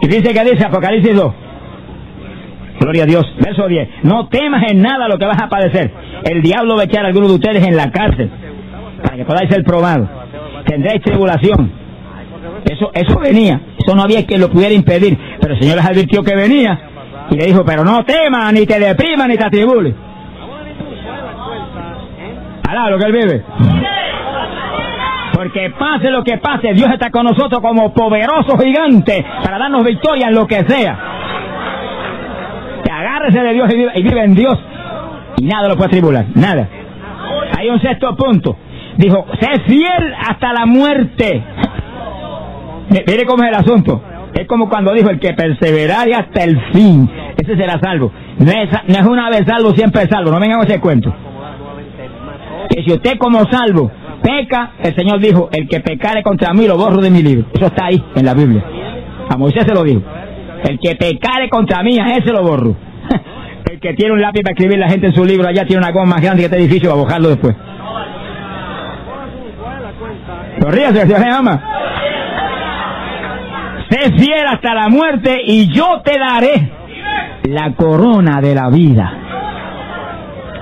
Y 0.00 0.08
dice 0.08 0.34
que 0.34 0.44
dice 0.50 0.64
Apocalipsis 0.64 1.14
2. 1.14 1.41
Gloria 2.82 3.04
a 3.04 3.06
Dios. 3.06 3.24
Verso 3.38 3.68
10. 3.68 3.88
No 4.02 4.26
temas 4.26 4.64
en 4.68 4.82
nada 4.82 5.06
lo 5.06 5.16
que 5.16 5.24
vas 5.24 5.40
a 5.40 5.48
padecer. 5.48 5.92
El 6.24 6.42
diablo 6.42 6.74
va 6.74 6.82
a 6.82 6.84
echar 6.84 7.04
a 7.04 7.08
algunos 7.08 7.28
de 7.28 7.34
ustedes 7.36 7.64
en 7.66 7.76
la 7.76 7.90
cárcel 7.92 8.28
para 9.02 9.16
que 9.16 9.24
podáis 9.24 9.50
ser 9.50 9.62
probados. 9.62 10.08
Tendréis 10.66 11.00
tribulación. 11.02 11.72
Eso, 12.64 12.90
eso 12.92 13.18
venía. 13.20 13.60
Eso 13.78 13.94
no 13.94 14.02
había 14.02 14.26
quien 14.26 14.40
lo 14.40 14.50
pudiera 14.50 14.74
impedir. 14.74 15.16
Pero 15.40 15.54
el 15.54 15.60
Señor 15.60 15.76
les 15.76 15.86
advirtió 15.86 16.24
que 16.24 16.34
venía. 16.34 16.80
Y 17.30 17.36
le 17.36 17.46
dijo, 17.46 17.64
pero 17.64 17.84
no 17.84 18.04
temas, 18.04 18.52
ni 18.52 18.66
te 18.66 18.78
deprimas, 18.78 19.28
ni 19.28 19.36
te 19.36 19.44
atribules. 19.44 19.94
Alá 22.68 22.90
lo 22.90 22.98
que 22.98 23.04
él 23.04 23.12
vive. 23.12 23.44
Porque 25.34 25.70
pase 25.78 26.10
lo 26.10 26.22
que 26.24 26.38
pase, 26.38 26.72
Dios 26.72 26.90
está 26.92 27.10
con 27.10 27.24
nosotros 27.24 27.60
como 27.60 27.92
poderoso 27.92 28.58
gigante 28.58 29.24
para 29.42 29.58
darnos 29.58 29.84
victoria 29.84 30.28
en 30.28 30.34
lo 30.34 30.46
que 30.46 30.64
sea. 30.64 31.21
Agárrese 33.22 33.46
de 33.46 33.54
Dios 33.54 33.72
y 33.94 34.02
vive, 34.02 34.24
en 34.24 34.34
Dios. 34.34 34.58
Y 35.38 35.46
nada 35.46 35.68
lo 35.68 35.76
puede 35.76 35.90
tribular, 35.90 36.26
nada. 36.34 36.68
Hay 37.58 37.68
un 37.68 37.80
sexto 37.80 38.14
punto. 38.16 38.56
Dijo, 38.96 39.26
sé 39.40 39.60
fiel 39.66 40.14
hasta 40.28 40.52
la 40.52 40.66
muerte. 40.66 41.42
Mire 42.90 43.24
cómo 43.26 43.42
es 43.42 43.48
el 43.48 43.54
asunto. 43.54 44.02
Es 44.34 44.46
como 44.46 44.68
cuando 44.68 44.92
dijo, 44.92 45.10
el 45.10 45.18
que 45.18 45.32
perseverare 45.34 46.14
hasta 46.14 46.44
el 46.44 46.60
fin, 46.72 47.08
ese 47.36 47.56
será 47.56 47.78
salvo. 47.80 48.12
No 48.38 48.50
es, 48.50 48.70
no 48.88 48.94
es 48.94 49.06
una 49.06 49.28
vez 49.30 49.44
salvo, 49.46 49.72
siempre 49.72 50.06
salvo. 50.08 50.30
No 50.30 50.40
vengan 50.40 50.60
a 50.60 50.64
ese 50.64 50.80
cuento. 50.80 51.14
Que 52.68 52.82
si 52.82 52.92
usted 52.92 53.18
como 53.18 53.44
salvo 53.50 53.90
peca, 54.22 54.72
el 54.82 54.94
Señor 54.94 55.20
dijo, 55.20 55.48
el 55.52 55.68
que 55.68 55.80
pecare 55.80 56.22
contra 56.22 56.52
mí 56.54 56.66
lo 56.66 56.76
borro 56.76 57.00
de 57.00 57.10
mi 57.10 57.22
libro. 57.22 57.46
Eso 57.52 57.66
está 57.66 57.86
ahí 57.86 58.02
en 58.14 58.24
la 58.24 58.34
Biblia. 58.34 58.64
A 59.28 59.36
Moisés 59.36 59.64
se 59.66 59.74
lo 59.74 59.82
dijo. 59.82 60.02
El 60.64 60.78
que 60.78 60.94
pecare 60.94 61.48
contra 61.50 61.82
mí, 61.82 61.98
a 61.98 62.16
ese 62.16 62.30
lo 62.30 62.42
borro. 62.42 62.76
Que 63.82 63.94
tiene 63.94 64.12
un 64.12 64.20
lápiz 64.20 64.42
para 64.42 64.52
escribir 64.52 64.78
la 64.78 64.88
gente 64.88 65.08
en 65.08 65.14
su 65.14 65.24
libro, 65.24 65.48
allá 65.48 65.66
tiene 65.66 65.82
una 65.82 65.90
goma 65.90 66.14
más 66.14 66.22
grande 66.22 66.42
que 66.42 66.46
este 66.46 66.56
edificio 66.58 66.90
para 66.90 67.02
bojarlo 67.02 67.28
después. 67.30 67.56
Corríase, 70.60 71.06
se 71.06 71.28
ama. 71.28 71.60
Sé 73.90 74.12
fiel 74.12 74.46
hasta 74.46 74.74
la 74.74 74.88
muerte 74.88 75.40
y 75.44 75.66
yo 75.74 76.00
te 76.04 76.16
daré 76.16 76.70
la 77.50 77.74
corona 77.74 78.40
de 78.40 78.54
la 78.54 78.70
vida. 78.70 79.18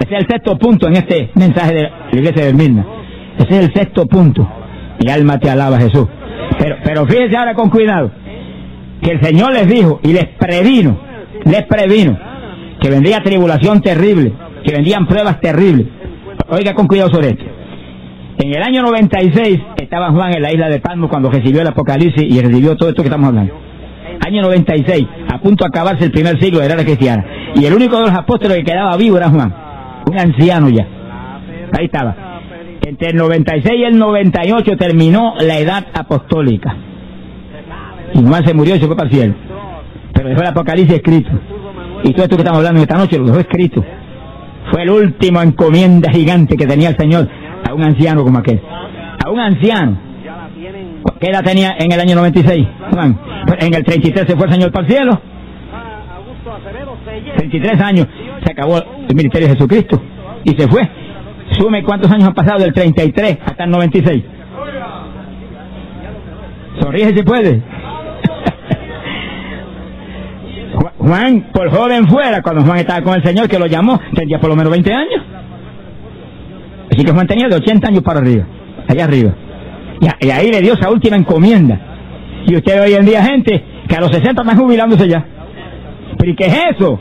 Ese 0.01 0.15
es 0.15 0.21
el 0.23 0.27
sexto 0.27 0.59
punto 0.59 0.89
en 0.89 0.97
este 0.97 1.31
mensaje 1.35 1.75
de 1.75 1.83
la 1.83 1.91
iglesia 2.13 2.47
de 2.47 2.55
Mirna. 2.55 2.87
Ese 3.39 3.49
es 3.51 3.67
el 3.67 3.75
sexto 3.75 4.07
punto. 4.07 4.49
Mi 4.99 5.11
alma 5.11 5.39
te 5.39 5.51
alaba, 5.51 5.79
Jesús. 5.79 6.09
Pero, 6.59 6.77
pero 6.83 7.07
fíjense 7.07 7.37
ahora 7.37 7.55
con 7.55 7.69
cuidado. 7.69 8.11
Que 9.03 9.13
el 9.13 9.23
Señor 9.23 9.53
les 9.53 9.69
dijo 9.69 10.01
y 10.03 10.13
les 10.13 10.27
previno, 10.27 10.99
les 11.45 11.63
previno, 11.67 12.19
que 12.81 12.91
vendría 12.91 13.23
tribulación 13.23 13.81
terrible, 13.81 14.33
que 14.65 14.73
vendrían 14.73 15.07
pruebas 15.07 15.41
terribles. 15.41 15.87
Oiga 16.49 16.75
con 16.75 16.87
cuidado 16.87 17.11
sobre 17.11 17.31
esto. 17.31 17.45
En 18.39 18.55
el 18.55 18.63
año 18.63 18.83
96 18.83 19.61
estaba 19.77 20.11
Juan 20.11 20.33
en 20.35 20.43
la 20.43 20.53
isla 20.53 20.69
de 20.69 20.81
Palmo 20.81 21.09
cuando 21.09 21.31
recibió 21.31 21.61
el 21.61 21.69
Apocalipsis 21.69 22.23
y 22.23 22.41
recibió 22.41 22.75
todo 22.77 22.89
esto 22.89 23.03
que 23.03 23.09
estamos 23.09 23.29
hablando. 23.29 23.53
Año 24.27 24.43
96, 24.43 25.07
a 25.31 25.39
punto 25.41 25.65
de 25.65 25.69
acabarse 25.69 26.05
el 26.05 26.11
primer 26.11 26.41
siglo 26.41 26.61
de 26.61 26.69
la 26.69 26.75
era 26.75 26.85
cristiana. 26.85 27.25
Y 27.55 27.65
el 27.65 27.75
único 27.75 27.97
de 27.99 28.07
los 28.07 28.13
apóstoles 28.13 28.59
que 28.59 28.65
quedaba 28.65 28.97
vivo 28.97 29.19
era 29.19 29.29
Juan, 29.29 29.55
un 30.11 30.19
anciano 30.19 30.69
ya. 30.71 30.87
Ahí 31.79 31.85
estaba. 31.85 32.17
Entre 32.83 33.11
el 33.11 33.17
96 33.17 33.75
y 33.79 33.85
el 33.85 33.99
98 33.99 34.77
terminó 34.77 35.35
la 35.39 35.59
edad 35.59 35.87
apostólica. 35.93 36.75
Juan 38.15 38.45
se 38.45 38.55
murió 38.55 38.75
y 38.75 38.81
se 38.81 38.87
fue 38.87 38.97
para 38.97 39.09
el 39.09 39.15
cielo. 39.15 39.35
Pero 40.15 40.29
dejó 40.31 40.41
el 40.41 40.49
Apocalipsis 40.49 40.97
escrito. 40.97 41.31
Y 42.05 42.13
todo 42.13 42.25
esto 42.25 42.37
que 42.37 42.43
estamos 42.43 42.59
hablando 42.59 42.81
esta 42.81 42.97
noche 42.97 43.19
lo 43.19 43.27
dejó 43.27 43.41
escrito. 43.41 43.85
Fue 44.71 44.83
el 44.83 44.91
último 44.91 45.43
encomienda 45.43 46.11
gigante 46.13 46.57
que 46.57 46.67
tenía 46.67 46.91
el 46.91 46.97
Señor 46.97 47.29
a 47.69 47.75
un 47.75 47.83
anciano 47.83 48.23
como 48.25 48.39
aquel. 48.39 48.61
A 49.25 49.31
un 49.31 49.41
anciano. 49.41 49.99
¿Qué 51.21 51.31
edad 51.31 51.43
tenía 51.43 51.77
en 51.79 51.93
el 51.93 52.01
año 52.01 52.15
96? 52.15 52.67
Juan. 52.93 53.19
Pues 53.47 53.65
en 53.65 53.75
el 53.75 53.85
33 53.85 54.27
se 54.27 54.37
fue 54.37 54.47
el 54.47 54.53
Señor 54.53 54.73
para 54.73 54.87
el 54.87 54.93
cielo. 54.93 55.21
33 57.37 57.81
años 57.81 58.07
se 58.45 58.53
acabó 58.53 58.79
el 58.79 59.15
ministerio 59.15 59.49
de 59.49 59.55
Jesucristo 59.55 60.01
y 60.45 60.51
se 60.51 60.69
fue. 60.69 60.89
Sume 61.59 61.83
cuántos 61.83 62.11
años 62.11 62.29
han 62.29 62.35
pasado 62.35 62.61
del 62.61 62.73
33 62.73 63.39
hasta 63.45 63.65
el 63.65 63.71
96. 63.71 64.25
Sonríe 66.81 67.15
si 67.15 67.23
puede. 67.23 67.63
Juan, 71.11 71.51
por 71.53 71.69
joven 71.71 72.07
fuera, 72.07 72.41
cuando 72.41 72.63
Juan 72.63 72.79
estaba 72.79 73.03
con 73.03 73.15
el 73.15 73.25
Señor 73.25 73.49
que 73.49 73.59
lo 73.59 73.67
llamó, 73.67 73.99
tenía 74.15 74.39
por 74.39 74.49
lo 74.49 74.55
menos 74.55 74.71
20 74.71 74.93
años. 74.93 75.23
Así 76.89 77.05
que 77.05 77.11
Juan 77.11 77.27
tenía 77.27 77.49
de 77.49 77.57
80 77.57 77.89
años 77.89 78.03
para 78.05 78.21
arriba, 78.21 78.45
allá 78.87 79.05
arriba. 79.05 79.33
Y, 80.01 80.27
y 80.27 80.31
ahí 80.31 80.53
le 80.53 80.61
dio 80.61 80.75
esa 80.75 80.89
última 80.89 81.17
encomienda. 81.17 81.81
Y 82.47 82.55
usted 82.55 82.81
hoy 82.81 82.95
en 82.95 83.05
día, 83.05 83.25
gente, 83.25 83.65
que 83.89 83.97
a 83.97 84.01
los 84.01 84.13
60 84.13 84.43
están 84.43 84.57
jubilándose 84.57 85.09
ya. 85.09 85.25
¿Pero 86.17 86.31
y 86.31 86.37
qué 86.37 86.47
es 86.47 86.57
eso? 86.77 87.01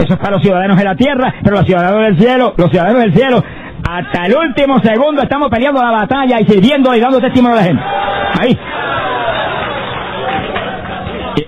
Eso 0.00 0.14
es 0.14 0.18
para 0.18 0.32
los 0.32 0.42
ciudadanos 0.42 0.76
de 0.76 0.84
la 0.84 0.96
tierra, 0.96 1.34
pero 1.42 1.56
los 1.56 1.64
ciudadanos 1.64 2.02
del 2.02 2.18
cielo, 2.18 2.54
los 2.58 2.70
ciudadanos 2.70 3.00
del 3.00 3.14
cielo, 3.14 3.42
hasta 3.88 4.26
el 4.26 4.36
último 4.36 4.80
segundo 4.80 5.22
estamos 5.22 5.48
peleando 5.48 5.82
la 5.82 5.92
batalla 5.92 6.40
y 6.40 6.44
sirviendo 6.44 6.94
y 6.94 7.00
dando 7.00 7.20
testimonio 7.20 7.56
a 7.56 7.60
la 7.60 7.66
gente. 7.66 7.82
Ahí. 8.38 8.58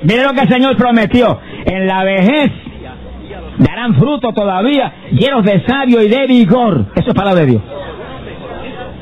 Mire 0.02 0.22
lo 0.24 0.33
que 0.33 0.40
el 0.40 0.48
Señor 0.48 0.76
prometió. 0.76 1.38
En 1.64 1.87
la 1.87 2.05
vejez 2.05 2.50
darán 3.59 3.94
fruto 3.94 4.33
todavía, 4.33 4.92
llenos 5.12 5.44
de 5.44 5.64
sabio 5.66 6.02
y 6.02 6.09
de 6.09 6.26
vigor. 6.26 6.87
Eso 6.94 7.11
es 7.11 7.14
palabra 7.14 7.40
de 7.42 7.46
Dios. 7.46 7.62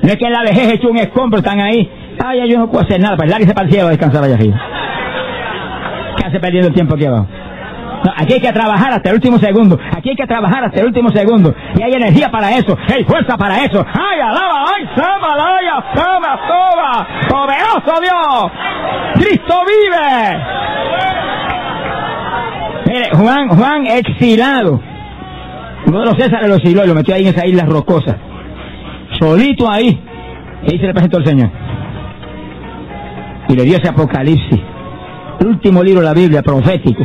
No 0.03 0.09
es 0.09 0.17
que 0.17 0.27
en 0.27 0.33
la 0.33 0.43
vejez 0.43 0.73
hecho 0.75 0.89
un 0.89 0.99
escombro, 0.99 1.39
están 1.39 1.61
ahí. 1.61 1.89
Ay, 2.25 2.51
yo 2.51 2.59
no 2.59 2.71
puedo 2.71 2.85
hacer 2.85 3.01
nada, 3.01 3.17
pues 3.17 3.31
se 3.31 3.55
para 3.55 3.67
el 3.67 3.73
cielo 3.73 3.89
a 3.89 3.91
descansar 3.91 4.25
allá 4.25 4.35
arriba. 4.35 4.61
¿Qué 6.17 6.27
hace 6.27 6.41
perdiendo 6.41 6.69
el 6.69 6.75
tiempo 6.75 6.95
aquí 6.95 7.07
abajo? 7.07 7.27
Aquí 8.17 8.35
hay 8.35 8.41
que 8.41 8.53
trabajar 8.53 8.93
hasta 8.93 9.11
el 9.11 9.17
último 9.17 9.39
segundo. 9.39 9.79
Aquí 9.97 10.11
hay 10.11 10.17
que 10.17 10.27
trabajar 10.27 10.65
hasta 10.65 10.81
el 10.81 10.87
último 10.87 11.11
segundo. 11.11 11.55
Y 11.77 11.83
hay 11.83 11.93
energía 11.93 12.31
para 12.31 12.57
eso. 12.57 12.77
Hay 12.89 13.05
fuerza 13.05 13.37
para 13.37 13.65
eso. 13.65 13.85
¡Ay, 13.87 14.21
alaba! 14.21 14.65
¡Ay, 14.75 14.89
sama, 14.97 15.37
laya, 15.37 15.85
sama, 15.95 16.39
soba! 16.49 17.09
¡Poderoso 17.29 18.01
Dios! 18.01 18.53
¡Cristo 19.15 19.55
vive! 19.67 20.45
Mire, 22.87 23.11
Juan, 23.13 23.49
Juan 23.49 23.87
exilado. 23.87 24.81
Uno 25.87 26.01
de 26.01 26.07
los 26.07 26.17
Césares 26.17 26.49
lo 26.49 26.57
exiló 26.57 26.85
y 26.85 26.89
lo 26.89 26.95
metió 26.95 27.15
ahí 27.15 27.23
en 27.23 27.35
esa 27.35 27.47
isla 27.47 27.65
rocosa. 27.65 28.17
Solito 29.19 29.71
ahí. 29.71 30.01
Y 30.63 30.73
ahí 30.73 30.79
se 30.79 30.87
le 30.87 30.93
presentó 30.93 31.19
el 31.19 31.27
Señor. 31.27 31.51
Y 33.49 33.57
le 33.57 33.65
dio 33.65 33.77
ese 33.77 33.89
apocalipsis. 33.89 34.61
El 35.41 35.47
último 35.47 35.83
libro 35.83 36.01
de 36.01 36.07
la 36.07 36.15
Biblia 36.15 36.43
profético 36.43 37.03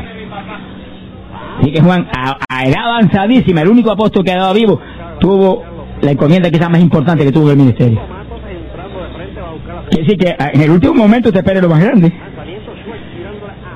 Y 1.61 1.71
que 1.71 1.81
Juan, 1.81 2.07
a, 2.15 2.37
avanzadísima, 2.49 3.61
el 3.61 3.69
único 3.69 3.91
apóstol 3.91 4.23
que 4.23 4.31
ha 4.31 4.37
dado 4.37 4.53
vivo, 4.53 4.79
tuvo 5.19 5.63
la 6.01 6.11
encomienda 6.11 6.49
quizás 6.49 6.69
más 6.69 6.81
importante 6.81 7.23
que 7.23 7.31
tuvo 7.31 7.51
el 7.51 7.57
ministerio. 7.57 7.99
Quiere 9.89 10.03
decir 10.03 10.17
que 10.17 10.35
ah, 10.37 10.51
en 10.53 10.61
el 10.61 10.71
último 10.71 10.93
momento 10.95 11.31
te 11.31 11.39
espere 11.39 11.61
lo 11.61 11.69
más 11.69 11.83
grande. 11.83 12.11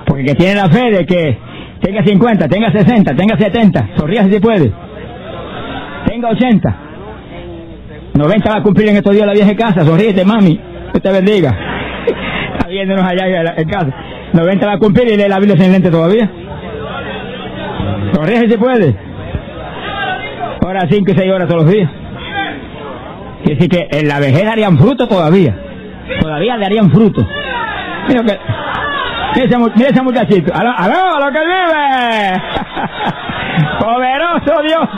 Porque 0.06 0.26
que 0.26 0.36
tiene 0.36 0.56
la 0.56 0.70
fe 0.70 0.92
de 0.92 1.06
que 1.06 1.38
tenga 1.82 2.04
50, 2.04 2.48
tenga 2.48 2.72
60, 2.72 3.16
tenga 3.16 3.38
70, 3.38 3.90
sonríase 3.98 4.32
si 4.34 4.40
puede. 4.40 4.72
Tenga 6.08 6.30
80. 6.30 6.76
90 8.16 8.50
va 8.50 8.58
a 8.58 8.64
cumplir 8.64 8.90
en 8.90 8.98
estos 8.98 9.14
días 9.14 9.26
la 9.26 9.34
vieja 9.34 9.56
casa, 9.56 9.86
sonríete 9.86 10.26
mami, 10.26 10.60
que 10.94 11.00
te 11.00 11.12
bendiga. 11.12 11.58
Está 12.54 12.68
viéndonos 12.68 13.06
allá 13.06 13.54
en 13.56 13.70
casa. 13.70 13.94
90 14.34 14.68
va 14.68 14.74
a 14.74 14.80
cumplir 14.80 15.08
y 15.08 15.18
lee 15.18 15.30
la 15.30 15.40
Biblia 15.40 15.58
sin 15.58 15.72
lente 15.72 15.90
todavía. 15.90 16.30
Sonríese 18.14 18.50
si 18.50 18.58
puede. 18.58 18.96
Ahora 20.62 20.88
5 20.90 21.12
y 21.12 21.16
6 21.16 21.32
horas 21.32 21.48
todos 21.48 21.64
los 21.64 21.72
días. 21.72 21.90
Quiere 23.44 23.56
decir 23.56 23.70
que 23.70 23.98
en 23.98 24.08
la 24.08 24.20
vejez 24.20 24.46
darían 24.46 24.78
fruto 24.78 25.08
todavía. 25.08 25.56
Todavía 26.20 26.58
darían 26.58 26.92
fruto. 26.92 27.26
Mira, 28.08 28.24
que, 28.24 28.40
mira, 29.36 29.46
ese, 29.46 29.58
mira 29.58 29.90
ese 29.90 30.02
muchachito. 30.02 30.54
¡Aló, 30.54 30.72
aló, 30.76 31.20
lo 31.20 31.32
que 31.32 31.40
vive! 31.40 32.42
¡Poderoso 33.80 34.62
Dios! 34.68 34.90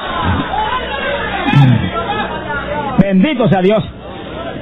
Bendito 3.00 3.48
sea 3.50 3.62
Dios. 3.62 3.84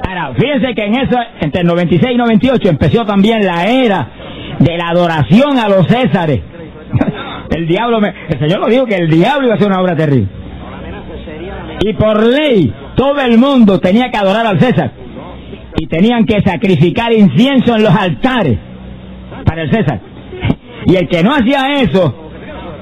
Ahora, 0.08 0.34
fíjense 0.36 0.74
que 0.74 0.86
en 0.86 0.96
eso, 0.96 1.18
entre 1.40 1.62
el 1.62 1.68
96 1.68 2.12
y 2.14 2.18
98, 2.18 2.70
empezó 2.70 3.06
también 3.06 3.46
la 3.46 3.66
era 3.66 4.08
de 4.60 4.78
la 4.78 4.90
adoración 4.90 5.58
a 5.58 5.70
los 5.70 5.88
Césares. 5.88 6.42
El 7.50 7.68
diablo, 7.68 8.00
me, 8.00 8.14
el 8.30 8.40
Señor 8.40 8.60
nos 8.60 8.70
dijo 8.70 8.86
que 8.86 8.96
el 8.96 9.10
diablo 9.10 9.46
iba 9.46 9.54
a 9.54 9.58
hacer 9.58 9.68
una 9.68 9.82
obra 9.82 9.96
terrible. 9.96 10.28
Y 11.82 11.94
por 11.94 12.22
ley, 12.24 12.74
todo 12.96 13.20
el 13.22 13.38
mundo 13.38 13.80
tenía 13.80 14.12
que 14.12 14.18
adorar 14.18 14.46
al 14.46 14.60
César. 14.60 14.92
Y 15.78 15.88
tenían 15.88 16.26
que 16.26 16.42
sacrificar 16.42 17.14
incienso 17.14 17.76
en 17.76 17.84
los 17.84 17.96
altares 17.96 18.58
para 19.46 19.64
el 19.64 19.72
César. 19.72 20.00
Y 20.86 20.96
el 20.96 21.08
que 21.08 21.24
no 21.24 21.34
hacía 21.34 21.82
eso, 21.82 22.32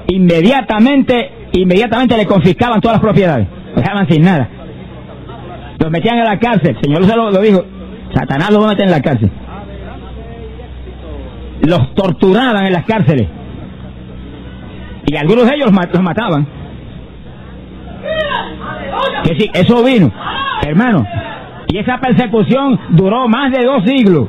inmediatamente, 0.08 1.30
inmediatamente 1.52 2.16
le 2.16 2.26
confiscaban 2.26 2.80
todas 2.80 2.96
las 2.96 3.02
propiedades. 3.02 3.46
Lo 3.74 3.80
dejaban 3.80 4.08
sin 4.08 4.22
nada. 4.22 4.48
Los 5.78 5.90
metían 5.90 6.18
en 6.18 6.24
la 6.24 6.38
cárcel. 6.38 6.76
El 6.76 6.82
Señor 6.82 7.04
se 7.04 7.16
lo, 7.16 7.30
lo 7.30 7.40
dijo. 7.40 7.64
Satanás 8.12 8.50
los 8.50 8.62
va 8.62 8.66
a 8.66 8.68
meter 8.70 8.86
en 8.86 8.90
la 8.90 9.02
cárcel. 9.02 9.30
Los 11.62 11.94
torturaban 11.94 12.66
en 12.66 12.72
las 12.72 12.84
cárceles. 12.84 13.28
Y 15.08 15.16
algunos 15.16 15.46
de 15.46 15.54
ellos 15.54 15.72
los 15.72 16.02
mataban. 16.02 16.46
Que 19.24 19.34
sí, 19.38 19.50
eso 19.54 19.82
vino, 19.82 20.12
hermano. 20.62 21.06
Y 21.68 21.78
esa 21.78 21.98
persecución 21.98 22.78
duró 22.90 23.26
más 23.26 23.50
de 23.50 23.64
dos 23.64 23.84
siglos. 23.84 24.28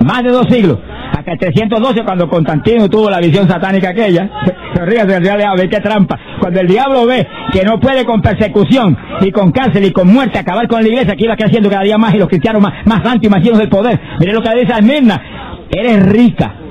Más 0.00 0.22
de 0.22 0.30
dos 0.30 0.46
siglos. 0.48 0.78
Hasta 1.12 1.32
el 1.32 1.38
312, 1.38 2.02
cuando 2.02 2.28
Constantino 2.28 2.88
tuvo 2.88 3.10
la 3.10 3.20
visión 3.20 3.46
satánica 3.46 3.90
aquella. 3.90 4.28
Se 4.74 4.84
ríe 4.86 5.04
del 5.04 5.22
diablo, 5.22 5.54
ve 5.56 5.68
qué 5.68 5.80
trampa. 5.80 6.18
Cuando 6.40 6.60
el 6.60 6.66
diablo 6.66 7.06
ve 7.06 7.26
que 7.52 7.62
no 7.62 7.78
puede 7.78 8.06
con 8.06 8.22
persecución, 8.22 8.96
y 9.20 9.30
con 9.30 9.52
cárcel, 9.52 9.84
y 9.84 9.92
con 9.92 10.12
muerte, 10.12 10.38
acabar 10.38 10.66
con 10.66 10.82
la 10.82 10.88
iglesia, 10.88 11.14
que 11.14 11.24
iba 11.24 11.36
creciendo 11.36 11.68
cada 11.68 11.82
día 11.82 11.98
más, 11.98 12.14
y 12.14 12.18
los 12.18 12.28
cristianos 12.28 12.62
más, 12.62 12.86
más 12.86 13.02
santos 13.02 13.22
y 13.22 13.28
más 13.28 13.42
llenos 13.42 13.58
del 13.58 13.68
poder. 13.68 14.00
Mire 14.18 14.32
lo 14.32 14.42
que 14.42 14.50
dice 14.54 14.72
Esmirna. 14.72 15.22
Eres 15.70 16.06
rica. 16.06 16.63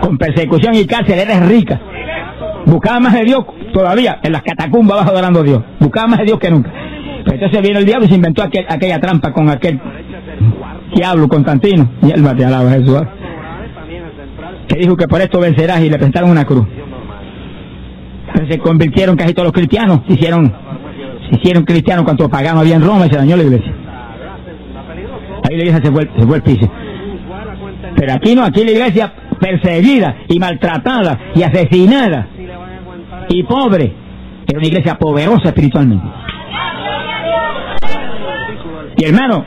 Con 0.00 0.18
persecución 0.18 0.74
y 0.74 0.84
cárcel, 0.86 1.18
eres 1.18 1.48
rica. 1.48 1.80
Buscaba 2.66 3.00
más 3.00 3.14
de 3.14 3.24
Dios 3.24 3.44
todavía, 3.72 4.18
en 4.22 4.32
las 4.32 4.42
catacumbas 4.42 4.96
abajo 4.98 5.10
adorando 5.12 5.40
a 5.40 5.42
Dios. 5.42 5.62
Buscaba 5.80 6.08
más 6.08 6.18
de 6.20 6.24
Dios 6.26 6.38
que 6.38 6.50
nunca. 6.50 6.70
Pero 7.24 7.34
entonces 7.36 7.62
vino 7.62 7.78
el 7.78 7.84
diablo 7.86 8.06
y 8.06 8.08
se 8.08 8.14
inventó 8.14 8.42
aquel- 8.42 8.66
aquella 8.68 9.00
trampa 9.00 9.32
con 9.32 9.48
aquel 9.48 9.80
diablo 10.94 11.28
Constantino. 11.28 11.90
Y 12.02 12.10
él 12.12 12.24
te 12.36 12.44
alaba 12.44 12.70
Jesús. 12.70 13.02
Que 14.68 14.76
dijo 14.78 14.96
que 14.96 15.06
por 15.08 15.20
esto 15.20 15.38
vencerás 15.40 15.80
y 15.80 15.88
le 15.90 15.96
presentaron 15.96 16.30
una 16.30 16.44
cruz. 16.44 16.66
Se 18.50 18.58
convirtieron 18.58 19.16
casi 19.16 19.32
todos 19.32 19.46
los 19.46 19.52
cristianos. 19.52 20.00
Hicieron, 20.08 20.52
hicieron 21.30 21.64
cristianos 21.64 22.04
cuando 22.04 22.28
paganos 22.28 22.62
había 22.62 22.76
en 22.76 22.82
Roma 22.82 23.06
y 23.06 23.10
se 23.10 23.16
dañó 23.16 23.36
la 23.36 23.42
iglesia. 23.44 23.74
Ahí 25.48 25.56
la 25.56 25.64
iglesia 25.64 25.80
se 25.82 25.90
fue, 25.92 26.10
se 26.16 26.26
fue 26.26 26.36
al 26.36 26.42
piso. 26.42 26.70
Pero 27.96 28.12
aquí 28.12 28.34
no, 28.34 28.44
aquí 28.44 28.64
la 28.64 28.70
iglesia 28.72 29.12
perseguida 29.40 30.16
y 30.28 30.38
maltratada 30.38 31.18
y 31.34 31.42
asesinada 31.42 32.28
y 33.28 33.42
pobre. 33.42 33.92
Era 34.46 34.58
una 34.58 34.68
iglesia 34.68 34.94
poderosa 34.94 35.48
espiritualmente. 35.48 36.06
Y 38.98 39.04
hermano, 39.04 39.44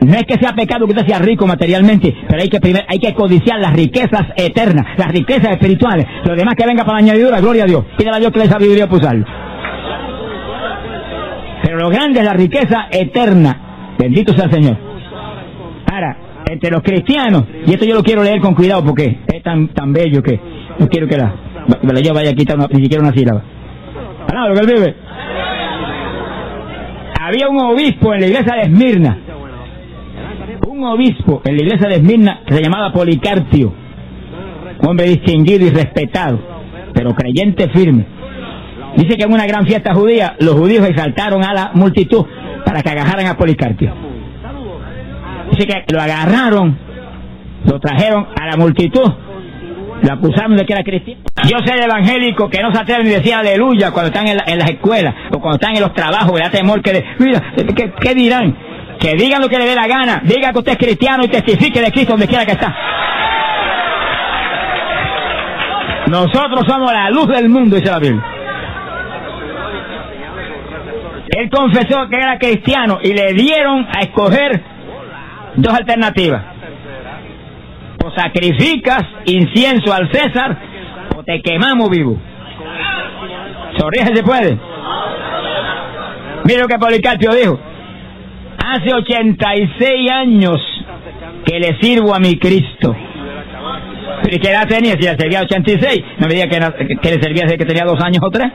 no 0.00 0.14
es 0.14 0.24
que 0.24 0.38
sea 0.38 0.54
pecado 0.54 0.86
que 0.86 0.92
usted 0.92 1.06
sea 1.06 1.18
rico 1.18 1.46
materialmente, 1.46 2.14
pero 2.26 2.40
hay 2.40 2.48
que 2.48 2.60
primer, 2.60 2.86
hay 2.88 2.98
que 2.98 3.12
codiciar 3.12 3.60
las 3.60 3.72
riquezas 3.74 4.28
eternas, 4.36 4.86
las 4.96 5.08
riquezas 5.08 5.50
espirituales. 5.50 6.06
Lo 6.24 6.34
demás 6.34 6.54
que 6.54 6.66
venga 6.66 6.84
para 6.84 6.98
la 6.98 7.04
añadidura, 7.04 7.40
gloria 7.40 7.64
a 7.64 7.66
Dios. 7.66 7.84
Pídele 7.98 8.16
a 8.16 8.20
Dios 8.20 8.32
que 8.32 8.38
le 8.38 8.46
sabiduría 8.46 8.86
para 8.86 8.96
usarlo. 8.96 9.26
Pero 11.62 11.76
lo 11.76 11.90
grande 11.90 12.20
es 12.20 12.24
la 12.24 12.32
riqueza 12.32 12.88
eterna. 12.90 13.96
Bendito 13.98 14.32
sea 14.32 14.46
el 14.46 14.52
Señor. 14.52 14.89
Entre 16.50 16.68
los 16.68 16.82
cristianos, 16.82 17.44
y 17.64 17.72
esto 17.72 17.84
yo 17.84 17.94
lo 17.94 18.02
quiero 18.02 18.24
leer 18.24 18.40
con 18.40 18.56
cuidado 18.56 18.84
porque 18.84 19.20
es 19.32 19.40
tan, 19.40 19.68
tan 19.68 19.92
bello 19.92 20.20
que 20.20 20.40
no 20.80 20.88
quiero 20.88 21.06
que 21.06 21.16
la, 21.16 21.32
me 21.80 21.92
la 21.92 22.12
vaya 22.12 22.30
a 22.30 22.34
quitar 22.34 22.58
ni 22.58 22.82
siquiera 22.82 23.04
una 23.04 23.14
sílaba. 23.14 23.40
Ah, 24.26 24.48
no, 24.48 24.54
que 24.54 24.60
él 24.60 24.66
vive. 24.66 24.96
Había 27.20 27.48
un 27.48 27.60
obispo 27.60 28.14
en 28.14 28.20
la 28.22 28.26
iglesia 28.26 28.54
de 28.56 28.62
Esmirna. 28.62 29.18
Un 30.66 30.84
obispo 30.86 31.40
en 31.44 31.56
la 31.56 31.62
iglesia 31.62 31.88
de 31.88 31.94
Esmirna 31.94 32.40
que 32.44 32.54
se 32.54 32.62
llamaba 32.64 32.92
Policarpio. 32.92 33.72
Un 34.80 34.88
hombre 34.88 35.06
distinguido 35.06 35.66
y 35.66 35.70
respetado, 35.70 36.40
pero 36.92 37.14
creyente 37.14 37.68
firme. 37.68 38.06
Dice 38.96 39.16
que 39.16 39.22
en 39.22 39.32
una 39.32 39.46
gran 39.46 39.64
fiesta 39.66 39.94
judía 39.94 40.34
los 40.40 40.54
judíos 40.54 40.84
exaltaron 40.88 41.44
a 41.44 41.54
la 41.54 41.70
multitud 41.74 42.26
para 42.64 42.82
que 42.82 42.90
agarraran 42.90 43.26
a 43.28 43.36
Policarpio. 43.36 44.09
Que 45.66 45.84
lo 45.92 46.00
agarraron, 46.00 46.78
lo 47.66 47.78
trajeron 47.80 48.26
a 48.40 48.46
la 48.46 48.56
multitud, 48.56 49.12
lo 50.02 50.12
acusaron 50.12 50.56
de 50.56 50.64
que 50.64 50.72
era 50.72 50.82
cristiano. 50.82 51.20
Yo 51.48 51.58
de 51.58 51.84
evangélico 51.84 52.48
que 52.48 52.62
no 52.62 52.72
se 52.74 52.80
atreven 52.80 53.04
ni 53.06 53.10
decir 53.12 53.34
aleluya 53.34 53.90
cuando 53.90 54.08
están 54.08 54.26
en, 54.28 54.36
la- 54.36 54.44
en 54.46 54.58
las 54.58 54.70
escuelas 54.70 55.14
o 55.32 55.38
cuando 55.40 55.56
están 55.56 55.74
en 55.74 55.82
los 55.82 55.92
trabajos, 55.94 56.32
me 56.32 56.40
da 56.40 56.50
temor 56.50 56.82
que, 56.82 56.92
¿qué, 57.76 57.92
qué 58.00 58.14
dirán? 58.14 58.56
Que 58.98 59.14
digan 59.14 59.40
lo 59.40 59.48
que 59.48 59.58
le 59.58 59.64
dé 59.66 59.74
la 59.74 59.86
gana, 59.86 60.20
diga 60.24 60.52
que 60.52 60.58
usted 60.58 60.72
es 60.72 60.78
cristiano 60.78 61.24
y 61.24 61.28
testifique 61.28 61.80
de 61.80 61.90
Cristo 61.90 62.12
donde 62.12 62.26
quiera 62.28 62.44
que 62.44 62.52
está. 62.52 62.74
Nosotros 66.08 66.64
somos 66.66 66.92
la 66.92 67.08
luz 67.10 67.28
del 67.28 67.48
mundo, 67.48 67.76
dice 67.76 67.90
la 67.90 67.98
Biblia. 67.98 68.24
Él 71.38 71.48
confesó 71.48 72.08
que 72.10 72.16
era 72.16 72.38
cristiano 72.38 72.98
y 73.02 73.12
le 73.14 73.32
dieron 73.34 73.86
a 73.94 74.00
escoger 74.00 74.60
dos 75.56 75.74
alternativas. 75.74 76.42
O 78.04 78.10
sacrificas 78.12 79.02
incienso 79.26 79.92
al 79.92 80.10
César 80.10 80.56
o 81.16 81.22
te 81.22 81.40
quemamos 81.42 81.90
vivo. 81.90 82.18
Sonríe 83.78 84.14
se 84.14 84.22
puede. 84.22 84.58
Mira 86.44 86.62
lo 86.62 86.68
que 86.68 86.78
Policarpio 86.78 87.32
dijo. 87.32 87.60
Hace 88.64 88.94
86 88.94 90.10
años 90.10 90.60
que 91.44 91.58
le 91.58 91.78
sirvo 91.80 92.14
a 92.14 92.18
mi 92.18 92.38
Cristo. 92.38 92.96
¿Pero 94.22 94.38
qué 94.40 94.50
edad 94.50 94.68
tenía? 94.68 94.92
Si 94.92 95.02
le 95.02 95.16
servía 95.16 95.40
86, 95.42 96.04
no 96.18 96.26
me 96.26 96.34
diga 96.34 96.48
que 96.48 97.10
le 97.10 97.22
servía 97.22 97.42
desde 97.44 97.58
que 97.58 97.64
tenía 97.64 97.84
dos 97.84 98.00
años 98.02 98.22
o 98.22 98.30
tres. 98.30 98.50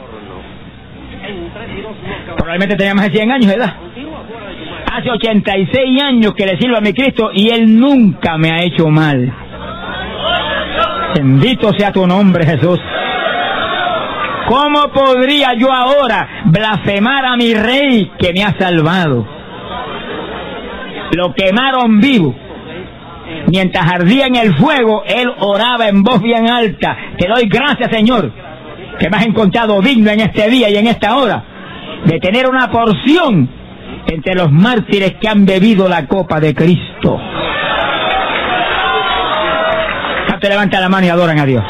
Probablemente 2.36 2.76
tenía 2.76 2.94
más 2.94 3.06
de 3.06 3.18
100 3.18 3.32
años 3.32 3.48
de 3.48 3.54
edad. 3.56 3.74
Hace 4.98 5.12
86 5.12 6.02
años 6.02 6.34
que 6.36 6.46
le 6.46 6.58
sirvo 6.58 6.78
a 6.78 6.80
mi 6.80 6.94
Cristo 6.94 7.30
y 7.34 7.50
Él 7.50 7.78
nunca 7.78 8.38
me 8.38 8.50
ha 8.50 8.64
hecho 8.64 8.88
mal. 8.88 9.30
Bendito 11.14 11.74
sea 11.74 11.92
tu 11.92 12.08
nombre, 12.08 12.46
Jesús. 12.46 12.80
¿Cómo 14.48 14.88
podría 14.94 15.54
yo 15.58 15.70
ahora 15.70 16.44
blasfemar 16.46 17.26
a 17.26 17.36
mi 17.36 17.54
rey 17.54 18.10
que 18.18 18.32
me 18.32 18.46
ha 18.46 18.58
salvado? 18.58 19.28
Lo 21.12 21.34
quemaron 21.34 22.00
vivo. 22.00 22.34
Mientras 23.48 23.92
ardía 23.92 24.28
en 24.28 24.38
el 24.38 24.56
fuego, 24.56 25.04
él 25.06 25.30
oraba 25.40 25.90
en 25.90 26.04
voz 26.04 26.22
bien 26.22 26.50
alta. 26.50 26.96
Te 27.18 27.28
doy 27.28 27.50
gracias, 27.50 27.92
Señor, 27.92 28.32
que 28.98 29.10
me 29.10 29.18
has 29.18 29.26
encontrado 29.26 29.82
digno 29.82 30.10
en 30.10 30.22
este 30.22 30.50
día 30.50 30.70
y 30.70 30.78
en 30.78 30.88
esta 30.88 31.18
hora 31.18 31.44
de 32.06 32.18
tener 32.22 32.48
una 32.48 32.72
porción 32.72 33.55
entre 34.08 34.36
los 34.36 34.52
mártires 34.52 35.16
que 35.20 35.28
han 35.28 35.46
bebido 35.46 35.88
la 35.88 36.08
copa 36.08 36.40
de 36.40 36.54
Cristo. 36.54 37.20
Ah, 40.32 40.38
te 40.40 40.50
levanta 40.50 40.80
la 40.80 40.90
mano 40.90 41.06
y 41.06 41.10
adoran 41.10 41.40
a 41.40 41.46
Dios. 41.46 41.64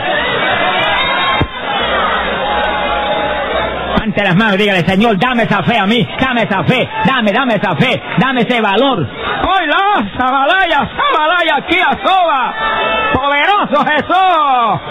Ante 4.01 4.23
las 4.23 4.35
manos, 4.35 4.55
y 4.55 4.57
dígale, 4.59 4.81
Señor, 4.81 5.17
dame 5.17 5.43
esa 5.43 5.63
fe 5.63 5.77
a 5.79 5.85
mí, 5.85 6.07
dame 6.19 6.43
esa 6.43 6.63
fe, 6.63 6.87
dame, 7.05 7.31
dame 7.31 7.55
esa 7.55 7.75
fe, 7.75 8.01
dame 8.17 8.41
ese 8.41 8.61
valor. 8.61 8.99
Hoy 8.99 9.67
la 9.67 10.11
Sabalaya, 10.17 10.89
Sabalaya, 10.95 11.55
aquí 11.57 11.79
a 11.79 11.97
soba, 12.05 12.53
poderoso 13.13 13.83
Jesús. 13.85 14.81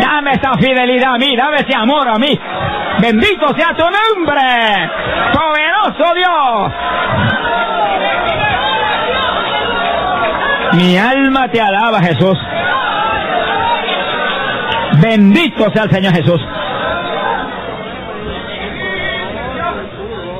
Dame 0.00 0.32
esa 0.32 0.52
fidelidad 0.54 1.14
a 1.14 1.18
mí, 1.18 1.36
dame 1.36 1.56
ese 1.56 1.74
amor 1.76 2.08
a 2.08 2.18
mí. 2.18 2.38
Bendito 3.00 3.48
sea 3.56 3.74
tu 3.74 3.84
nombre, 3.84 4.90
poderoso. 5.32 5.71
Dios. 5.90 6.72
Mi 10.74 10.96
alma 10.96 11.48
te 11.50 11.60
alaba, 11.60 12.00
Jesús. 12.00 12.38
Bendito 15.00 15.70
sea 15.72 15.84
el 15.84 15.90
Señor 15.90 16.14
Jesús. 16.14 16.40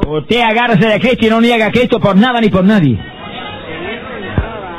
Usted 0.07 0.42
agárrese 0.42 0.87
de 0.87 1.00
Cristo 1.00 1.26
y 1.26 1.31
no 1.31 1.40
niega 1.40 1.66
a 1.66 1.70
Cristo 1.70 1.98
por 1.98 2.16
nada 2.16 2.40
ni 2.40 2.48
por 2.48 2.64
nadie. 2.64 2.98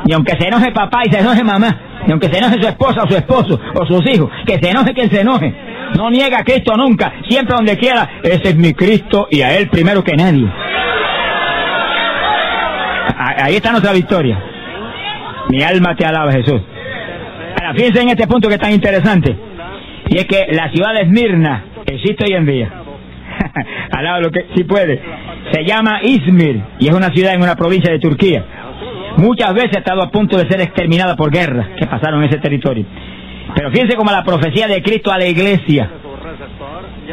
Y 0.06 0.13
aunque 0.13 0.34
se 0.39 0.47
enoje 0.47 0.71
papá 0.71 1.02
y 1.06 1.12
se 1.12 1.19
enoje 1.19 1.43
mamá, 1.43 1.76
y 2.06 2.12
aunque 2.12 2.28
se 2.28 2.38
enoje 2.38 2.62
su 2.62 2.67
esposa 2.67 3.04
o 3.04 3.08
su 3.08 3.15
esposo 3.15 3.60
o 3.73 3.86
sus 3.86 4.06
hijos, 4.13 4.30
que 4.45 4.60
se 4.60 4.69
enoje 4.69 4.93
quien 4.93 5.10
se 5.10 5.21
enoje, 5.21 5.56
no 5.97 6.10
niega 6.10 6.39
a 6.39 6.43
Cristo 6.43 6.75
nunca, 6.75 7.13
siempre 7.27 7.56
donde 7.56 7.77
quiera, 7.77 8.19
ese 8.23 8.49
es 8.49 8.56
mi 8.56 8.73
Cristo 8.73 9.27
y 9.29 9.41
a 9.41 9.56
Él 9.58 9.69
primero 9.69 10.03
que 10.03 10.15
nadie. 10.15 10.47
Ahí 13.15 13.56
está 13.56 13.71
nuestra 13.71 13.93
victoria. 13.93 14.39
Mi 15.49 15.62
alma 15.62 15.95
te 15.95 16.06
alaba, 16.06 16.32
Jesús. 16.32 16.62
Ahora, 17.60 17.73
fíjense 17.73 18.01
en 18.01 18.10
este 18.10 18.27
punto 18.27 18.47
que 18.47 18.56
es 18.56 18.62
tan 18.62 18.71
interesante. 18.71 19.36
Y 20.10 20.17
es 20.17 20.25
que 20.25 20.47
la 20.51 20.69
ciudad 20.71 20.93
de 20.93 21.01
Esmirna 21.01 21.65
existe 21.86 22.25
hoy 22.25 22.34
en 22.34 22.45
día. 22.45 22.71
Alaba 23.91 24.19
lo 24.19 24.32
que 24.32 24.47
sí 24.56 24.63
puede. 24.63 25.01
Se 25.51 25.63
llama 25.63 26.01
Izmir 26.01 26.62
y 26.79 26.88
es 26.88 26.93
una 26.93 27.10
ciudad 27.10 27.34
en 27.34 27.41
una 27.41 27.56
provincia 27.56 27.91
de 27.91 27.99
Turquía. 27.99 28.43
Muchas 29.17 29.53
veces 29.53 29.75
ha 29.75 29.79
estado 29.79 30.01
a 30.01 30.10
punto 30.10 30.38
de 30.38 30.47
ser 30.47 30.62
exterminada 30.62 31.15
por 31.15 31.32
guerras 31.32 31.67
que 31.77 31.86
pasaron 31.86 32.23
en 32.23 32.29
ese 32.29 32.39
territorio. 32.39 32.86
Pero 33.56 33.72
fíjense 33.72 33.96
como 33.96 34.12
la 34.12 34.24
profecía 34.24 34.68
de 34.68 34.82
Cristo 34.82 35.12
a 35.12 35.18
la 35.18 35.26
iglesia, 35.26 35.89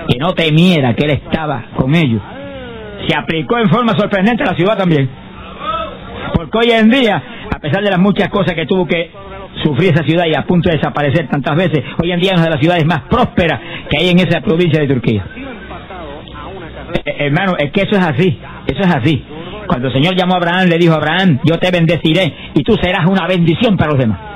que 0.09 0.19
no 0.19 0.33
temiera 0.33 0.95
que 0.95 1.05
Él 1.05 1.11
estaba 1.13 1.67
con 1.77 1.95
ellos, 1.95 2.23
se 3.07 3.17
aplicó 3.17 3.59
en 3.59 3.69
forma 3.69 3.97
sorprendente 3.97 4.43
a 4.43 4.53
la 4.53 4.57
ciudad 4.57 4.77
también. 4.77 5.09
Porque 6.35 6.59
hoy 6.59 6.71
en 6.71 6.91
día, 6.91 7.23
a 7.55 7.59
pesar 7.59 7.83
de 7.83 7.91
las 7.91 7.99
muchas 7.99 8.29
cosas 8.29 8.55
que 8.55 8.67
tuvo 8.67 8.87
que 8.87 9.11
sufrir 9.63 9.93
esa 9.93 10.05
ciudad 10.05 10.25
y 10.27 10.35
a 10.35 10.43
punto 10.47 10.71
de 10.71 10.77
desaparecer 10.77 11.29
tantas 11.29 11.57
veces, 11.57 11.85
hoy 12.03 12.13
en 12.13 12.21
día 12.21 12.33
es 12.33 12.39
una 12.39 12.47
de 12.47 12.51
las 12.53 12.61
ciudades 12.61 12.87
más 12.87 13.03
prósperas 13.11 13.61
que 13.91 13.99
hay 13.99 14.11
en 14.11 14.19
esa 14.21 14.41
provincia 14.41 14.81
de 14.81 14.87
Turquía. 14.87 15.25
Eh, 17.05 17.27
hermano, 17.27 17.55
es 17.59 17.71
que 17.73 17.83
eso 17.83 17.97
es 17.97 18.05
así, 18.05 18.39
eso 18.67 18.81
es 18.81 18.95
así. 18.95 19.25
Cuando 19.67 19.89
el 19.89 19.95
Señor 19.95 20.17
llamó 20.17 20.35
a 20.35 20.37
Abraham, 20.39 20.69
le 20.69 20.79
dijo 20.79 20.95
Abraham, 20.95 21.41
yo 21.45 21.59
te 21.59 21.71
bendeciré 21.71 22.35
y 22.55 22.63
tú 22.63 22.77
serás 22.81 23.07
una 23.07 23.27
bendición 23.27 23.77
para 23.77 23.91
los 23.93 24.01
demás. 24.01 24.30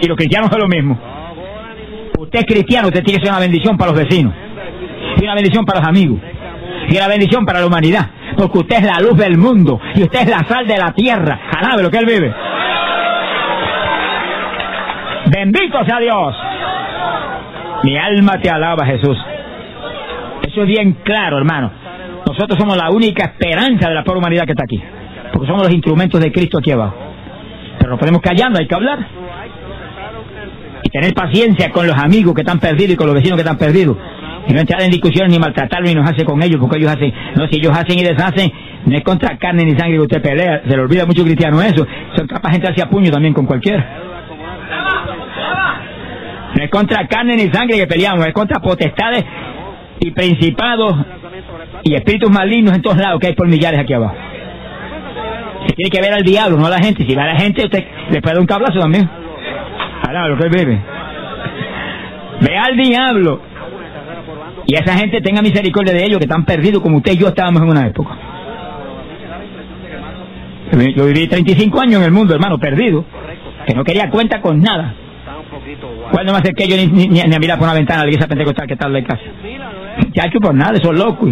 Y 0.00 0.06
los 0.06 0.16
cristianos 0.16 0.50
es 0.50 0.58
lo 0.58 0.68
mismo. 0.68 0.98
Usted 2.18 2.40
es 2.40 2.46
cristiano, 2.46 2.88
usted 2.88 3.02
tiene 3.02 3.20
que 3.20 3.26
ser 3.26 3.32
una 3.32 3.40
bendición 3.40 3.76
para 3.76 3.92
los 3.92 4.00
vecinos. 4.00 4.34
Y 5.20 5.24
una 5.24 5.34
bendición 5.34 5.64
para 5.64 5.80
los 5.80 5.88
amigos. 5.88 6.20
Y 6.88 6.96
una 6.96 7.08
bendición 7.08 7.44
para 7.44 7.60
la 7.60 7.66
humanidad. 7.66 8.10
Porque 8.36 8.58
usted 8.58 8.76
es 8.76 8.84
la 8.84 9.00
luz 9.00 9.16
del 9.16 9.36
mundo. 9.38 9.80
Y 9.94 10.02
usted 10.02 10.20
es 10.20 10.28
la 10.28 10.44
sal 10.46 10.66
de 10.66 10.76
la 10.76 10.92
tierra. 10.92 11.40
Alabe 11.56 11.82
lo 11.82 11.90
que 11.90 11.98
él 11.98 12.06
vive. 12.06 12.34
Bendito 15.26 15.84
sea 15.84 15.98
Dios. 16.00 16.34
Mi 17.84 17.96
alma 17.96 18.40
te 18.40 18.50
alaba, 18.50 18.84
Jesús. 18.86 19.16
Eso 20.42 20.62
es 20.62 20.66
bien 20.66 20.98
claro, 21.04 21.38
hermano. 21.38 21.70
Nosotros 22.26 22.58
somos 22.58 22.76
la 22.76 22.90
única 22.90 23.24
esperanza 23.24 23.88
de 23.88 23.94
la 23.94 24.04
pobre 24.04 24.18
humanidad 24.18 24.44
que 24.44 24.52
está 24.52 24.64
aquí. 24.64 24.82
Porque 25.32 25.46
somos 25.46 25.64
los 25.64 25.72
instrumentos 25.72 26.20
de 26.20 26.32
Cristo 26.32 26.58
aquí 26.58 26.72
abajo. 26.72 26.96
Pero 27.78 27.90
no 27.90 27.98
podemos 27.98 28.20
callando, 28.20 28.58
hay 28.58 28.66
que 28.66 28.74
hablar. 28.74 28.98
Y 30.82 30.90
tener 30.90 31.12
paciencia 31.14 31.70
con 31.70 31.86
los 31.86 31.96
amigos 31.96 32.34
que 32.34 32.42
están 32.42 32.58
perdidos 32.58 32.92
y 32.92 32.96
con 32.96 33.06
los 33.06 33.14
vecinos 33.14 33.36
que 33.36 33.42
están 33.42 33.58
perdidos. 33.58 33.96
Y 34.46 34.52
no 34.52 34.60
entrar 34.60 34.80
en 34.82 34.90
discusiones 34.90 35.32
ni 35.32 35.38
maltratarlos 35.38 35.90
ni 35.90 35.94
nos 35.94 36.10
hace 36.10 36.24
con 36.24 36.42
ellos, 36.42 36.58
porque 36.60 36.78
ellos 36.78 36.90
hacen, 36.90 37.12
no, 37.36 37.46
si 37.48 37.56
ellos 37.56 37.76
hacen 37.76 37.98
y 37.98 38.02
deshacen, 38.02 38.50
no 38.86 38.96
es 38.96 39.04
contra 39.04 39.36
carne 39.36 39.64
ni 39.64 39.76
sangre 39.76 39.96
que 39.96 40.02
usted 40.02 40.22
pelea, 40.22 40.62
se 40.66 40.74
le 40.74 40.82
olvida 40.82 41.04
mucho 41.04 41.22
cristiano 41.22 41.60
eso, 41.60 41.86
son 42.16 42.26
capaces 42.26 42.52
de 42.52 42.56
entrarse 42.56 42.82
a 42.82 42.88
puño 42.88 43.10
también 43.10 43.34
con 43.34 43.44
cualquiera. 43.44 43.84
No 46.56 46.64
es 46.64 46.70
contra 46.70 47.06
carne 47.06 47.36
ni 47.36 47.52
sangre 47.52 47.76
que 47.76 47.86
peleamos, 47.86 48.26
es 48.26 48.32
contra 48.32 48.60
potestades 48.60 49.24
y 50.00 50.10
principados 50.12 50.94
y 51.84 51.94
espíritus 51.94 52.30
malignos 52.30 52.74
en 52.74 52.82
todos 52.82 52.96
lados 52.96 53.20
que 53.20 53.28
hay 53.28 53.34
por 53.34 53.48
millares 53.48 53.80
aquí 53.80 53.92
abajo. 53.92 54.16
Se 55.66 55.74
tiene 55.74 55.90
que 55.90 56.00
ver 56.00 56.14
al 56.14 56.22
diablo, 56.22 56.56
no 56.56 56.66
a 56.66 56.70
la 56.70 56.78
gente. 56.78 57.04
Si 57.06 57.14
va 57.14 57.24
a 57.24 57.34
la 57.34 57.36
gente, 57.36 57.64
usted 57.64 57.84
le 58.10 58.22
puede 58.22 58.34
dar 58.34 58.40
un 58.40 58.46
cablazo 58.46 58.80
también. 58.80 59.08
Ahora, 60.02 60.28
lo 60.28 60.36
que 60.36 60.48
vive. 60.48 60.80
Ve 62.40 62.56
al 62.56 62.76
diablo. 62.76 63.40
Y 64.66 64.74
esa 64.74 64.94
gente 64.94 65.20
tenga 65.20 65.40
misericordia 65.42 65.94
de 65.94 66.04
ellos 66.04 66.18
que 66.18 66.24
están 66.24 66.44
perdidos 66.44 66.82
como 66.82 66.98
usted 66.98 67.12
y 67.12 67.18
yo 67.18 67.28
estábamos 67.28 67.62
en 67.62 67.68
una 67.68 67.86
época. 67.86 68.16
Yo 70.94 71.06
viví 71.06 71.26
35 71.26 71.80
años 71.80 72.00
en 72.00 72.04
el 72.04 72.12
mundo, 72.12 72.34
hermano, 72.34 72.58
perdido. 72.58 73.04
Que 73.66 73.74
no 73.74 73.84
quería 73.84 74.10
cuenta 74.10 74.40
con 74.40 74.60
nada. 74.60 74.94
Cuando 76.10 76.32
me 76.32 76.38
acerqué 76.38 76.68
yo 76.68 76.76
ni, 76.76 76.86
ni, 76.86 77.08
ni 77.08 77.34
a 77.34 77.38
mirar 77.38 77.58
por 77.58 77.66
una 77.66 77.74
ventana 77.74 78.00
a 78.00 78.04
la 78.04 78.10
iglesia 78.10 78.28
pentecostal 78.28 78.66
que 78.66 78.74
estaba 78.74 78.98
en 78.98 79.04
casa. 79.04 79.22
Chacho, 80.12 80.38
por 80.40 80.54
nada, 80.54 80.76
eso 80.76 80.92
es 80.92 80.98
loco. 80.98 81.26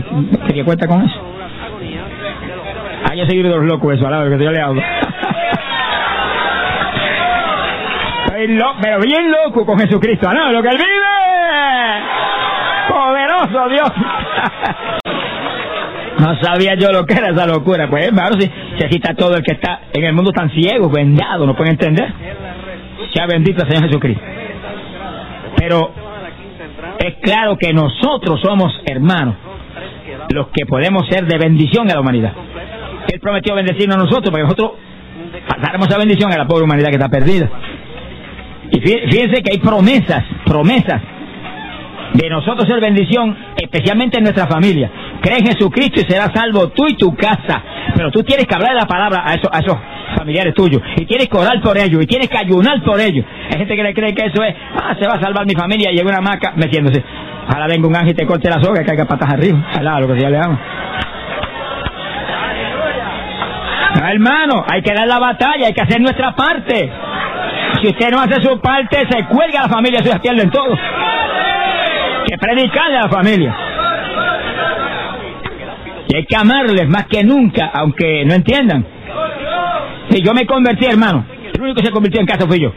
¿Se 0.46 0.55
qué 0.55 0.64
cuenta 0.64 0.87
con 0.87 1.02
eso? 1.02 1.20
Hay 3.09 3.20
que 3.20 3.26
seguir 3.26 3.46
los 3.46 3.64
locos 3.64 3.94
eso, 3.94 4.07
a 4.07 4.11
la 4.11 4.37
que 4.37 4.42
yo 4.42 4.50
le 4.50 4.61
hablo. 4.61 4.83
Pero 8.80 9.00
bien 9.00 9.30
loco 9.30 9.64
con 9.64 9.78
Jesucristo, 9.78 10.32
¿no? 10.32 10.52
Lo 10.52 10.62
que 10.62 10.68
él 10.68 10.78
vive. 10.78 11.06
Poderoso 12.88 13.68
Dios. 13.68 13.92
No 16.18 16.35
sabía 16.40 16.74
yo 16.76 16.90
lo 16.92 17.04
que 17.04 17.14
era 17.14 17.30
esa 17.30 17.46
locura. 17.46 17.90
Pues 17.90 18.06
hermano, 18.06 18.40
si 18.40 18.50
se 18.78 18.88
cita 18.88 19.14
todo 19.14 19.37
el 19.37 19.42
que 19.42 19.52
está 19.52 19.82
en 19.92 20.02
el 20.02 20.14
mundo 20.14 20.32
tan 20.32 20.50
ciego, 20.50 20.88
vendado, 20.88 21.46
no 21.46 21.54
pueden 21.54 21.72
entender. 21.72 22.11
Sea 23.12 23.26
bendito 23.26 23.62
el 23.62 23.68
Señor 23.68 23.88
Jesucristo. 23.88 24.22
Pero 25.59 25.92
es 26.98 27.16
claro 27.22 27.56
que 27.59 27.72
nosotros 27.72 28.40
somos 28.40 28.72
hermanos, 28.87 29.37
los 30.30 30.48
que 30.48 30.64
podemos 30.64 31.06
ser 31.09 31.26
de 31.26 31.37
bendición 31.37 31.90
a 31.90 31.94
la 31.94 32.00
humanidad. 32.00 32.32
Él 33.12 33.20
prometió 33.20 33.54
bendecirnos 33.54 33.96
a 33.96 34.00
nosotros 34.00 34.30
para 34.30 34.38
que 34.38 34.42
nosotros 34.44 34.72
pasáramos 35.48 35.87
esa 35.88 35.98
bendición 35.98 36.32
a 36.32 36.38
la 36.38 36.46
pobre 36.46 36.64
humanidad 36.64 36.88
que 36.88 36.96
está 36.96 37.09
perdida. 37.09 37.50
Fíjense 38.81 39.43
que 39.43 39.53
hay 39.53 39.59
promesas, 39.59 40.25
promesas 40.45 41.03
de 42.17 42.29
nosotros 42.31 42.67
ser 42.67 42.81
bendición, 42.81 43.37
especialmente 43.57 44.19
en 44.19 44.25
nuestra 44.25 44.47
familia. 44.47 44.91
Cree 45.21 45.39
en 45.39 45.47
Jesucristo 45.47 46.01
y 46.01 46.11
serás 46.11 46.31
salvo 46.35 46.69
tú 46.69 46.87
y 46.89 46.95
tu 46.95 47.15
casa. 47.15 47.62
Pero 47.95 48.11
tú 48.11 48.23
tienes 48.23 48.47
que 48.47 48.55
hablar 48.55 48.71
de 48.75 48.81
la 48.81 48.87
palabra 48.87 49.23
a 49.25 49.35
esos, 49.35 49.51
a 49.53 49.59
esos 49.59 49.77
familiares 50.17 50.55
tuyos. 50.55 50.81
Y 50.97 51.05
tienes 51.05 51.29
que 51.29 51.37
orar 51.37 51.61
por 51.61 51.77
ellos. 51.77 52.03
Y 52.03 52.07
tienes 52.07 52.29
que 52.29 52.39
ayunar 52.39 52.83
por 52.83 53.01
ellos. 53.01 53.25
Hay 53.51 53.59
gente 53.59 53.77
que 53.77 53.83
le 53.83 53.95
cree 53.95 54.15
que 54.15 54.27
eso 54.27 54.43
es, 54.43 54.55
ah, 54.75 54.95
se 54.99 55.07
va 55.07 55.15
a 55.15 55.21
salvar 55.21 55.47
mi 55.47 55.55
familia. 55.55 55.91
Y 55.93 55.97
llega 55.97 56.09
una 56.09 56.21
maca 56.21 56.53
metiéndose. 56.57 57.03
Ahora 57.49 57.67
venga 57.67 57.87
un 57.87 57.97
ángel 57.97 58.11
y 58.11 58.15
te 58.15 58.27
corte 58.27 58.49
la 58.49 58.62
soga 58.62 58.83
y 58.83 58.85
caiga 58.85 59.05
patas 59.05 59.33
arriba. 59.33 59.67
Alá, 59.75 60.01
lo 60.01 60.09
que 60.09 60.21
se 60.21 60.31
le 60.31 60.39
llama. 60.39 60.59
No, 63.99 64.09
hermano, 64.09 64.65
hay 64.69 64.83
que 64.83 64.93
dar 64.93 65.07
la 65.07 65.19
batalla, 65.19 65.67
hay 65.67 65.73
que 65.73 65.81
hacer 65.81 66.01
nuestra 66.01 66.35
parte. 66.35 66.91
Si 67.81 67.89
usted 67.89 68.11
no 68.11 68.20
hace 68.20 68.41
su 68.41 68.59
parte, 68.61 69.07
se 69.11 69.24
cuelga 69.27 69.62
la 69.62 69.68
familia, 69.68 70.03
se 70.03 70.18
pierden 70.20 70.51
todo. 70.51 70.77
Que 72.27 72.39
predicarle 72.39 72.97
a 72.97 73.03
la 73.03 73.09
familia. 73.09 73.57
Y 76.09 76.16
hay 76.16 76.24
que 76.24 76.37
amarles 76.37 76.89
más 76.89 77.07
que 77.07 77.24
nunca, 77.24 77.70
aunque 77.74 78.24
no 78.24 78.35
entiendan. 78.35 78.87
Si 80.11 80.22
yo 80.22 80.33
me 80.33 80.47
convertí, 80.47 80.87
hermano, 80.87 81.24
el 81.53 81.61
único 81.61 81.81
que 81.81 81.87
se 81.87 81.93
convirtió 81.93 82.20
en 82.20 82.27
casa 82.27 82.47
fui 82.47 82.61
yo. 82.61 82.72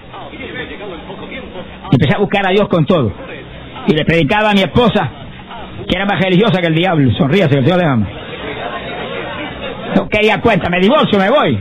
Empecé 1.92 2.16
a 2.16 2.20
buscar 2.20 2.48
a 2.48 2.52
Dios 2.52 2.68
con 2.68 2.86
todo. 2.86 3.12
Y 3.88 3.94
le 3.94 4.04
predicaba 4.06 4.52
a 4.52 4.54
mi 4.54 4.62
esposa, 4.62 5.10
que 5.88 5.96
era 5.96 6.06
más 6.06 6.20
religiosa 6.20 6.62
que 6.62 6.68
el 6.68 6.76
diablo. 6.76 7.12
Sonríase, 7.14 7.60
el 7.60 7.66
Señor 7.66 7.80
le 7.80 7.86
ama. 7.86 8.08
No 9.96 10.10
quería 10.10 10.40
cuenta, 10.42 10.70
me 10.70 10.80
divorcio, 10.80 11.18
me 11.18 11.30
voy. 11.30 11.60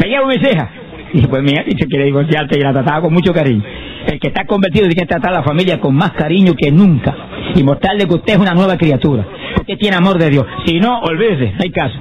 Me 0.00 0.08
llevo 0.08 0.26
mis 0.26 0.42
hijas. 0.42 0.83
Y 1.14 1.26
pues 1.26 1.42
mira, 1.42 1.62
dice 1.64 1.86
que 1.88 1.98
divorciarte 2.04 2.58
y 2.58 2.62
la 2.62 2.72
trataba 2.72 3.00
con 3.02 3.12
mucho 3.12 3.32
cariño. 3.32 3.62
El 4.06 4.18
que 4.20 4.28
está 4.28 4.44
convertido 4.44 4.86
tiene 4.88 5.00
que 5.02 5.06
tratar 5.06 5.30
a 5.32 5.38
la 5.38 5.42
familia 5.44 5.80
con 5.80 5.94
más 5.94 6.10
cariño 6.12 6.54
que 6.54 6.70
nunca. 6.70 7.14
Y 7.54 7.62
mostrarle 7.62 8.06
que 8.06 8.14
usted 8.14 8.32
es 8.34 8.38
una 8.38 8.52
nueva 8.52 8.76
criatura. 8.76 9.24
Usted 9.60 9.78
tiene 9.78 9.96
amor 9.96 10.18
de 10.18 10.28
Dios. 10.30 10.44
Si 10.66 10.78
no, 10.80 10.98
olvídese, 11.00 11.52
no 11.52 11.58
hay 11.62 11.70
caso. 11.70 11.98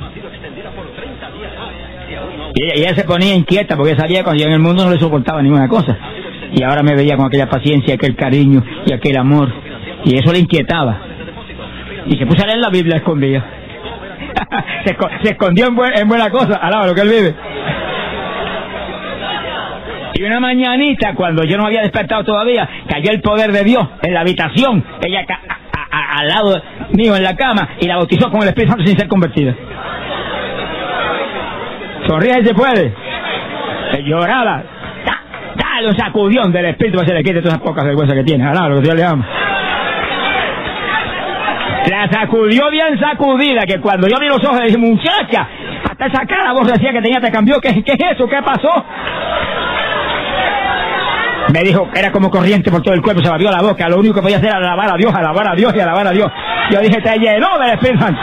Y 2.55 2.79
ella, 2.79 2.93
se 2.95 3.03
ponía 3.03 3.33
inquieta 3.35 3.75
porque 3.75 3.95
sabía 3.95 4.23
cuando 4.23 4.41
yo 4.41 4.47
en 4.47 4.53
el 4.53 4.59
mundo 4.59 4.83
no 4.85 4.91
le 4.91 4.99
soportaba 4.99 5.41
ninguna 5.41 5.67
cosa. 5.67 5.97
Y 6.55 6.61
ahora 6.63 6.83
me 6.83 6.95
veía 6.95 7.15
con 7.17 7.25
aquella 7.27 7.49
paciencia, 7.49 7.95
aquel 7.95 8.15
cariño 8.15 8.63
y 8.85 8.93
aquel 8.93 9.17
amor. 9.17 9.51
Y 10.05 10.15
eso 10.15 10.31
le 10.31 10.39
inquietaba. 10.39 10.99
Y 12.07 12.17
se 12.17 12.25
puso 12.27 12.43
a 12.43 12.47
leer 12.47 12.59
la 12.59 12.69
Biblia 12.69 12.97
escondida. 12.97 13.43
se, 14.85 14.95
esco- 14.95 15.09
se 15.23 15.31
escondió 15.31 15.67
en, 15.67 15.75
buen- 15.75 15.97
en 15.97 16.07
buena 16.07 16.29
cosa, 16.29 16.55
alaba 16.57 16.85
lo 16.87 16.93
que 16.93 17.01
él 17.01 17.09
vive. 17.09 17.35
Y 20.23 20.25
una 20.25 20.39
mañanita, 20.39 21.13
cuando 21.15 21.43
yo 21.43 21.57
no 21.57 21.65
había 21.65 21.81
despertado 21.81 22.23
todavía, 22.23 22.65
cayó 22.87 23.11
el 23.11 23.19
poder 23.19 23.51
de 23.51 23.61
Dios 23.65 23.85
en 24.03 24.13
la 24.13 24.21
habitación, 24.21 24.81
ella 25.01 25.25
ca- 25.25 25.41
al 26.17 26.27
lado 26.29 26.61
mío 26.93 27.13
en 27.17 27.23
la 27.23 27.35
cama, 27.35 27.71
y 27.81 27.87
la 27.87 27.97
bautizó 27.97 28.31
con 28.31 28.41
el 28.41 28.47
Espíritu 28.47 28.71
Santo 28.71 28.85
sin 28.87 28.97
ser 28.97 29.09
convertida. 29.09 29.53
Sonríe 32.07 32.45
si 32.45 32.53
puede. 32.53 32.93
Lloraba. 34.05 34.63
Da- 35.05 35.21
Dale 35.55 35.89
un 35.89 35.97
sacudión 35.97 36.53
del 36.53 36.65
Espíritu 36.67 36.97
para 36.99 37.05
que 37.05 37.11
se 37.11 37.17
le 37.17 37.23
quite 37.23 37.41
todas 37.41 37.55
esas 37.55 37.67
pocas 37.67 37.83
vergüenzas 37.83 38.15
que 38.15 38.23
tiene. 38.23 38.45
Alaba 38.45 38.69
lo 38.69 38.75
que 38.77 38.81
Dios 38.83 38.95
le 38.95 39.03
ama. 39.03 39.27
La 41.89 42.09
sacudió 42.09 42.69
bien 42.71 42.97
sacudida, 42.97 43.63
que 43.67 43.81
cuando 43.81 44.07
yo 44.07 44.15
vi 44.21 44.27
los 44.27 44.41
ojos 44.45 44.57
le 44.59 44.67
dije, 44.67 44.77
muchacha, 44.77 45.47
hasta 45.89 46.05
esa 46.05 46.25
cara 46.25 46.53
vos 46.53 46.65
decía 46.71 46.93
que 46.93 47.01
tenía, 47.01 47.19
te 47.19 47.29
cambió, 47.29 47.59
¿qué, 47.59 47.83
qué 47.83 47.91
es 47.93 48.11
eso? 48.15 48.25
¿Qué 48.27 48.41
pasó? 48.41 48.85
Me 51.53 51.61
dijo, 51.61 51.87
era 51.93 52.11
como 52.11 52.31
corriente 52.31 52.71
por 52.71 52.81
todo 52.81 52.95
el 52.95 53.01
cuerpo, 53.03 53.21
se 53.21 53.29
me 53.29 53.35
abrió 53.35 53.51
la 53.51 53.61
boca, 53.61 53.87
lo 53.87 53.99
único 53.99 54.15
que 54.15 54.21
podía 54.23 54.37
hacer 54.37 54.49
era 54.49 54.57
alabar 54.57 54.91
a 54.91 54.97
Dios, 54.97 55.13
alabar 55.13 55.49
a 55.49 55.55
Dios 55.55 55.71
y 55.75 55.79
alabar 55.79 56.07
a 56.07 56.09
Dios. 56.09 56.27
Yo 56.71 56.79
dije, 56.79 56.99
te 56.99 57.19
llenó 57.19 57.59
del 57.59 57.73
Espíritu 57.73 57.99
Santo. 57.99 58.19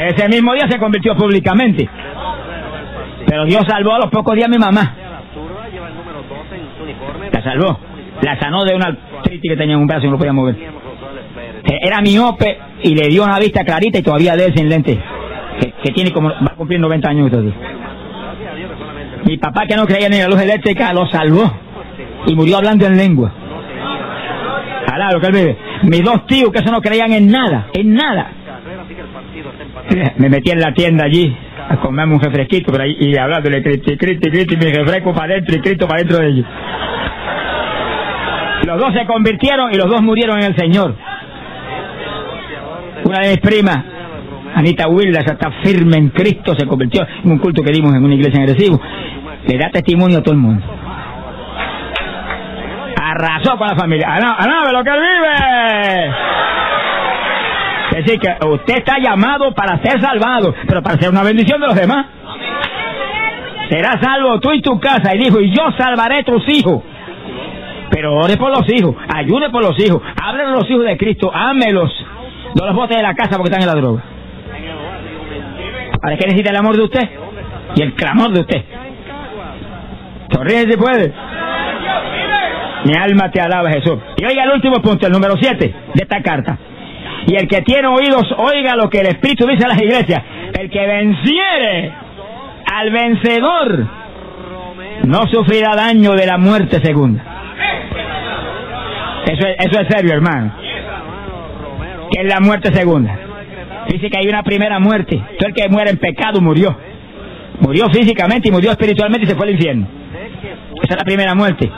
Ese 0.00 0.28
mismo 0.30 0.54
día 0.54 0.66
se 0.66 0.78
convirtió 0.78 1.14
públicamente. 1.14 1.86
Pero 3.26 3.44
Dios 3.44 3.66
salvó 3.68 3.96
a 3.96 3.98
los 3.98 4.10
pocos 4.10 4.34
días 4.34 4.46
a 4.46 4.50
mi 4.50 4.56
mamá. 4.56 4.94
La 7.30 7.42
salvó. 7.42 7.80
La 8.22 8.40
sanó 8.40 8.64
de 8.64 8.74
una 8.74 8.86
artritis 8.86 9.50
que 9.50 9.56
tenía 9.58 9.74
en 9.74 9.82
un 9.82 9.86
brazo 9.86 10.04
y 10.04 10.06
no 10.06 10.12
lo 10.12 10.18
podía 10.18 10.32
mover. 10.32 10.56
Era 11.82 12.00
miope 12.00 12.58
y 12.82 12.94
le 12.94 13.08
dio 13.08 13.24
una 13.24 13.38
vista 13.38 13.62
clarita 13.62 13.98
y 13.98 14.02
todavía 14.02 14.34
lee 14.36 14.54
sin 14.54 14.70
lente. 14.70 14.98
Que, 15.60 15.72
que 15.84 15.92
tiene 15.92 16.12
como, 16.12 16.30
va 16.30 16.52
a 16.52 16.56
cumplir 16.56 16.80
90 16.80 17.10
años 17.10 17.30
todavía. 17.30 17.52
Mi 19.26 19.38
papá 19.38 19.66
que 19.66 19.76
no 19.76 19.86
creía 19.86 20.06
en 20.06 20.18
la 20.18 20.28
luz 20.28 20.40
eléctrica 20.40 20.92
lo 20.92 21.06
salvó. 21.08 21.52
Y 22.26 22.34
murió 22.34 22.58
hablando 22.58 22.86
en 22.86 22.96
lengua. 22.96 23.32
Alá, 24.92 25.10
lo 25.12 25.20
que 25.20 25.26
él 25.26 25.32
vive. 25.32 25.56
Mis 25.82 26.02
dos 26.02 26.26
tíos 26.26 26.50
que 26.52 26.60
eso 26.60 26.70
no 26.70 26.80
creían 26.80 27.12
en 27.12 27.28
nada, 27.30 27.66
en 27.74 27.94
nada. 27.94 28.30
Me 30.16 30.28
metí 30.28 30.50
en 30.50 30.60
la 30.60 30.72
tienda 30.72 31.04
allí 31.04 31.36
a 31.68 31.76
comerme 31.78 32.14
un 32.14 32.20
refresquito 32.20 32.70
pero 32.70 32.84
ahí, 32.84 32.96
y 32.98 33.16
hablándole 33.16 33.62
criti, 33.62 33.96
criti, 33.96 34.30
criti, 34.30 34.56
mi 34.56 34.72
refresco 34.72 35.12
para 35.12 35.34
adentro 35.34 35.56
y 35.56 35.60
Cristo 35.60 35.86
para 35.86 35.98
adentro 35.98 36.18
de 36.18 36.28
ellos. 36.28 36.46
Los 38.64 38.80
dos 38.80 38.94
se 38.94 39.06
convirtieron 39.06 39.72
y 39.72 39.76
los 39.76 39.88
dos 39.88 40.02
murieron 40.02 40.38
en 40.38 40.44
el 40.46 40.56
Señor. 40.56 40.94
Una 43.04 43.20
de 43.20 43.30
mis 43.30 43.38
primas, 43.38 43.84
Anita 44.54 44.88
Wildas, 44.88 45.24
está 45.26 45.50
firme 45.62 45.98
en 45.98 46.08
Cristo, 46.10 46.54
se 46.56 46.66
convirtió 46.66 47.06
en 47.24 47.30
un 47.30 47.38
culto 47.38 47.62
que 47.62 47.72
dimos 47.72 47.94
en 47.94 48.04
una 48.04 48.14
iglesia 48.14 48.40
en 48.40 48.48
Recibo. 48.48 48.80
Le 49.46 49.58
da 49.58 49.70
testimonio 49.70 50.18
a 50.18 50.22
todo 50.22 50.34
el 50.34 50.40
mundo. 50.40 50.66
Arrasó 53.00 53.56
con 53.56 53.68
la 53.68 53.76
familia. 53.76 54.14
¡Alá, 54.14 54.32
alá, 54.32 54.72
lo 54.72 54.82
que 54.84 54.90
vive! 54.90 56.14
Es 57.90 58.04
decir, 58.04 58.20
que 58.20 58.46
usted 58.46 58.78
está 58.78 58.98
llamado 58.98 59.54
para 59.54 59.78
ser 59.80 60.00
salvado, 60.00 60.54
pero 60.66 60.82
para 60.82 60.98
ser 60.98 61.10
una 61.10 61.22
bendición 61.22 61.60
de 61.60 61.66
los 61.68 61.76
demás. 61.76 62.06
Serás 63.70 64.00
salvo 64.00 64.38
tú 64.40 64.52
y 64.52 64.60
tu 64.60 64.78
casa. 64.78 65.14
Y 65.14 65.18
dijo, 65.18 65.40
y 65.40 65.50
yo 65.50 65.70
salvaré 65.78 66.24
tus 66.24 66.46
hijos. 66.48 66.82
Pero 67.90 68.16
ore 68.16 68.36
por 68.36 68.50
los 68.50 68.70
hijos, 68.70 68.96
ayude 69.14 69.48
por 69.50 69.62
los 69.62 69.78
hijos, 69.78 70.02
háblenle 70.20 70.52
a 70.52 70.56
los 70.56 70.68
hijos 70.68 70.84
de 70.84 70.96
Cristo, 70.96 71.30
ámelos. 71.32 71.90
No 72.58 72.66
los 72.66 72.74
bote 72.74 72.96
de 72.96 73.02
la 73.02 73.14
casa 73.14 73.36
porque 73.36 73.50
están 73.50 73.62
en 73.62 73.68
la 73.68 73.74
droga. 73.74 74.02
¿Para 76.00 76.16
qué 76.16 76.26
necesita 76.26 76.50
el 76.50 76.56
amor 76.56 76.76
de 76.76 76.82
usted? 76.82 77.08
Y 77.76 77.82
el 77.82 77.94
clamor 77.94 78.32
de 78.32 78.40
usted. 78.40 78.64
Sonríe 80.32 80.70
si 80.70 80.76
puede. 80.76 81.12
Mi 82.84 82.94
alma 82.94 83.30
te 83.30 83.40
alaba, 83.40 83.70
Jesús. 83.70 83.98
Y 84.16 84.24
oiga 84.24 84.44
el 84.44 84.50
último 84.50 84.80
punto, 84.80 85.06
el 85.06 85.12
número 85.12 85.34
7 85.40 85.74
de 85.94 86.02
esta 86.02 86.22
carta. 86.22 86.58
Y 87.26 87.34
el 87.34 87.48
que 87.48 87.62
tiene 87.62 87.88
oídos, 87.88 88.32
oiga 88.38 88.76
lo 88.76 88.88
que 88.88 89.00
el 89.00 89.06
Espíritu 89.06 89.46
dice 89.46 89.64
a 89.64 89.68
las 89.68 89.82
iglesias. 89.82 90.22
El 90.58 90.70
que 90.70 90.86
venciere 90.86 91.92
al 92.72 92.90
vencedor 92.90 93.86
no 95.04 95.26
sufrirá 95.26 95.74
daño 95.74 96.12
de 96.12 96.26
la 96.26 96.38
muerte 96.38 96.80
segunda. 96.80 97.22
Eso 99.26 99.46
es, 99.46 99.56
eso 99.66 99.80
es 99.80 99.88
serio, 99.88 100.14
hermano. 100.14 100.52
Que 102.12 102.20
es 102.22 102.28
la 102.28 102.38
muerte 102.40 102.72
segunda. 102.72 103.18
Dice 103.88 104.08
que 104.08 104.18
hay 104.18 104.28
una 104.28 104.42
primera 104.42 104.78
muerte. 104.78 105.20
Todo 105.38 105.48
el 105.48 105.54
que 105.54 105.68
muere 105.68 105.90
en 105.90 105.98
pecado 105.98 106.40
murió. 106.40 106.76
Murió 107.60 107.88
físicamente 107.90 108.48
y 108.48 108.52
murió 108.52 108.70
espiritualmente 108.70 109.26
y 109.26 109.28
se 109.28 109.34
fue 109.34 109.46
al 109.46 109.52
infierno. 109.52 109.86
Esa 110.82 110.94
es 110.94 110.96
la 110.96 111.04
primera 111.04 111.34
muerte. 111.34 111.70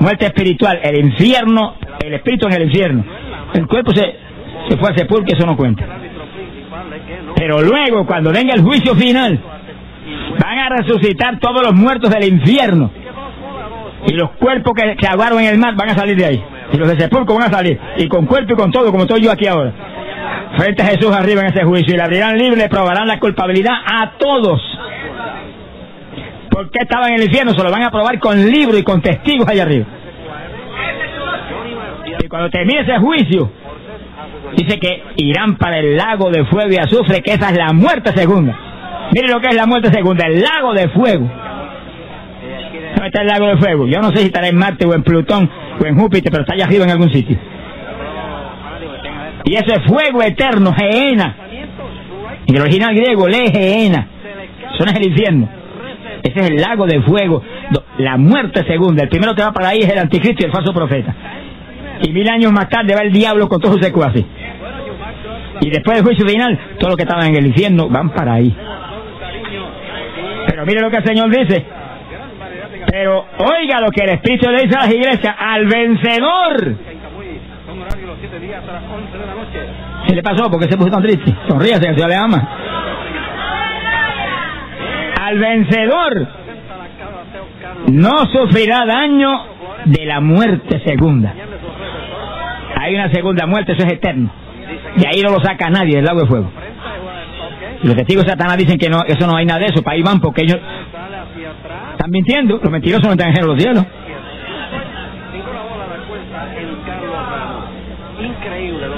Muerte 0.00 0.26
espiritual. 0.26 0.78
El 0.82 1.04
infierno, 1.04 1.74
el 2.04 2.14
espíritu 2.14 2.46
en 2.46 2.52
el 2.52 2.62
infierno. 2.62 3.04
El 3.54 3.66
cuerpo 3.66 3.92
se, 3.92 4.02
se 4.68 4.76
fue 4.76 4.90
al 4.90 4.96
sepulcro, 4.96 5.36
eso 5.36 5.46
no 5.46 5.56
cuenta. 5.56 5.84
Pero 7.36 7.60
luego, 7.60 8.06
cuando 8.06 8.32
venga 8.32 8.54
el 8.54 8.62
juicio 8.62 8.94
final, 8.94 9.38
van 10.40 10.58
a 10.58 10.68
resucitar 10.68 11.38
todos 11.38 11.62
los 11.62 11.74
muertos 11.74 12.10
del 12.10 12.24
infierno. 12.24 12.90
Y 14.06 14.12
los 14.12 14.30
cuerpos 14.32 14.72
que 14.74 14.96
se 15.00 15.08
ahogaron 15.08 15.40
en 15.40 15.46
el 15.46 15.58
mar 15.58 15.74
van 15.74 15.90
a 15.90 15.94
salir 15.94 16.16
de 16.16 16.24
ahí. 16.24 16.44
Y 16.72 16.76
los 16.76 16.88
de 16.88 16.98
sepulcro 16.98 17.34
van 17.34 17.48
a 17.48 17.50
salir. 17.50 17.78
Y 17.96 18.08
con 18.08 18.26
cuerpo 18.26 18.52
y 18.52 18.56
con 18.56 18.70
todo, 18.70 18.90
como 18.90 19.02
estoy 19.02 19.22
yo 19.22 19.32
aquí 19.32 19.46
ahora. 19.46 19.72
Frente 20.56 20.82
a 20.82 20.86
Jesús 20.86 21.14
arriba 21.14 21.42
en 21.42 21.48
ese 21.48 21.64
juicio. 21.64 21.94
Y 21.94 21.96
le 21.96 22.02
abrirán 22.02 22.38
libre, 22.38 22.56
le 22.56 22.68
probarán 22.68 23.08
la 23.08 23.18
culpabilidad 23.18 23.74
a 23.84 24.12
todos. 24.18 24.60
¿Por 26.56 26.70
qué 26.70 26.78
estaban 26.84 27.10
en 27.10 27.16
el 27.16 27.24
infierno? 27.24 27.52
Se 27.52 27.62
lo 27.62 27.70
van 27.70 27.82
a 27.82 27.90
probar 27.90 28.18
con 28.18 28.42
libro 28.50 28.78
y 28.78 28.82
con 28.82 29.02
testigos 29.02 29.46
allá 29.46 29.64
arriba. 29.64 29.84
Y 32.18 32.28
cuando 32.28 32.48
termine 32.48 32.80
ese 32.80 32.96
juicio, 32.98 33.52
dice 34.56 34.78
que 34.78 35.02
irán 35.16 35.58
para 35.58 35.80
el 35.80 35.98
lago 35.98 36.30
de 36.30 36.46
fuego 36.46 36.72
y 36.72 36.78
azufre, 36.78 37.20
que 37.20 37.34
esa 37.34 37.50
es 37.50 37.58
la 37.58 37.74
muerte 37.74 38.10
segunda. 38.16 38.58
Mire 39.12 39.28
lo 39.28 39.38
que 39.38 39.48
es 39.48 39.54
la 39.54 39.66
muerte 39.66 39.92
segunda, 39.92 40.26
el 40.26 40.40
lago 40.40 40.72
de 40.72 40.88
fuego. 40.88 41.30
¿Dónde 42.94 43.06
está 43.06 43.20
el 43.20 43.26
lago 43.26 43.48
de 43.48 43.58
fuego? 43.58 43.86
Yo 43.86 44.00
no 44.00 44.10
sé 44.12 44.20
si 44.20 44.26
estará 44.28 44.48
en 44.48 44.56
Marte 44.56 44.86
o 44.86 44.94
en 44.94 45.02
Plutón 45.02 45.50
o 45.78 45.84
en 45.84 45.98
Júpiter, 45.98 46.32
pero 46.32 46.42
está 46.42 46.54
allá 46.54 46.64
arriba 46.64 46.84
en 46.84 46.90
algún 46.90 47.12
sitio. 47.12 47.36
Y 49.44 49.56
ese 49.56 49.78
fuego 49.80 50.22
eterno, 50.22 50.72
geena. 50.72 51.36
En 52.46 52.56
el 52.56 52.62
original 52.62 52.94
griego, 52.94 53.28
lee 53.28 53.50
geena. 53.52 54.08
Eso 54.72 54.86
no 54.86 54.90
es 54.90 54.96
el 54.96 55.06
infierno. 55.08 55.65
Ese 56.22 56.40
es 56.40 56.50
el 56.50 56.56
lago 56.56 56.86
de 56.86 57.00
fuego, 57.02 57.42
la 57.98 58.16
muerte 58.16 58.64
segunda. 58.66 59.02
El 59.02 59.08
primero 59.08 59.34
que 59.34 59.42
va 59.42 59.52
para 59.52 59.68
ahí 59.68 59.80
es 59.80 59.90
el 59.90 59.98
anticristo 59.98 60.42
y 60.42 60.46
el 60.46 60.52
falso 60.52 60.72
profeta. 60.72 61.14
Y 62.02 62.12
mil 62.12 62.28
años 62.28 62.52
más 62.52 62.68
tarde 62.68 62.94
va 62.94 63.02
el 63.02 63.12
diablo 63.12 63.48
con 63.48 63.60
todos 63.60 63.76
sus 63.76 63.84
secuaces. 63.84 64.24
Y 65.60 65.70
después 65.70 65.96
del 65.96 66.04
juicio 66.04 66.26
final, 66.26 66.58
todos 66.78 66.90
los 66.90 66.96
que 66.96 67.04
estaban 67.04 67.28
en 67.28 67.36
el 67.36 67.46
infierno 67.46 67.88
van 67.88 68.10
para 68.10 68.34
ahí. 68.34 68.54
Pero 70.46 70.66
mire 70.66 70.80
lo 70.80 70.90
que 70.90 70.96
el 70.96 71.04
Señor 71.04 71.30
dice. 71.30 71.64
Pero 72.90 73.26
oiga 73.38 73.80
lo 73.80 73.90
que 73.90 74.04
el 74.04 74.10
Espíritu 74.10 74.50
le 74.50 74.62
dice 74.62 74.76
a 74.76 74.82
las 74.82 74.94
iglesias, 74.94 75.34
al 75.38 75.66
vencedor. 75.66 76.76
¿Qué 80.06 80.14
le 80.14 80.22
pasó? 80.22 80.50
¿Por 80.50 80.60
qué 80.60 80.68
se 80.68 80.76
puso 80.76 80.90
tan 80.90 81.02
triste? 81.02 81.34
Sonríase, 81.48 81.88
que 81.88 81.94
Dios 81.94 82.08
le 82.08 82.14
ama. 82.14 82.48
Al 85.26 85.40
vencedor 85.40 86.28
no 87.88 88.12
sufrirá 88.26 88.86
daño 88.86 89.28
de 89.86 90.06
la 90.06 90.20
muerte 90.20 90.80
segunda. 90.84 91.34
Hay 92.76 92.94
una 92.94 93.10
segunda 93.10 93.44
muerte, 93.44 93.72
eso 93.72 93.84
es 93.84 93.94
eterno. 93.94 94.30
Y 94.96 95.04
ahí 95.04 95.22
no 95.22 95.32
lo 95.32 95.40
saca 95.40 95.68
nadie 95.68 95.96
del 95.96 96.04
lago 96.04 96.20
de 96.20 96.26
fuego. 96.28 96.50
Los 97.82 97.96
testigos 97.96 98.24
de 98.24 98.30
Satanás 98.30 98.56
dicen 98.56 98.78
que 98.78 98.88
no, 98.88 99.02
eso 99.02 99.26
no 99.26 99.36
hay 99.36 99.46
nada 99.46 99.58
de 99.58 99.66
eso, 99.66 99.82
para 99.82 99.96
ahí 99.96 100.02
van 100.02 100.20
porque 100.20 100.42
ellos 100.42 100.58
están 101.90 102.10
mintiendo, 102.10 102.60
los 102.62 102.70
mentirosos 102.70 103.06
no 103.06 103.12
están 103.12 103.36
en 103.36 103.46
los 103.46 103.60
cielos. 103.60 103.84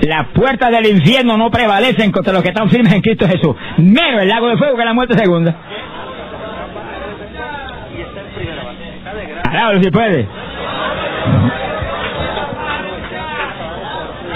Las 0.03 0.29
puertas 0.29 0.71
del 0.71 0.87
infierno 0.95 1.39
no 1.39 1.51
prevalecen 1.51 2.13
contra 2.13 2.35
los 2.35 2.43
que 2.43 2.51
están 2.51 2.69
firmes 2.69 2.93
en 2.93 3.01
Cristo 3.01 3.27
Jesús. 3.27 3.57
Menos 3.79 4.23
el 4.23 4.29
lago 4.29 4.49
de 4.49 4.59
fuego 4.59 4.77
que 4.77 4.85
la 4.85 4.93
muerte 4.93 5.17
segunda. 5.17 5.57
Alábalo 9.51 9.83
si 9.83 9.91
puede. 9.91 10.29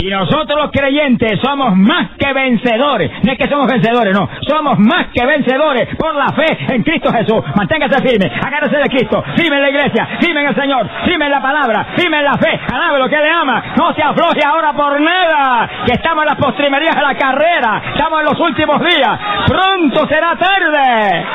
Y 0.03 0.11
nosotros 0.11 0.59
los 0.61 0.71
creyentes 0.73 1.39
somos 1.41 1.77
más 1.77 2.11
que 2.19 2.33
vencedores. 2.33 3.09
No 3.23 3.33
es 3.33 3.39
que 3.39 3.49
somos 3.49 3.71
vencedores, 3.71 4.13
no. 4.13 4.29
Somos 4.49 4.77
más 4.81 5.07
que 5.15 5.25
vencedores 5.25 5.95
por 5.97 6.15
la 6.17 6.27
fe 6.35 6.59
en 6.75 6.83
Cristo 6.83 7.13
Jesús. 7.13 7.41
Manténgase 7.55 8.03
firme, 8.03 8.29
agárrese 8.45 8.79
de 8.79 8.89
Cristo, 8.89 9.23
firme 9.37 9.57
en 9.57 9.63
la 9.63 9.71
iglesia, 9.71 10.09
firme 10.21 10.41
en 10.41 10.49
el 10.49 10.55
Señor, 10.57 10.89
firme 11.05 11.27
en 11.27 11.31
la 11.31 11.41
palabra, 11.41 11.87
firme 11.97 12.19
en 12.19 12.25
la 12.25 12.35
fe. 12.35 12.59
Alabe 12.73 12.99
lo 12.99 13.09
que 13.09 13.17
le 13.17 13.31
ama. 13.31 13.63
No 13.79 13.95
se 13.95 14.03
afloje 14.03 14.41
ahora 14.45 14.73
por 14.73 15.01
nada. 15.01 15.71
Que 15.87 15.93
estamos 15.93 16.25
en 16.25 16.31
las 16.31 16.39
postrimerías 16.39 16.97
de 16.97 17.03
la 17.03 17.15
carrera. 17.15 17.83
Estamos 17.95 18.21
en 18.21 18.25
los 18.27 18.41
últimos 18.41 18.81
días. 18.81 19.21
Pronto 19.47 20.09
será 20.09 20.35
tarde. 20.37 21.27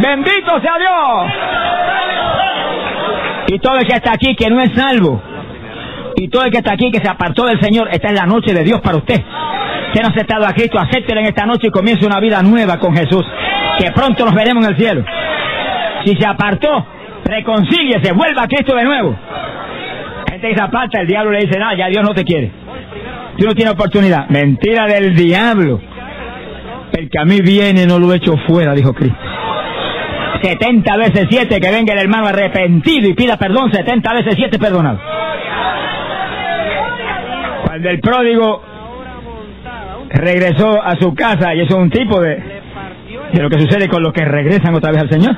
Bendito 0.00 0.60
sea 0.60 0.78
Dios. 0.78 1.32
Y 3.52 3.58
todo 3.58 3.78
el 3.78 3.86
que 3.86 3.94
está 3.94 4.12
aquí 4.12 4.36
que 4.36 4.48
no 4.48 4.60
es 4.60 4.70
salvo 4.74 5.20
y 6.14 6.28
todo 6.28 6.44
el 6.44 6.52
que 6.52 6.58
está 6.58 6.74
aquí, 6.74 6.88
que 6.92 7.00
se 7.00 7.08
apartó 7.08 7.46
del 7.46 7.60
Señor, 7.60 7.88
esta 7.90 8.08
es 8.08 8.14
la 8.14 8.24
noche 8.24 8.54
de 8.54 8.62
Dios 8.62 8.80
para 8.80 8.98
usted. 8.98 9.16
Usted 9.16 10.02
no 10.02 10.06
ha 10.06 10.10
aceptado 10.10 10.46
a 10.46 10.52
Cristo, 10.52 10.78
acéptelo 10.78 11.18
en 11.20 11.26
esta 11.26 11.46
noche 11.46 11.66
y 11.66 11.70
comience 11.70 12.06
una 12.06 12.20
vida 12.20 12.40
nueva 12.44 12.78
con 12.78 12.94
Jesús. 12.94 13.26
Que 13.76 13.90
pronto 13.90 14.24
nos 14.24 14.34
veremos 14.36 14.64
en 14.64 14.70
el 14.70 14.76
cielo. 14.76 15.04
Si 16.04 16.14
se 16.14 16.26
apartó, 16.26 16.86
reconcíliese, 17.24 18.12
vuelva 18.12 18.44
a 18.44 18.46
Cristo 18.46 18.76
de 18.76 18.84
nuevo. 18.84 19.18
Gente 20.30 20.54
se 20.54 20.62
aparta, 20.62 21.00
el 21.00 21.08
diablo 21.08 21.32
le 21.32 21.40
dice, 21.40 21.58
no, 21.58 21.74
ya 21.76 21.88
Dios 21.88 22.04
no 22.04 22.14
te 22.14 22.24
quiere. 22.24 22.52
Tú 23.36 23.46
no 23.46 23.54
tienes 23.54 23.74
oportunidad. 23.74 24.28
Mentira 24.28 24.86
del 24.86 25.16
diablo. 25.16 25.80
El 26.92 27.10
que 27.10 27.18
a 27.18 27.24
mí 27.24 27.40
viene 27.40 27.84
no 27.84 27.98
lo 27.98 28.14
echo 28.14 28.36
fuera, 28.46 28.74
dijo 28.74 28.92
Cristo. 28.94 29.18
70 30.42 30.96
veces 30.96 31.26
7 31.28 31.60
que 31.60 31.70
venga 31.70 31.92
el 31.92 32.00
hermano 32.00 32.28
arrepentido 32.28 33.08
y 33.08 33.14
pida 33.14 33.36
perdón, 33.36 33.72
70 33.72 34.12
veces 34.14 34.34
7 34.36 34.58
perdonado. 34.58 34.98
Cuando 37.64 37.90
el 37.90 38.00
pródigo 38.00 38.62
regresó 40.08 40.82
a 40.82 40.96
su 40.96 41.14
casa, 41.14 41.54
y 41.54 41.60
eso 41.60 41.76
es 41.76 41.82
un 41.82 41.90
tipo 41.90 42.20
de, 42.20 42.42
de 43.32 43.42
lo 43.42 43.48
que 43.48 43.60
sucede 43.60 43.88
con 43.88 44.02
los 44.02 44.12
que 44.12 44.24
regresan 44.24 44.74
otra 44.74 44.90
vez 44.90 45.02
al 45.02 45.10
Señor, 45.10 45.36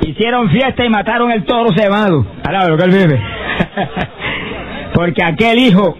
hicieron 0.00 0.50
fiesta 0.50 0.84
y 0.84 0.88
mataron 0.88 1.30
el 1.30 1.44
toro 1.44 1.70
cebado. 1.76 2.26
Alaba 2.44 2.68
lo 2.68 2.76
que 2.76 2.84
él 2.84 2.90
vive. 2.90 3.20
Porque 4.94 5.22
aquel 5.22 5.58
hijo 5.58 5.96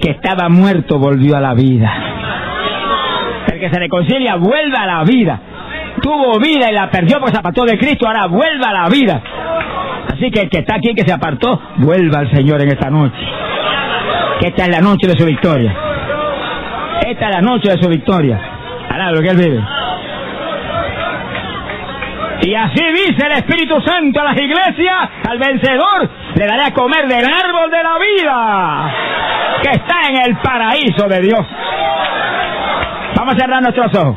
que 0.00 0.10
estaba 0.10 0.48
muerto 0.48 0.98
volvió 0.98 1.36
a 1.36 1.40
la 1.40 1.54
vida. 1.54 1.92
El 3.52 3.60
que 3.60 3.70
se 3.70 3.78
reconcilia 3.78 4.36
vuelve 4.36 4.76
a 4.76 4.86
la 4.86 5.04
vida. 5.04 5.40
Tuvo 6.04 6.38
vida 6.38 6.70
y 6.70 6.74
la 6.74 6.90
perdió 6.90 7.18
porque 7.18 7.32
se 7.32 7.40
apartó 7.40 7.64
de 7.64 7.78
Cristo, 7.78 8.06
ahora 8.06 8.26
vuelve 8.26 8.64
a 8.64 8.72
la 8.72 8.88
vida. 8.88 9.22
Así 10.12 10.30
que 10.30 10.42
el 10.42 10.50
que 10.50 10.58
está 10.58 10.76
aquí, 10.76 10.94
que 10.94 11.06
se 11.06 11.12
apartó, 11.12 11.58
vuelva 11.78 12.18
al 12.20 12.30
Señor 12.30 12.60
en 12.60 12.68
esta 12.68 12.90
noche 12.90 13.24
esta 14.46 14.64
es 14.64 14.68
la 14.68 14.80
noche 14.80 15.06
de 15.06 15.16
su 15.16 15.24
victoria. 15.24 15.74
Esta 17.06 17.28
es 17.28 17.34
la 17.34 17.40
noche 17.40 17.70
de 17.70 17.82
su 17.82 17.88
victoria. 17.88 18.38
Alá 18.90 19.10
lo 19.10 19.20
que 19.20 19.28
él 19.28 19.36
vive. 19.36 19.60
Y 22.42 22.54
así 22.54 22.84
dice 22.92 23.26
el 23.26 23.32
Espíritu 23.32 23.80
Santo 23.80 24.20
a 24.20 24.24
las 24.24 24.36
iglesias, 24.36 25.10
al 25.28 25.38
vencedor, 25.38 26.10
le 26.34 26.46
daré 26.46 26.64
a 26.64 26.74
comer 26.74 27.08
del 27.08 27.24
árbol 27.24 27.70
de 27.70 27.82
la 27.82 27.98
vida, 27.98 28.94
que 29.62 29.70
está 29.70 30.08
en 30.10 30.16
el 30.16 30.36
paraíso 30.36 31.08
de 31.08 31.20
Dios. 31.22 31.46
Vamos 33.16 33.34
a 33.34 33.38
cerrar 33.38 33.62
nuestros 33.62 33.96
ojos. 33.96 34.16